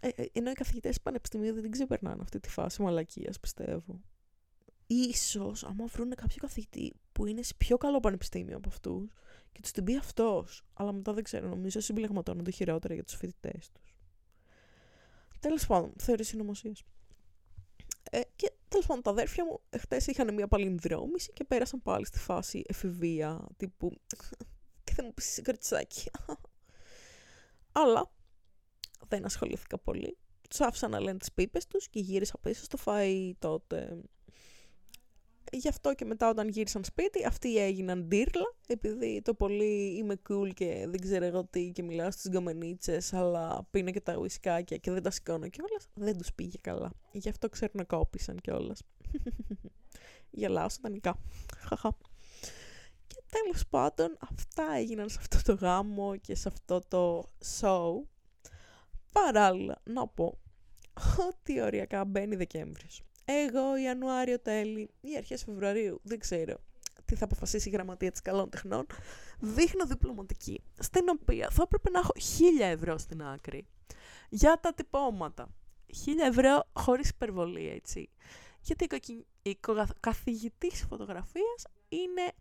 Ε, 0.00 0.08
ε 0.08 0.26
ενώ 0.32 0.50
οι 0.50 0.54
καθηγητές 0.54 1.00
πανεπιστημίου 1.00 1.52
δεν 1.52 1.62
την 1.62 1.70
ξεπερνάνε 1.70 2.22
αυτή 2.22 2.40
τη 2.40 2.48
φάση 2.48 2.82
μαλακίας, 2.82 3.40
πιστεύω. 3.40 4.00
Ίσως, 4.86 5.64
άμα 5.64 5.86
βρουν 5.86 6.14
κάποιο 6.14 6.36
καθηγητή 6.40 6.92
που 7.12 7.26
είναι 7.26 7.42
σε 7.42 7.54
πιο 7.56 7.76
καλό 7.76 8.00
πανεπιστήμιο 8.00 8.56
από 8.56 8.68
αυτούς, 8.68 9.12
και 9.52 9.60
του 9.60 9.70
την 9.70 9.84
πει 9.84 9.96
αυτός. 9.96 10.64
Αλλά 10.72 10.92
μετά 10.92 11.12
δεν 11.12 11.24
ξέρω, 11.24 11.48
νομίζω 11.48 11.80
συμπλεγματώνονται 11.80 12.50
χειρότερα 12.50 12.94
για 12.94 13.04
τους 13.04 13.14
φοιτητές 13.14 13.70
τους. 13.72 13.94
Τέλος 15.40 15.66
πάντων, 15.66 15.92
θεωρεί 15.98 16.24
συνωμοσίε. 16.24 16.72
Ε, 18.10 18.20
και 18.36 18.52
τέλος 18.68 18.86
πάντων, 18.86 19.02
τα 19.02 19.10
αδέρφια 19.10 19.44
μου 19.44 19.60
χτε 19.78 20.00
είχαν 20.06 20.34
μια 20.34 20.48
παλινδρόμηση 20.48 21.32
και 21.32 21.44
πέρασαν 21.44 21.82
πάλι 21.82 22.06
στη 22.06 22.18
φάση 22.18 22.62
εφηβεία 22.66 23.46
τύπου. 23.56 24.00
Τι 24.84 24.92
θα 24.92 25.04
μου 25.04 25.14
πεις 25.14 25.40
κοριτσάκι. 25.44 26.10
Αλλά 27.72 28.10
δεν 29.08 29.24
ασχολήθηκα 29.24 29.78
πολύ. 29.78 30.16
Τους 30.48 30.60
άφησα 30.60 30.88
να 30.88 31.00
λένε 31.00 31.18
τις 31.18 31.32
πίπες 31.32 31.66
τους 31.66 31.88
και 31.88 32.00
γύρισα 32.00 32.38
πίσω 32.38 32.64
στο 32.64 32.78
φαΐ 32.84 33.32
τότε 33.38 34.00
γι' 35.52 35.68
αυτό 35.68 35.94
και 35.94 36.04
μετά 36.04 36.28
όταν 36.28 36.48
γύρισαν 36.48 36.84
σπίτι, 36.84 37.26
αυτοί 37.26 37.58
έγιναν 37.58 38.06
ντύρλα, 38.06 38.54
επειδή 38.66 39.22
το 39.22 39.34
πολύ 39.34 39.96
είμαι 39.96 40.20
cool 40.28 40.50
και 40.54 40.86
δεν 40.88 41.00
ξέρω 41.00 41.24
εγώ 41.24 41.44
τι 41.44 41.70
και 41.70 41.82
μιλάω 41.82 42.10
στις 42.10 42.30
γκομενίτσες, 42.30 43.12
αλλά 43.12 43.66
πίνω 43.70 43.90
και 43.90 44.00
τα 44.00 44.16
ουισκάκια 44.16 44.76
και 44.76 44.90
δεν 44.90 45.02
τα 45.02 45.10
σηκώνω 45.10 45.48
κιόλας, 45.48 45.88
δεν 45.94 46.18
τους 46.18 46.32
πήγε 46.32 46.58
καλά. 46.60 46.92
Γι' 47.12 47.28
αυτό 47.28 47.48
ξέρω 47.48 47.72
να 47.74 47.84
κόπησαν 47.84 48.36
κιόλας. 48.36 48.82
Γελάω 50.30 50.68
σατανικά. 50.68 51.18
Χαχα. 51.56 51.96
Και 53.06 53.22
τέλος 53.28 53.66
πάντων, 53.70 54.16
αυτά 54.30 54.74
έγιναν 54.76 55.08
σε 55.08 55.18
αυτό 55.20 55.42
το 55.42 55.52
γάμο 55.52 56.16
και 56.16 56.34
σε 56.34 56.48
αυτό 56.48 56.80
το 56.88 57.30
show. 57.60 57.92
Παράλληλα, 59.12 59.80
να 59.84 60.08
πω 60.08 60.38
ότι 61.28 61.60
οριακά 61.60 62.04
μπαίνει 62.04 62.36
Δεκέμβριος. 62.36 63.02
Εγώ 63.44 63.76
Ιανουάριο 63.76 64.40
τέλη 64.40 64.90
ή 65.00 65.16
αρχές 65.16 65.44
Φεβρουαρίου, 65.44 66.00
δεν 66.02 66.18
ξέρω 66.18 66.56
τι 67.04 67.16
θα 67.16 67.24
αποφασίσει 67.24 67.68
η 67.68 67.72
γραμματεία 67.72 68.10
της 68.10 68.22
καλών 68.22 68.50
τεχνών, 68.50 68.86
δείχνω 69.38 69.86
διπλωματική, 69.86 70.62
στην 70.78 71.04
οποία 71.08 71.48
θα 71.50 71.62
έπρεπε 71.62 71.90
να 71.90 71.98
έχω 71.98 72.12
1000 72.58 72.60
ευρώ 72.60 72.98
στην 72.98 73.22
άκρη 73.22 73.66
για 74.28 74.58
τα 74.60 74.74
τυπώματα. 74.74 75.48
1000 75.86 76.28
ευρώ 76.28 76.68
χωρίς 76.72 77.08
υπερβολή, 77.08 77.68
έτσι. 77.68 78.10
Γιατί 78.60 78.86
η 79.42 79.58
καθηγητής 80.00 80.84
φωτογραφίας 80.88 81.66
είναι 81.88 82.32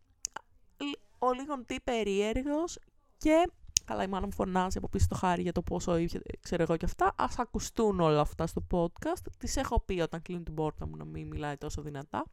ο 1.20 1.32
λίγον 1.34 1.66
τι 1.66 1.80
περίεργος 1.80 2.80
και 3.18 3.52
Καλά, 3.90 4.04
η 4.04 4.08
μάνα 4.08 4.26
μου 4.26 4.34
φωνάζει 4.34 4.78
από 4.78 4.90
πίσω 4.90 5.06
το 5.10 5.16
χάρι 5.16 5.42
για 5.42 5.52
το 5.52 5.62
πόσο 5.62 5.98
είχε, 5.98 6.22
ξέρω 6.42 6.64
εγώ 6.64 6.78
και 6.78 6.86
αυτά. 6.86 7.06
Α 7.06 7.28
ακουστούν 7.38 8.00
όλα 8.00 8.22
αυτά 8.22 8.48
στο 8.48 8.68
podcast. 8.72 9.32
Τη 9.38 9.54
έχω 9.56 9.80
πει 9.80 10.00
όταν 10.00 10.22
κλείνει 10.22 10.44
την 10.44 10.54
πόρτα 10.54 10.88
μου 10.88 10.96
να 10.96 11.06
μην 11.06 11.28
μιλάει 11.28 11.58
τόσο 11.58 11.82
δυνατά. 11.82 12.26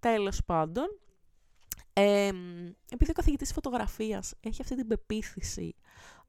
Τέλος 0.00 0.44
πάντων, 0.44 0.84
ε, 1.92 2.30
επειδή 2.90 3.10
ο 3.10 3.14
καθηγητής 3.14 3.52
φωτογραφίας 3.52 4.34
έχει 4.40 4.62
αυτή 4.62 4.76
την 4.76 4.86
πεποίθηση 4.86 5.74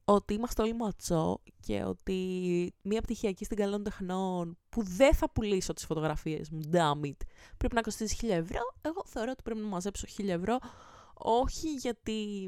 ότι 0.06 0.34
είμαστε 0.34 0.62
όλοι 0.62 0.74
ματσό 0.74 1.41
και 1.60 1.84
ότι 1.84 2.13
μία 2.82 3.02
πτυχιακή 3.02 3.46
στην 3.46 3.58
καλών 3.58 3.84
τεχνών 3.84 4.58
που 4.70 4.84
δεν 4.84 5.13
θα 5.13 5.30
πουλήσω 5.30 5.74
τις 5.74 5.86
φωτογραφίες 5.86 6.50
μου, 6.50 6.62
damn 6.72 7.06
it, 7.06 7.17
πρέπει 7.58 7.76
να 7.76 7.82
κοστίσει 7.82 8.28
1000 8.28 8.30
ευρώ, 8.30 8.62
εγώ 8.82 9.04
θεωρώ 9.06 9.32
ότι 9.32 9.43
πρέπει 9.43 9.60
να 9.60 9.67
μαζέψω 9.67 10.08
1000 10.17 10.28
ευρώ 10.28 10.58
όχι 11.19 11.69
γιατί 11.69 12.39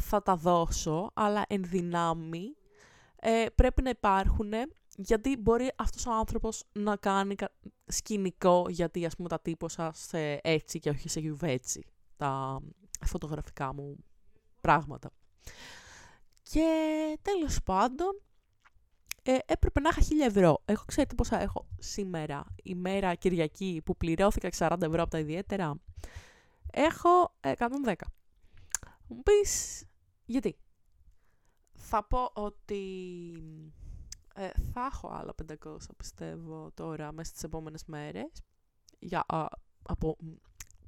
θα 0.00 0.22
τα 0.22 0.36
δώσω, 0.36 1.10
αλλά 1.14 1.44
εν 1.48 1.62
δυνάμει 1.64 2.56
ε, 3.20 3.46
πρέπει 3.54 3.82
να 3.82 3.90
υπάρχουν 3.90 4.52
γιατί 4.96 5.36
μπορεί 5.36 5.70
αυτός 5.76 6.06
ο 6.06 6.12
άνθρωπος 6.12 6.64
να 6.72 6.96
κάνει 6.96 7.34
σκηνικό 7.86 8.66
γιατί 8.68 9.06
ας 9.06 9.16
πούμε 9.16 9.28
τα 9.28 9.40
τύπωσα 9.40 9.92
σε 9.94 10.40
έτσι 10.42 10.78
και 10.78 10.90
όχι 10.90 11.08
σε 11.08 11.20
γιουβέτσι 11.20 11.84
τα 12.16 12.60
φωτογραφικά 13.06 13.74
μου 13.74 13.96
πράγματα. 14.60 15.10
Και 16.42 16.68
τέλος 17.22 17.62
πάντων 17.64 18.20
ε, 19.22 19.36
έπρεπε 19.46 19.80
να 19.80 19.88
είχα 19.88 20.02
1000 20.02 20.26
ευρώ. 20.26 20.62
Έχω 20.64 20.84
ξέρετε 20.86 21.14
πόσα 21.14 21.40
έχω 21.40 21.66
σήμερα, 21.78 22.44
ημέρα 22.62 23.14
Κυριακή 23.14 23.82
που 23.84 23.96
πληρώθηκα 23.96 24.48
40 24.58 24.82
ευρώ 24.82 25.02
από 25.02 25.10
τα 25.10 25.18
ιδιαίτερα 25.18 25.80
έχω 26.74 27.36
110. 27.40 27.94
Μου 29.06 29.22
πεις 29.22 29.84
γιατί; 30.24 30.58
Θα 31.72 32.04
πω 32.04 32.30
ότι 32.34 32.82
ε, 34.34 34.50
θα 34.72 34.84
έχω 34.92 35.08
άλλα 35.08 35.34
500 35.64 35.76
πιστεύω 35.96 36.70
τώρα 36.74 37.12
μέσα 37.12 37.30
στις 37.30 37.42
επόμενες 37.42 37.84
μέρες 37.84 38.42
για, 38.98 39.24
α, 39.28 39.46
από 39.82 40.16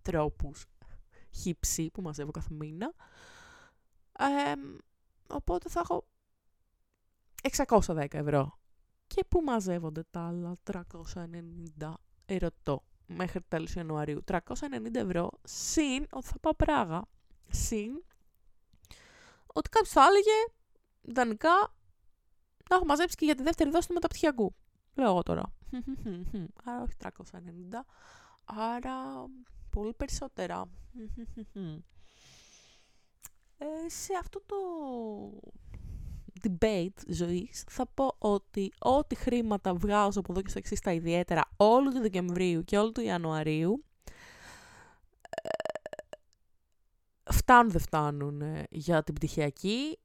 τρόπους 0.03 0.67
χύψη 1.31 1.91
που 1.91 2.03
μαζεύω 2.03 2.31
κάθε 2.31 2.55
μήνα. 2.55 2.93
οπότε 5.29 5.69
θα 5.69 5.81
έχω 5.81 6.07
610 7.87 8.07
ευρώ. 8.11 8.59
Και 9.07 9.25
πού 9.29 9.41
μαζεύονται 9.41 10.03
τα 10.11 10.27
άλλα 10.27 10.57
390 10.63 11.95
ερωτώ 12.27 12.85
μέχρι 13.07 13.41
τέλος 13.49 13.75
Ιανουαρίου. 13.75 14.25
390 14.27 14.95
ευρώ 14.95 15.31
συν 15.45 16.07
ότι 16.11 16.27
θα 16.27 16.39
πάω 16.39 16.55
Πράγα. 16.55 17.09
Συν 17.51 18.03
ότι 19.47 19.69
κάποιος 19.69 19.93
θα 19.93 20.05
έλεγε 20.07 20.53
ιδανικά 21.03 21.75
να 22.71 22.77
έχω 22.77 22.85
μαζέψει 22.85 23.17
και 23.17 23.25
για 23.25 23.35
τη 23.35 23.43
δεύτερη 23.43 23.71
δόση 23.71 23.89
του 23.89 23.95
μεταπτυχιακού. 23.95 24.55
Λέω 24.95 25.09
εγώ 25.09 25.23
τώρα. 25.23 25.43
Άρα 26.65 26.83
όχι 26.83 26.95
390. 27.03 27.37
Άρα 28.45 28.95
πολύ 29.71 29.95
περισσότερα. 29.95 30.65
Ε, 33.59 33.89
σε 33.89 34.13
αυτό 34.21 34.41
το 34.47 34.57
debate 36.43 37.03
ζωής 37.09 37.65
θα 37.69 37.87
πω 37.87 38.15
ότι 38.19 38.73
ό,τι 38.79 39.15
χρήματα 39.15 39.75
βγάζω 39.75 40.21
από 40.21 40.33
εδώ 40.33 40.43
και 40.43 40.49
στο 40.49 40.59
εξής 40.59 40.81
τα 40.81 40.93
ιδιαίτερα 40.93 41.43
όλου 41.57 41.91
του 41.91 42.01
Δεκεμβρίου 42.01 42.65
και 42.65 42.79
όλου 42.79 42.93
του 42.93 43.01
Ιανουαρίου 43.01 43.85
ε, 45.31 45.49
φτάνουν 47.33 47.71
δεν 47.71 47.81
φτάνουν 47.81 48.41
ε, 48.41 48.67
για 48.71 49.03
την 49.03 49.15
πτυχιακή. 49.15 49.99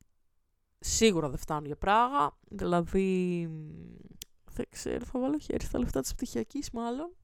Σίγουρα 0.79 1.29
δεν 1.29 1.37
φτάνουν 1.37 1.65
για 1.65 1.77
πράγμα 1.77 2.37
δηλαδή 2.49 3.49
δεν 4.53 4.65
ξέρω 4.69 5.05
θα 5.05 5.19
βάλω 5.19 5.37
χέρι 5.37 5.65
στα 5.65 5.79
λεφτά 5.79 6.01
της 6.01 6.13
πτυχιακής 6.13 6.71
μάλλον. 6.71 7.15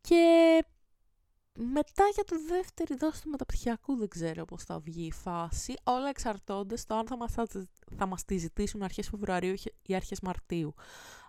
Και 0.00 0.64
μετά 1.62 2.04
για 2.14 2.24
το 2.24 2.36
δεύτερη 2.48 2.94
δόση 2.94 3.22
του 3.22 3.30
μεταπτυχιακού 3.30 3.96
δεν 3.96 4.08
ξέρω 4.08 4.44
πώς 4.44 4.64
θα 4.64 4.78
βγει 4.78 5.06
η 5.06 5.12
φάση. 5.12 5.74
Όλα 5.84 6.08
εξαρτώνται 6.08 6.76
στο 6.76 6.94
αν 6.94 7.06
θα 7.06 7.16
μας, 7.16 7.34
θα 7.96 8.06
μας 8.06 8.24
τη 8.24 8.36
ζητήσουν 8.36 8.82
αρχές 8.82 9.08
Φεβρουαρίου 9.08 9.54
ή 9.82 9.94
αρχές 9.94 10.20
Μαρτίου. 10.20 10.74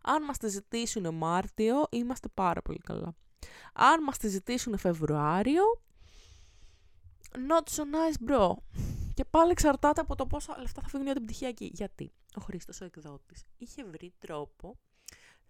Αν 0.03 0.23
μας 0.23 0.38
τη 0.38 0.47
ζητήσουν 0.47 1.13
Μάρτιο, 1.15 1.88
είμαστε 1.89 2.27
πάρα 2.34 2.61
πολύ 2.61 2.79
καλά. 2.79 3.15
Αν 3.73 4.03
μας 4.03 4.17
τη 4.17 4.27
ζητήσουν 4.27 4.77
Φεβρουάριο, 4.77 5.63
not 7.32 7.73
so 7.75 7.82
nice 7.82 8.32
bro. 8.32 8.53
Και 9.13 9.25
πάλι 9.25 9.51
εξαρτάται 9.51 10.01
από 10.01 10.15
το 10.15 10.25
πόσα 10.25 10.57
λεφτά 10.59 10.82
θα 10.82 10.88
φύγουν 10.88 11.05
για 11.05 11.15
την 11.15 11.23
πτυχιακή. 11.23 11.71
Γιατί; 11.73 12.11
Ο 12.36 12.41
Χρήστος 12.41 12.82
ο 12.82 12.86
εκδότης 12.86 13.43
είχε 13.57 13.84
βρει 13.84 14.13
τρόπο 14.19 14.77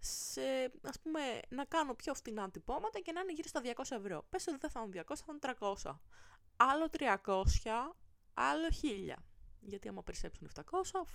σε, 0.04 0.40
ας 0.82 1.00
πούμε, 1.02 1.20
να 1.48 1.64
κάνω 1.64 1.94
πιο 1.94 2.14
φτηνά 2.14 2.50
τυπώματα 2.50 3.00
και 3.00 3.12
να 3.12 3.20
είναι 3.20 3.32
γύρω 3.32 3.48
στα 3.48 3.60
200 3.64 3.96
ευρώ. 3.96 4.26
Πες 4.30 4.46
ότι 4.46 4.56
δεν 4.60 4.70
θα 4.70 4.80
είναι 4.80 5.04
200, 5.08 5.14
θα 5.16 5.24
είναι 5.28 5.56
300. 5.82 5.98
Άλλο 6.56 6.88
300, 6.98 7.94
άλλο 8.34 8.66
1000. 8.82 9.14
Γιατί 9.60 9.88
άμα 9.88 10.02
περισσέψουν 10.02 10.50
700, 10.54 10.62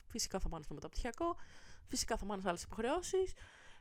φυσικά 0.07 0.39
θα 0.39 0.49
πάνε 0.49 0.63
στο 0.63 0.73
μεταπτυχιακό, 0.73 1.35
φυσικά 1.88 2.17
θα 2.17 2.25
πάνε 2.25 2.41
σε 2.41 2.49
άλλες 2.49 2.63
υποχρεώσεις 2.63 3.33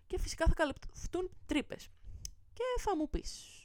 και 0.06 0.18
φυσικά 0.18 0.44
θα 0.46 0.54
καλυπτούν 0.54 1.30
τρύπες. 1.46 1.88
Και 2.52 2.62
θα 2.80 2.96
μου 2.96 3.10
πεις, 3.10 3.62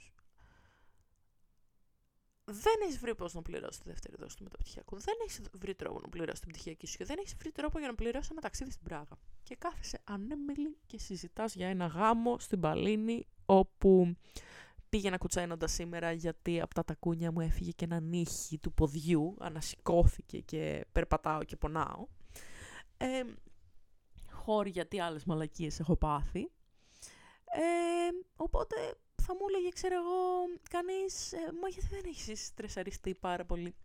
δεν 2.52 2.74
έχεις 2.84 3.00
βρει 3.00 3.16
πώς 3.16 3.34
να 3.34 3.42
πληρώσεις 3.42 3.78
τη 3.82 3.90
δεύτερη 3.90 4.16
δόση 4.20 4.38
του 4.38 4.44
μεταπτυχιακού. 4.44 5.00
Δεν 5.00 5.16
έχεις 5.24 5.42
βρει 5.54 5.76
τρόπο 5.76 6.00
να 6.00 6.10
πληρώσεις 6.10 6.40
την 6.40 6.50
πτυχιακή 6.50 6.88
σου 6.88 6.98
και 6.98 7.06
δεν 7.06 7.18
έχεις 7.20 7.36
βρει 7.36 7.52
τρόπο 7.52 7.80
για 7.80 7.88
να 7.88 7.96
πληρώσεις 7.96 8.30
ένα 8.30 8.42
ταξίδι 8.42 8.72
στην 8.72 8.84
Πράγα. 8.84 9.18
Και 9.44 9.56
κάθεσαι 9.56 10.02
ανέμιλη 10.04 10.78
και 10.86 10.98
συζητάς 10.98 11.56
για 11.56 11.68
ένα 11.68 11.86
γάμο 11.86 12.40
στην 12.40 12.60
Παλίνη, 12.60 13.28
όπου 13.46 14.16
πήγαινα 14.90 15.18
κουτσένοντα 15.18 15.68
σήμερα 15.68 16.12
γιατί 16.12 16.62
από 16.62 16.74
τα 16.74 16.84
τακούνια 16.84 17.32
μου 17.32 17.40
έφυγε 17.40 17.72
και 17.72 17.86
ένα 17.86 18.00
νύχι 18.00 18.58
του 18.58 18.74
ποδιού, 18.74 19.36
ανασηκώθηκε 19.40 20.40
και 20.40 20.86
περπατάω 20.92 21.44
και 21.44 21.56
πονάω. 21.56 22.08
Ε, 22.98 23.24
χώροι 24.32 24.70
γιατί 24.70 25.00
άλλες 25.00 25.24
μαλακίες 25.24 25.80
έχω 25.80 25.96
πάθει. 25.96 26.52
Ε, 27.54 28.10
οπότε 28.36 28.76
θα 29.22 29.34
μου 29.34 29.46
έλεγε, 29.50 29.70
ξέρω 29.70 29.96
εγώ, 29.96 30.20
κανείς, 30.70 31.34
ε, 31.34 31.38
μα 31.62 31.68
γιατί 31.68 31.88
δεν 31.88 32.04
έχεις 32.06 32.46
στρεσαριστεί 32.46 33.16
πάρα 33.16 33.46
πολύ. 33.46 33.76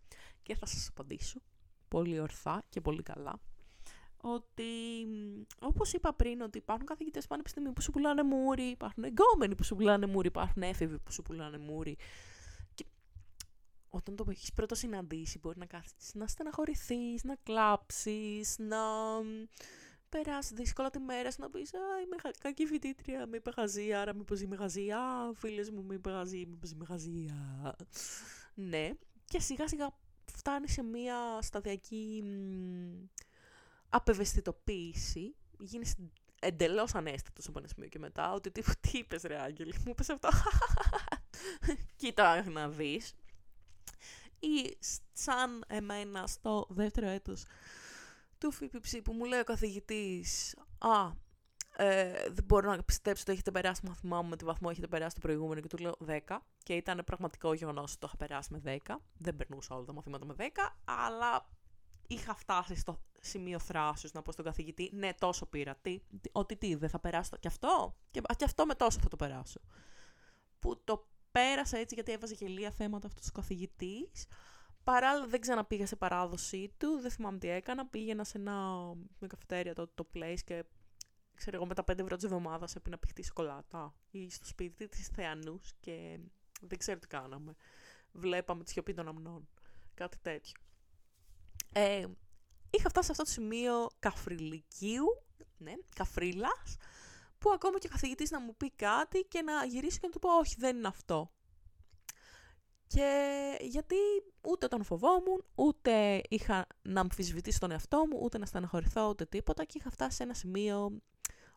Και 0.43 0.55
θα 0.55 0.65
σας 0.65 0.87
απαντήσω, 0.87 1.41
πολύ 1.87 2.19
ορθά 2.19 2.63
και 2.69 2.81
πολύ 2.81 3.03
καλά, 3.03 3.39
ότι 4.17 4.63
όπως 5.59 5.93
είπα 5.93 6.13
πριν, 6.13 6.41
ότι 6.41 6.57
υπάρχουν 6.57 6.85
καθηγητές 6.85 7.27
πανεπιστημίου 7.27 7.73
που 7.73 7.81
σου 7.81 7.91
πουλάνε 7.91 8.23
μούρι, 8.23 8.63
υπάρχουν 8.63 9.03
εγκόμενοι 9.03 9.55
που 9.55 9.63
σου 9.63 9.75
πουλάνε 9.75 10.05
μούρι, 10.05 10.27
υπάρχουν 10.27 10.61
έφηβοι 10.61 10.99
που 10.99 11.11
σου 11.11 11.21
πουλάνε 11.21 11.57
μούρι. 11.57 11.97
Και 12.75 12.85
όταν 13.89 14.15
το 14.15 14.25
έχεις 14.29 14.53
πρώτο 14.53 14.75
συναντήσει, 14.75 15.39
μπορεί 15.39 15.59
να 15.59 15.65
κάθεσαι 15.65 16.17
να 16.17 16.27
στεναχωρηθείς, 16.27 17.23
να 17.23 17.35
κλάψεις, 17.43 18.55
να 18.57 18.77
περάσει 20.09 20.53
δύσκολα 20.53 20.89
τη 20.89 20.99
μέρα 20.99 21.29
να 21.37 21.49
πεις 21.49 21.73
Α, 21.73 21.79
είμαι 22.03 22.15
κακή 22.39 22.65
φοιτήτρια, 22.65 23.27
με 23.27 23.37
είπε 23.37 23.51
χαζή, 23.51 23.93
άρα 23.93 24.15
μήπως 24.15 24.41
είμαι 24.41 24.55
χαζή. 24.55 24.91
Α, 24.91 25.33
φίλες 25.33 25.69
μου, 25.69 25.83
με 25.83 25.93
είπε 25.93 26.09
χαζή, 26.09 26.45
μήπως 26.45 26.71
είμαι 26.71 26.85
χαζή. 26.85 27.25
Ναι. 28.53 28.89
Και 29.25 29.39
σιγά 29.39 29.67
σιγά 29.67 29.89
φτάνει 30.25 30.69
σε 30.69 30.83
μια 30.83 31.41
σταδιακή 31.41 32.23
απευαισθητοποίηση. 33.89 35.35
Γίνει 35.59 35.91
εντελώς 36.39 36.95
ανέστητος 36.95 37.47
από 37.47 37.59
ένα 37.59 37.67
σημείο 37.67 37.89
και 37.89 37.99
μετά. 37.99 38.33
Ότι 38.33 38.51
τι, 38.51 38.61
τι 38.79 38.97
είπες, 38.97 39.21
Ρε 39.21 39.41
Άγγελη, 39.41 39.73
μου 39.77 39.91
είπες 39.91 40.09
αυτό. 40.09 40.29
Κοίτα 41.95 42.49
να 42.49 42.69
δεις. 42.69 43.13
Ή 44.39 44.77
σαν 45.13 45.63
εμένα 45.67 46.27
στο 46.27 46.67
δεύτερο 46.69 47.07
έτος 47.07 47.45
του 48.39 48.51
ΦΠΨ 48.51 49.01
που 49.03 49.13
μου 49.13 49.25
λέει 49.25 49.39
ο 49.39 49.43
καθηγητής 49.43 50.55
«Α, 50.77 51.11
ε, 51.79 52.11
δεν 52.11 52.43
μπορώ 52.45 52.75
να 52.75 52.83
πιστέψω 52.83 53.21
ότι 53.21 53.31
έχετε 53.31 53.51
περάσει 53.51 53.81
το 53.81 53.87
μάθημά 53.87 54.21
μου 54.21 54.29
με 54.29 54.35
τη 54.35 54.45
βαθμό 54.45 54.67
έχετε 54.71 54.87
περάσει 54.87 55.15
το 55.15 55.21
προηγούμενο 55.21 55.61
και 55.61 55.67
του 55.67 55.77
λέω 55.77 55.97
10 56.07 56.37
και 56.63 56.73
ήταν 56.73 57.01
πραγματικό 57.05 57.53
γεγονός 57.53 57.91
ότι 57.91 57.99
το 57.99 58.05
είχα 58.07 58.17
περάσει 58.17 58.53
με 58.53 58.79
10. 58.87 58.95
Δεν 59.17 59.35
περνούσα 59.35 59.75
όλα 59.75 59.85
τα 59.85 59.93
μαθήματα 59.93 60.25
με 60.25 60.35
10, 60.37 60.41
αλλά 60.85 61.49
είχα 62.07 62.35
φτάσει 62.35 62.75
στο 62.75 63.01
σημείο 63.21 63.59
θράσους 63.59 64.11
να 64.11 64.21
πω 64.21 64.31
στον 64.31 64.45
καθηγητή 64.45 64.89
ναι 64.93 65.13
τόσο 65.13 65.45
πήρα, 65.45 65.75
τι, 65.81 66.01
ότι 66.31 66.55
τι 66.55 66.75
δεν 66.75 66.89
θα 66.89 66.99
περάσω 66.99 67.37
και 67.39 67.47
αυτό; 67.47 67.95
Και, 68.11 68.21
και 68.37 68.43
αυτό 68.43 68.65
με 68.65 68.75
τόσο 68.75 68.99
θα 68.99 69.07
το 69.07 69.15
περάσω. 69.15 69.59
Που 70.59 70.83
το 70.83 71.07
πέρασα 71.31 71.77
έτσι 71.77 71.95
γιατί 71.95 72.11
έβαζε 72.11 72.33
γελία 72.33 72.71
θέματα 72.71 73.07
αυτός 73.07 73.27
ο 73.27 73.31
καθηγητής 73.31 74.25
Παράλληλα 74.87 75.27
δεν 75.27 75.39
ξαναπήγα 75.39 75.85
σε 75.85 75.95
παράδοσή 75.95 76.73
του, 76.77 76.99
δεν 77.01 77.11
θυμάμαι 77.11 77.37
τι 77.37 77.49
έκανα. 77.49 77.85
Πήγαινα 77.85 78.23
σε 78.23 78.37
ένα 78.37 78.55
με 79.19 79.27
καφετέρια 79.27 79.73
το, 79.73 79.87
το 79.87 80.07
place 80.13 80.39
και 80.45 80.65
ξέρω 81.35 81.55
εγώ 81.55 81.65
με 81.65 81.73
τα 81.73 81.83
5 81.91 81.99
ευρώ 81.99 82.15
της 82.15 82.25
εβδομάδας 82.25 82.75
έπινα 82.75 82.97
πηχτή 82.97 83.23
σοκολάτα 83.23 83.93
ή 84.11 84.29
στο 84.29 84.45
σπίτι 84.45 84.87
της 84.87 85.07
Θεανούς 85.07 85.73
και 85.79 86.19
δεν 86.61 86.77
ξέρω 86.77 86.99
τι 86.99 87.07
κάναμε. 87.07 87.55
Βλέπαμε 88.11 88.63
τη 88.63 88.71
σιωπή 88.71 88.93
των 88.93 89.07
αμνών. 89.07 89.47
Κάτι 89.93 90.17
τέτοιο. 90.21 90.53
Ε, 91.73 92.05
είχα 92.69 92.89
φτάσει 92.89 93.05
σε 93.05 93.11
αυτό 93.11 93.23
το 93.23 93.29
σημείο 93.29 93.89
καφριλικίου, 93.99 95.05
ναι, 95.57 95.73
καφρίλας, 95.95 96.77
που 97.37 97.51
ακόμα 97.51 97.79
και 97.79 97.87
ο 97.87 97.91
καθηγητής 97.91 98.31
να 98.31 98.39
μου 98.39 98.55
πει 98.55 98.71
κάτι 98.71 99.19
και 99.19 99.41
να 99.41 99.65
γυρίσει 99.65 99.99
και 99.99 100.05
να 100.07 100.13
του 100.13 100.19
πω 100.19 100.37
όχι 100.37 100.55
δεν 100.57 100.77
είναι 100.77 100.87
αυτό. 100.87 101.31
Και 102.87 103.31
γιατί 103.61 103.95
ούτε 104.41 104.67
τον 104.67 104.83
φοβόμουν, 104.83 105.43
ούτε 105.55 106.21
είχα 106.29 106.67
να 106.81 107.01
αμφισβητήσω 107.01 107.59
τον 107.59 107.71
εαυτό 107.71 107.97
μου, 107.97 108.19
ούτε 108.21 108.37
να 108.37 108.45
στεναχωρηθώ, 108.45 109.09
ούτε 109.09 109.25
τίποτα 109.25 109.63
και 109.63 109.77
είχα 109.77 109.89
φτάσει 109.89 110.15
σε 110.15 110.23
ένα 110.23 110.33
σημείο 110.33 111.01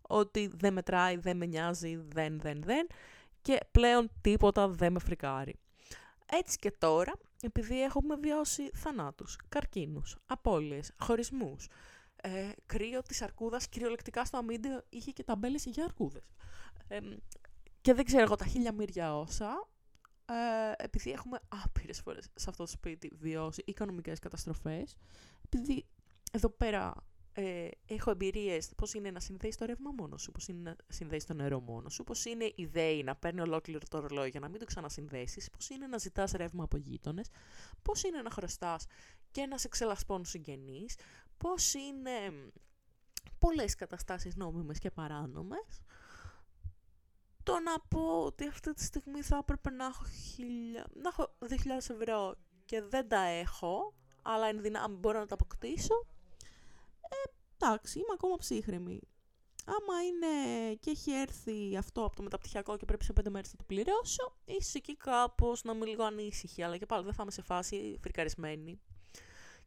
ότι 0.02 0.50
δεν 0.54 0.72
μετράει, 0.72 1.16
δεν 1.16 1.36
με 1.36 1.46
νοιάζει, 1.46 1.96
δεν, 1.96 2.40
δεν, 2.40 2.62
δεν 2.62 2.86
και 3.42 3.58
πλέον 3.70 4.10
τίποτα 4.20 4.68
δεν 4.68 4.92
με 4.92 4.98
φρικάρει. 4.98 5.58
Έτσι 6.32 6.58
και 6.58 6.70
τώρα, 6.70 7.12
επειδή 7.42 7.82
έχουμε 7.82 8.16
βιώσει 8.16 8.70
θανάτους, 8.74 9.38
καρκίνους, 9.48 10.16
απώλειες, 10.26 10.92
χωρισμούς, 10.98 11.68
ε, 12.16 12.48
κρύο 12.66 13.02
της 13.02 13.22
αρκούδας, 13.22 13.68
κυριολεκτικά 13.68 14.24
στο 14.24 14.36
αμύντιο 14.36 14.82
είχε 14.88 15.10
και 15.10 15.22
ταμπέλες 15.22 15.64
για 15.64 15.84
αρκούδες. 15.84 16.34
Ε, 16.88 16.98
και 17.80 17.94
δεν 17.94 18.04
ξέρω 18.04 18.22
εγώ 18.22 18.36
τα 18.36 18.44
χίλια 18.44 18.72
μύρια 18.72 19.18
όσα, 19.18 19.68
ε, 20.30 20.84
επειδή 20.84 21.10
έχουμε 21.10 21.40
άπειρες 21.48 22.00
φορές 22.00 22.28
σε 22.34 22.50
αυτό 22.50 22.62
το 22.64 22.70
σπίτι 22.70 23.10
βιώσει 23.18 23.62
οικονομικές 23.66 24.18
καταστροφές, 24.18 24.96
επειδή 25.44 25.86
εδώ 26.32 26.48
πέρα 26.48 26.94
ε, 27.32 27.68
έχω 27.86 28.10
εμπειρίες 28.10 28.70
πώς 28.76 28.94
είναι 28.94 29.10
να 29.10 29.20
συνδέεις 29.20 29.56
το 29.56 29.64
ρεύμα 29.64 29.90
μόνος 29.98 30.22
σου, 30.22 30.32
πώς 30.32 30.48
είναι 30.48 30.60
να 30.62 30.76
συνδέεις 30.88 31.26
το 31.26 31.34
νερό 31.34 31.60
μόνος 31.60 31.94
σου, 31.94 32.04
πώς 32.04 32.24
είναι 32.24 32.44
η 32.44 32.54
ιδέα 32.56 33.02
να 33.02 33.16
παίρνει 33.16 33.40
ολόκληρο 33.40 33.80
το 33.88 34.00
ρολόι 34.00 34.28
για 34.28 34.40
να 34.40 34.48
μην 34.48 34.58
το 34.58 34.64
ξανασυνδέσεις, 34.64 35.50
πώς 35.50 35.68
είναι 35.68 35.86
να 35.86 35.98
ζητάς 35.98 36.32
ρεύμα 36.32 36.64
από 36.64 36.76
γείτονες, 36.76 37.28
πώς 37.82 38.02
είναι 38.02 38.22
να 38.22 38.30
χρωστάς 38.30 38.86
και 39.30 39.46
να 39.46 39.58
σε 39.58 39.68
ξελασπώνουν 39.68 40.24
συγγενείς, 40.24 40.96
πώς 41.36 41.74
είναι 41.74 42.50
πολλές 43.38 43.74
καταστάσεις 43.74 44.36
νόμιμες 44.36 44.78
και 44.78 44.90
παράνομες 44.90 45.82
το 47.50 47.60
να 47.60 47.80
πω 47.88 48.24
ότι 48.24 48.46
αυτή 48.46 48.72
τη 48.72 48.84
στιγμή 48.84 49.22
θα 49.22 49.36
έπρεπε 49.36 49.70
να 49.70 49.84
έχω, 49.84 50.04
χιλια... 50.04 50.86
να 50.94 51.08
έχω 51.08 51.36
2.000 51.48 51.94
ευρώ 52.00 52.34
και 52.64 52.82
δεν 52.82 53.08
τα 53.08 53.20
έχω, 53.20 53.94
αλλά 54.22 54.46
εν 54.46 54.60
δυνάμει 54.60 54.96
μπορώ 54.96 55.18
να 55.18 55.26
τα 55.26 55.34
αποκτήσω, 55.34 56.06
ε, 57.00 57.30
εντάξει, 57.58 57.98
είμαι 57.98 58.12
ακόμα 58.14 58.36
ψύχρεμη. 58.36 59.00
Άμα 59.64 60.02
είναι 60.02 60.74
και 60.74 60.90
έχει 60.90 61.12
έρθει 61.12 61.76
αυτό 61.76 62.04
από 62.04 62.16
το 62.16 62.22
μεταπτυχιακό 62.22 62.76
και 62.76 62.84
πρέπει 62.84 63.04
σε 63.04 63.12
πέντε 63.12 63.30
μέρες 63.30 63.50
να 63.50 63.56
το 63.56 63.64
πληρώσω, 63.64 64.36
είσαι 64.44 64.78
εκεί 64.78 64.96
κάπως 64.96 65.64
να 65.64 65.72
είμαι 65.72 65.86
λίγο 65.86 66.04
ανήσυχη, 66.04 66.62
αλλά 66.62 66.76
και 66.76 66.86
πάλι 66.86 67.04
δεν 67.04 67.12
θα 67.14 67.22
είμαι 67.22 67.30
σε 67.30 67.42
φάση 67.42 67.98
φρικαρισμένη. 68.02 68.80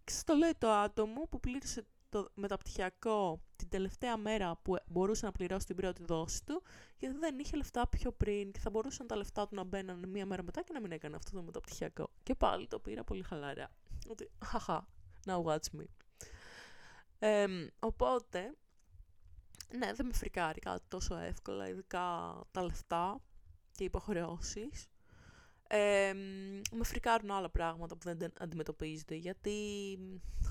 Και 0.03 0.11
σας 0.11 0.23
το 0.23 0.33
λέει 0.33 0.55
το 0.57 0.69
άτομο 0.69 1.27
που 1.29 1.39
πλήρωσε 1.39 1.85
το 2.13 2.29
μεταπτυχιακό 2.33 3.41
την 3.55 3.69
τελευταία 3.69 4.17
μέρα 4.17 4.59
που 4.61 4.75
μπορούσε 4.85 5.25
να 5.25 5.31
πληρώσει 5.31 5.65
την 5.65 5.75
πρώτη 5.75 6.03
δόση 6.03 6.45
του, 6.45 6.63
γιατί 6.97 7.17
δεν 7.17 7.39
είχε 7.39 7.55
λεφτά 7.55 7.87
πιο 7.87 8.11
πριν 8.11 8.51
και 8.51 8.59
θα 8.59 8.69
μπορούσαν 8.69 9.07
τα 9.07 9.15
λεφτά 9.15 9.47
του 9.47 9.55
να 9.55 9.63
μπαίνουν 9.63 10.09
μία 10.09 10.25
μέρα 10.25 10.43
μετά 10.43 10.61
και 10.61 10.73
να 10.73 10.81
μην 10.81 10.91
έκανε 10.91 11.15
αυτό 11.15 11.31
το 11.31 11.43
μεταπτυχιακό. 11.43 12.09
Και 12.23 12.35
πάλι 12.35 12.67
το 12.67 12.79
πήρα 12.79 13.03
πολύ 13.03 13.23
χαλαρά. 13.23 13.69
Ότι, 14.07 14.29
χαχα, 14.45 14.87
now 15.25 15.43
watch 15.43 15.79
me. 15.79 15.85
οπότε, 17.79 18.55
ναι, 19.77 19.93
δεν 19.93 20.05
με 20.05 20.13
φρικάρει 20.13 20.59
κάτι 20.59 20.83
τόσο 20.87 21.15
εύκολα, 21.15 21.69
ειδικά 21.69 22.35
τα 22.51 22.63
λεφτά 22.63 23.21
και 23.71 23.83
οι 23.83 23.85
υποχρεώσεις. 23.85 24.87
Ε, 25.67 26.13
με 26.71 26.83
φρικάρουν 26.83 27.31
άλλα 27.31 27.49
πράγματα 27.49 27.97
που 27.97 28.15
δεν 28.15 28.31
αντιμετωπίζονται, 28.39 29.15
γιατί 29.15 29.57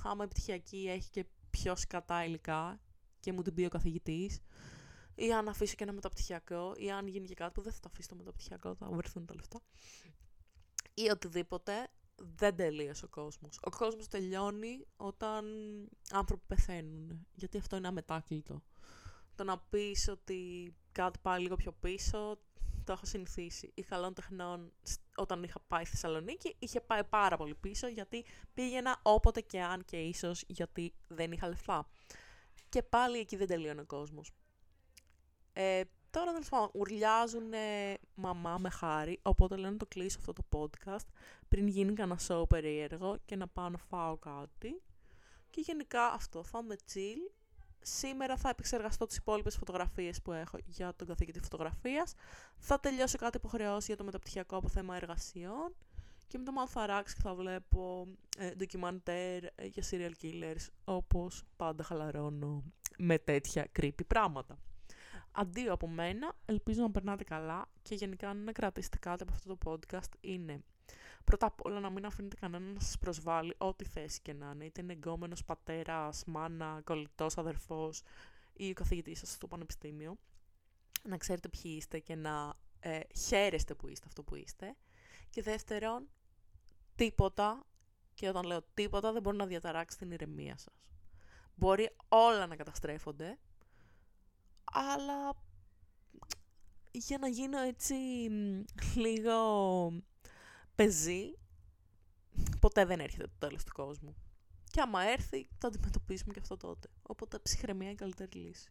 άμα 0.04 0.24
επιτυχιακή 0.24 0.86
έχει 0.88 1.10
και 1.10 1.26
πιο 1.53 1.76
σκατά 1.76 2.24
υλικά 2.24 2.80
και 3.20 3.32
μου 3.32 3.42
την 3.42 3.55
πει 3.55 3.64
ο 3.64 3.68
καθηγητής, 3.68 4.40
ή 5.14 5.32
αν 5.32 5.48
αφήσω 5.48 5.74
και 5.74 5.82
ένα 5.82 5.92
μεταπτυχιακό, 5.92 6.72
ή 6.76 6.90
αν 6.90 7.07
γίνει 7.07 7.26
και 7.26 7.34
κάτι 7.34 7.53
που 7.53 7.62
δεν 7.62 7.72
θα 7.72 7.80
το 7.80 7.88
αφήσω 7.92 8.09
το 8.09 8.14
μεταπτυχιακό, 8.14 8.74
θα 8.74 8.88
βρεθούν 8.90 9.26
τα 9.26 9.34
λεφτά, 9.34 9.61
ή 10.94 11.11
οτιδήποτε, 11.11 11.72
δεν 12.14 12.57
τελείωσε 12.57 13.05
ο 13.05 13.09
κόσμος. 13.09 13.59
Ο 13.62 13.70
κόσμος 13.70 14.09
τελειώνει 14.09 14.86
όταν 14.96 15.44
άνθρωποι 16.11 16.42
πεθαίνουν, 16.46 17.26
γιατί 17.34 17.59
αυτό 17.59 17.76
είναι 17.76 17.88
αμετάκλητο. 17.88 18.62
Το 19.34 19.44
να 19.44 19.59
πεις 19.59 20.09
ότι 20.09 20.72
κάτι 20.92 21.18
πάει 21.22 21.40
λίγο 21.40 21.57
πιο 21.57 21.72
πίσω, 21.72 22.38
το 22.84 22.92
έχω 22.92 23.06
συνηθίσει. 23.06 23.72
Η 23.74 23.82
καλών 23.82 24.14
τεχνών 24.14 24.72
όταν 25.16 25.42
είχα 25.42 25.60
πάει 25.66 25.84
στη 25.84 25.96
Θεσσαλονίκη 25.96 26.56
είχε 26.58 26.80
πάει 26.80 27.04
πάρα 27.04 27.36
πολύ 27.36 27.54
πίσω 27.54 27.86
γιατί 27.86 28.24
πήγαινα 28.54 29.00
όποτε 29.02 29.40
και 29.40 29.62
αν 29.62 29.84
και 29.84 29.96
ίσως 29.96 30.44
γιατί 30.46 30.94
δεν 31.08 31.32
είχα 31.32 31.48
λεφτά. 31.48 31.88
Και 32.68 32.82
πάλι 32.82 33.18
εκεί 33.18 33.36
δεν 33.36 33.46
τελείωνε 33.46 33.80
ο 33.80 33.86
κόσμος. 33.86 34.32
Ε, 35.52 35.82
τώρα 36.10 36.32
τέλος 36.32 36.48
πάντων 36.48 36.70
ουρλιάζουν 36.74 37.52
μαμά 38.14 38.58
με 38.58 38.70
χάρη, 38.70 39.18
οπότε 39.22 39.56
λένε 39.56 39.70
να 39.70 39.76
το 39.76 39.86
κλείσω 39.86 40.18
αυτό 40.18 40.32
το 40.32 40.42
podcast 40.50 41.06
πριν 41.48 41.66
γίνει 41.66 41.92
κανένα 41.92 42.20
show 42.28 42.48
περίεργο 42.48 43.18
και 43.24 43.36
να 43.36 43.48
πάω 43.48 43.68
να 43.68 43.78
φάω 43.78 44.16
κάτι. 44.16 44.82
Και 45.50 45.60
γενικά 45.60 46.06
αυτό, 46.06 46.44
θα 46.44 46.60
είμαι 46.62 46.76
chill 46.92 47.41
Σήμερα 47.82 48.36
θα 48.36 48.48
επεξεργαστώ 48.48 49.06
τις 49.06 49.16
υπόλοιπες 49.16 49.56
φωτογραφίες 49.56 50.22
που 50.22 50.32
έχω 50.32 50.58
για 50.66 50.94
τον 50.96 51.06
καθηγητή 51.06 51.40
φωτογραφίας. 51.40 52.14
Θα 52.58 52.80
τελειώσω 52.80 53.18
κάτι 53.18 53.36
υποχρεώσει 53.36 53.86
για 53.86 53.96
το 53.96 54.04
μεταπτυχιακό 54.04 54.56
από 54.56 54.68
θέμα 54.68 54.96
εργασιών. 54.96 55.74
Και 56.26 56.38
μετά 56.38 56.52
μάλλον 56.52 56.68
θα 56.68 56.86
ράξει 56.86 57.14
και 57.14 57.20
θα 57.22 57.34
βλέπω 57.34 58.06
ε, 58.38 58.50
ντοκιμαντέρ 58.50 59.44
ε, 59.44 59.50
για 59.64 59.82
serial 59.90 60.12
killers, 60.22 60.66
όπως 60.84 61.42
πάντα 61.56 61.82
χαλαρώνω 61.82 62.62
με 62.98 63.18
τέτοια 63.18 63.66
creepy 63.80 64.06
πράγματα. 64.06 64.58
Αντίο 65.32 65.72
από 65.72 65.88
μένα, 65.88 66.36
ελπίζω 66.44 66.82
να 66.82 66.90
περνάτε 66.90 67.24
καλά 67.24 67.68
και 67.82 67.94
γενικά 67.94 68.28
αν 68.28 68.44
να 68.44 68.52
κρατήσετε 68.52 68.98
κάτι 68.98 69.22
από 69.22 69.32
αυτό 69.32 69.56
το 69.56 69.70
podcast 69.70 70.10
είναι 70.20 70.62
Πρώτα 71.24 71.46
απ' 71.46 71.64
όλα 71.64 71.80
να 71.80 71.90
μην 71.90 72.04
αφήνετε 72.04 72.36
κανέναν 72.36 72.72
να 72.72 72.80
σας 72.80 72.98
προσβάλλει 72.98 73.54
ό,τι 73.58 73.84
θέση 73.84 74.20
και 74.20 74.32
να 74.32 74.50
είναι. 74.54 74.64
Είτε 74.64 74.80
είναι 74.80 74.92
εγκόμενος, 74.92 75.44
πατέρας, 75.44 76.24
μάνα, 76.26 76.80
κολλητός, 76.84 77.38
αδερφός 77.38 78.02
ή 78.52 78.70
ο 78.70 78.72
καθηγητής 78.72 79.18
σας 79.18 79.30
στο 79.30 79.46
πανεπιστήμιο. 79.46 80.16
Να 81.02 81.16
ξέρετε 81.16 81.48
ποιοι 81.48 81.74
είστε 81.76 81.98
και 81.98 82.14
να 82.14 82.54
ε, 82.80 83.00
χαίρεστε 83.26 83.74
που 83.74 83.88
είστε 83.88 84.06
αυτό 84.08 84.22
που 84.22 84.34
είστε. 84.34 84.76
Και 85.30 85.42
δεύτερον, 85.42 86.08
τίποτα, 86.94 87.66
και 88.14 88.28
όταν 88.28 88.44
λέω 88.44 88.62
τίποτα 88.74 89.12
δεν 89.12 89.22
μπορεί 89.22 89.36
να 89.36 89.46
διαταράξει 89.46 89.98
την 89.98 90.10
ηρεμία 90.10 90.56
σας. 90.58 90.90
Μπορεί 91.54 91.96
όλα 92.08 92.46
να 92.46 92.56
καταστρέφονται, 92.56 93.38
αλλά 94.64 95.34
για 96.90 97.18
να 97.18 97.28
γίνω 97.28 97.58
έτσι 97.58 97.94
λίγο 98.94 99.32
πεζή, 100.74 101.38
ποτέ 102.60 102.84
δεν 102.84 103.00
έρχεται 103.00 103.24
το 103.24 103.46
τέλος 103.46 103.64
του 103.64 103.72
κόσμου. 103.72 104.14
Και 104.70 104.80
άμα 104.80 105.02
έρθει, 105.02 105.48
θα 105.58 105.68
αντιμετωπίσουμε 105.68 106.32
και 106.32 106.40
αυτό 106.40 106.56
τότε. 106.56 106.88
Οπότε 107.02 107.38
ψυχραιμία 107.38 107.84
είναι 107.84 107.94
η 107.94 107.98
καλύτερη 107.98 108.38
λύση. 108.38 108.70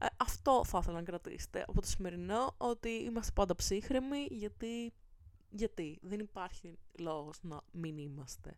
Ε, 0.00 0.06
αυτό 0.16 0.64
θα 0.64 0.78
ήθελα 0.82 0.96
να 0.96 1.02
κρατήσετε 1.02 1.64
από 1.68 1.80
το 1.80 1.86
σημερινό, 1.86 2.54
ότι 2.56 2.88
είμαστε 2.88 3.32
πάντα 3.34 3.54
ψύχρεμοι, 3.54 4.26
γιατί, 4.30 4.92
γιατί 5.50 5.98
δεν 6.02 6.18
υπάρχει 6.18 6.78
λόγος 6.98 7.38
να 7.42 7.60
μην 7.72 7.98
είμαστε. 7.98 8.56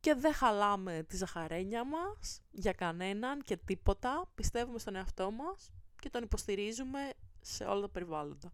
Και 0.00 0.14
δεν 0.14 0.32
χαλάμε 0.32 1.04
τη 1.08 1.16
ζαχαρένια 1.16 1.84
μας 1.84 2.40
για 2.50 2.72
κανέναν 2.72 3.42
και 3.42 3.56
τίποτα. 3.56 4.30
Πιστεύουμε 4.34 4.78
στον 4.78 4.96
εαυτό 4.96 5.30
μας 5.30 5.70
και 6.00 6.10
τον 6.10 6.22
υποστηρίζουμε 6.22 7.12
σε 7.40 7.64
όλα 7.64 7.80
τα 7.80 7.88
περιβάλλοντα. 7.88 8.52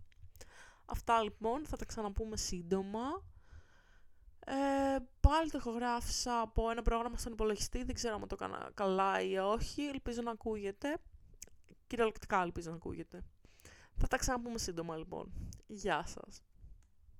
Αυτά 0.84 1.22
λοιπόν, 1.22 1.66
θα 1.66 1.76
τα 1.76 1.84
ξαναπούμε 1.84 2.36
σύντομα. 2.36 3.30
Ε, 4.46 4.96
πάλι 5.20 5.50
το 5.50 5.58
ηχογράφησα 5.58 6.40
από 6.40 6.70
ένα 6.70 6.82
πρόγραμμα 6.82 7.16
στον 7.16 7.32
υπολογιστή, 7.32 7.84
δεν 7.84 7.94
ξέρω 7.94 8.14
αν 8.14 8.20
το 8.20 8.36
έκανα 8.40 8.70
καλά 8.74 9.20
ή 9.20 9.38
όχι, 9.38 9.82
ελπίζω 9.82 10.22
να 10.22 10.30
ακούγεται. 10.30 10.96
Κυριολεκτικά 11.86 12.42
ελπίζω 12.42 12.70
να 12.70 12.76
ακούγεται. 12.76 13.24
Θα 13.96 14.06
τα 14.06 14.16
ξαναπούμε 14.16 14.58
σύντομα 14.58 14.96
λοιπόν. 14.96 15.32
Γεια 15.66 16.06
σας. 16.06 16.42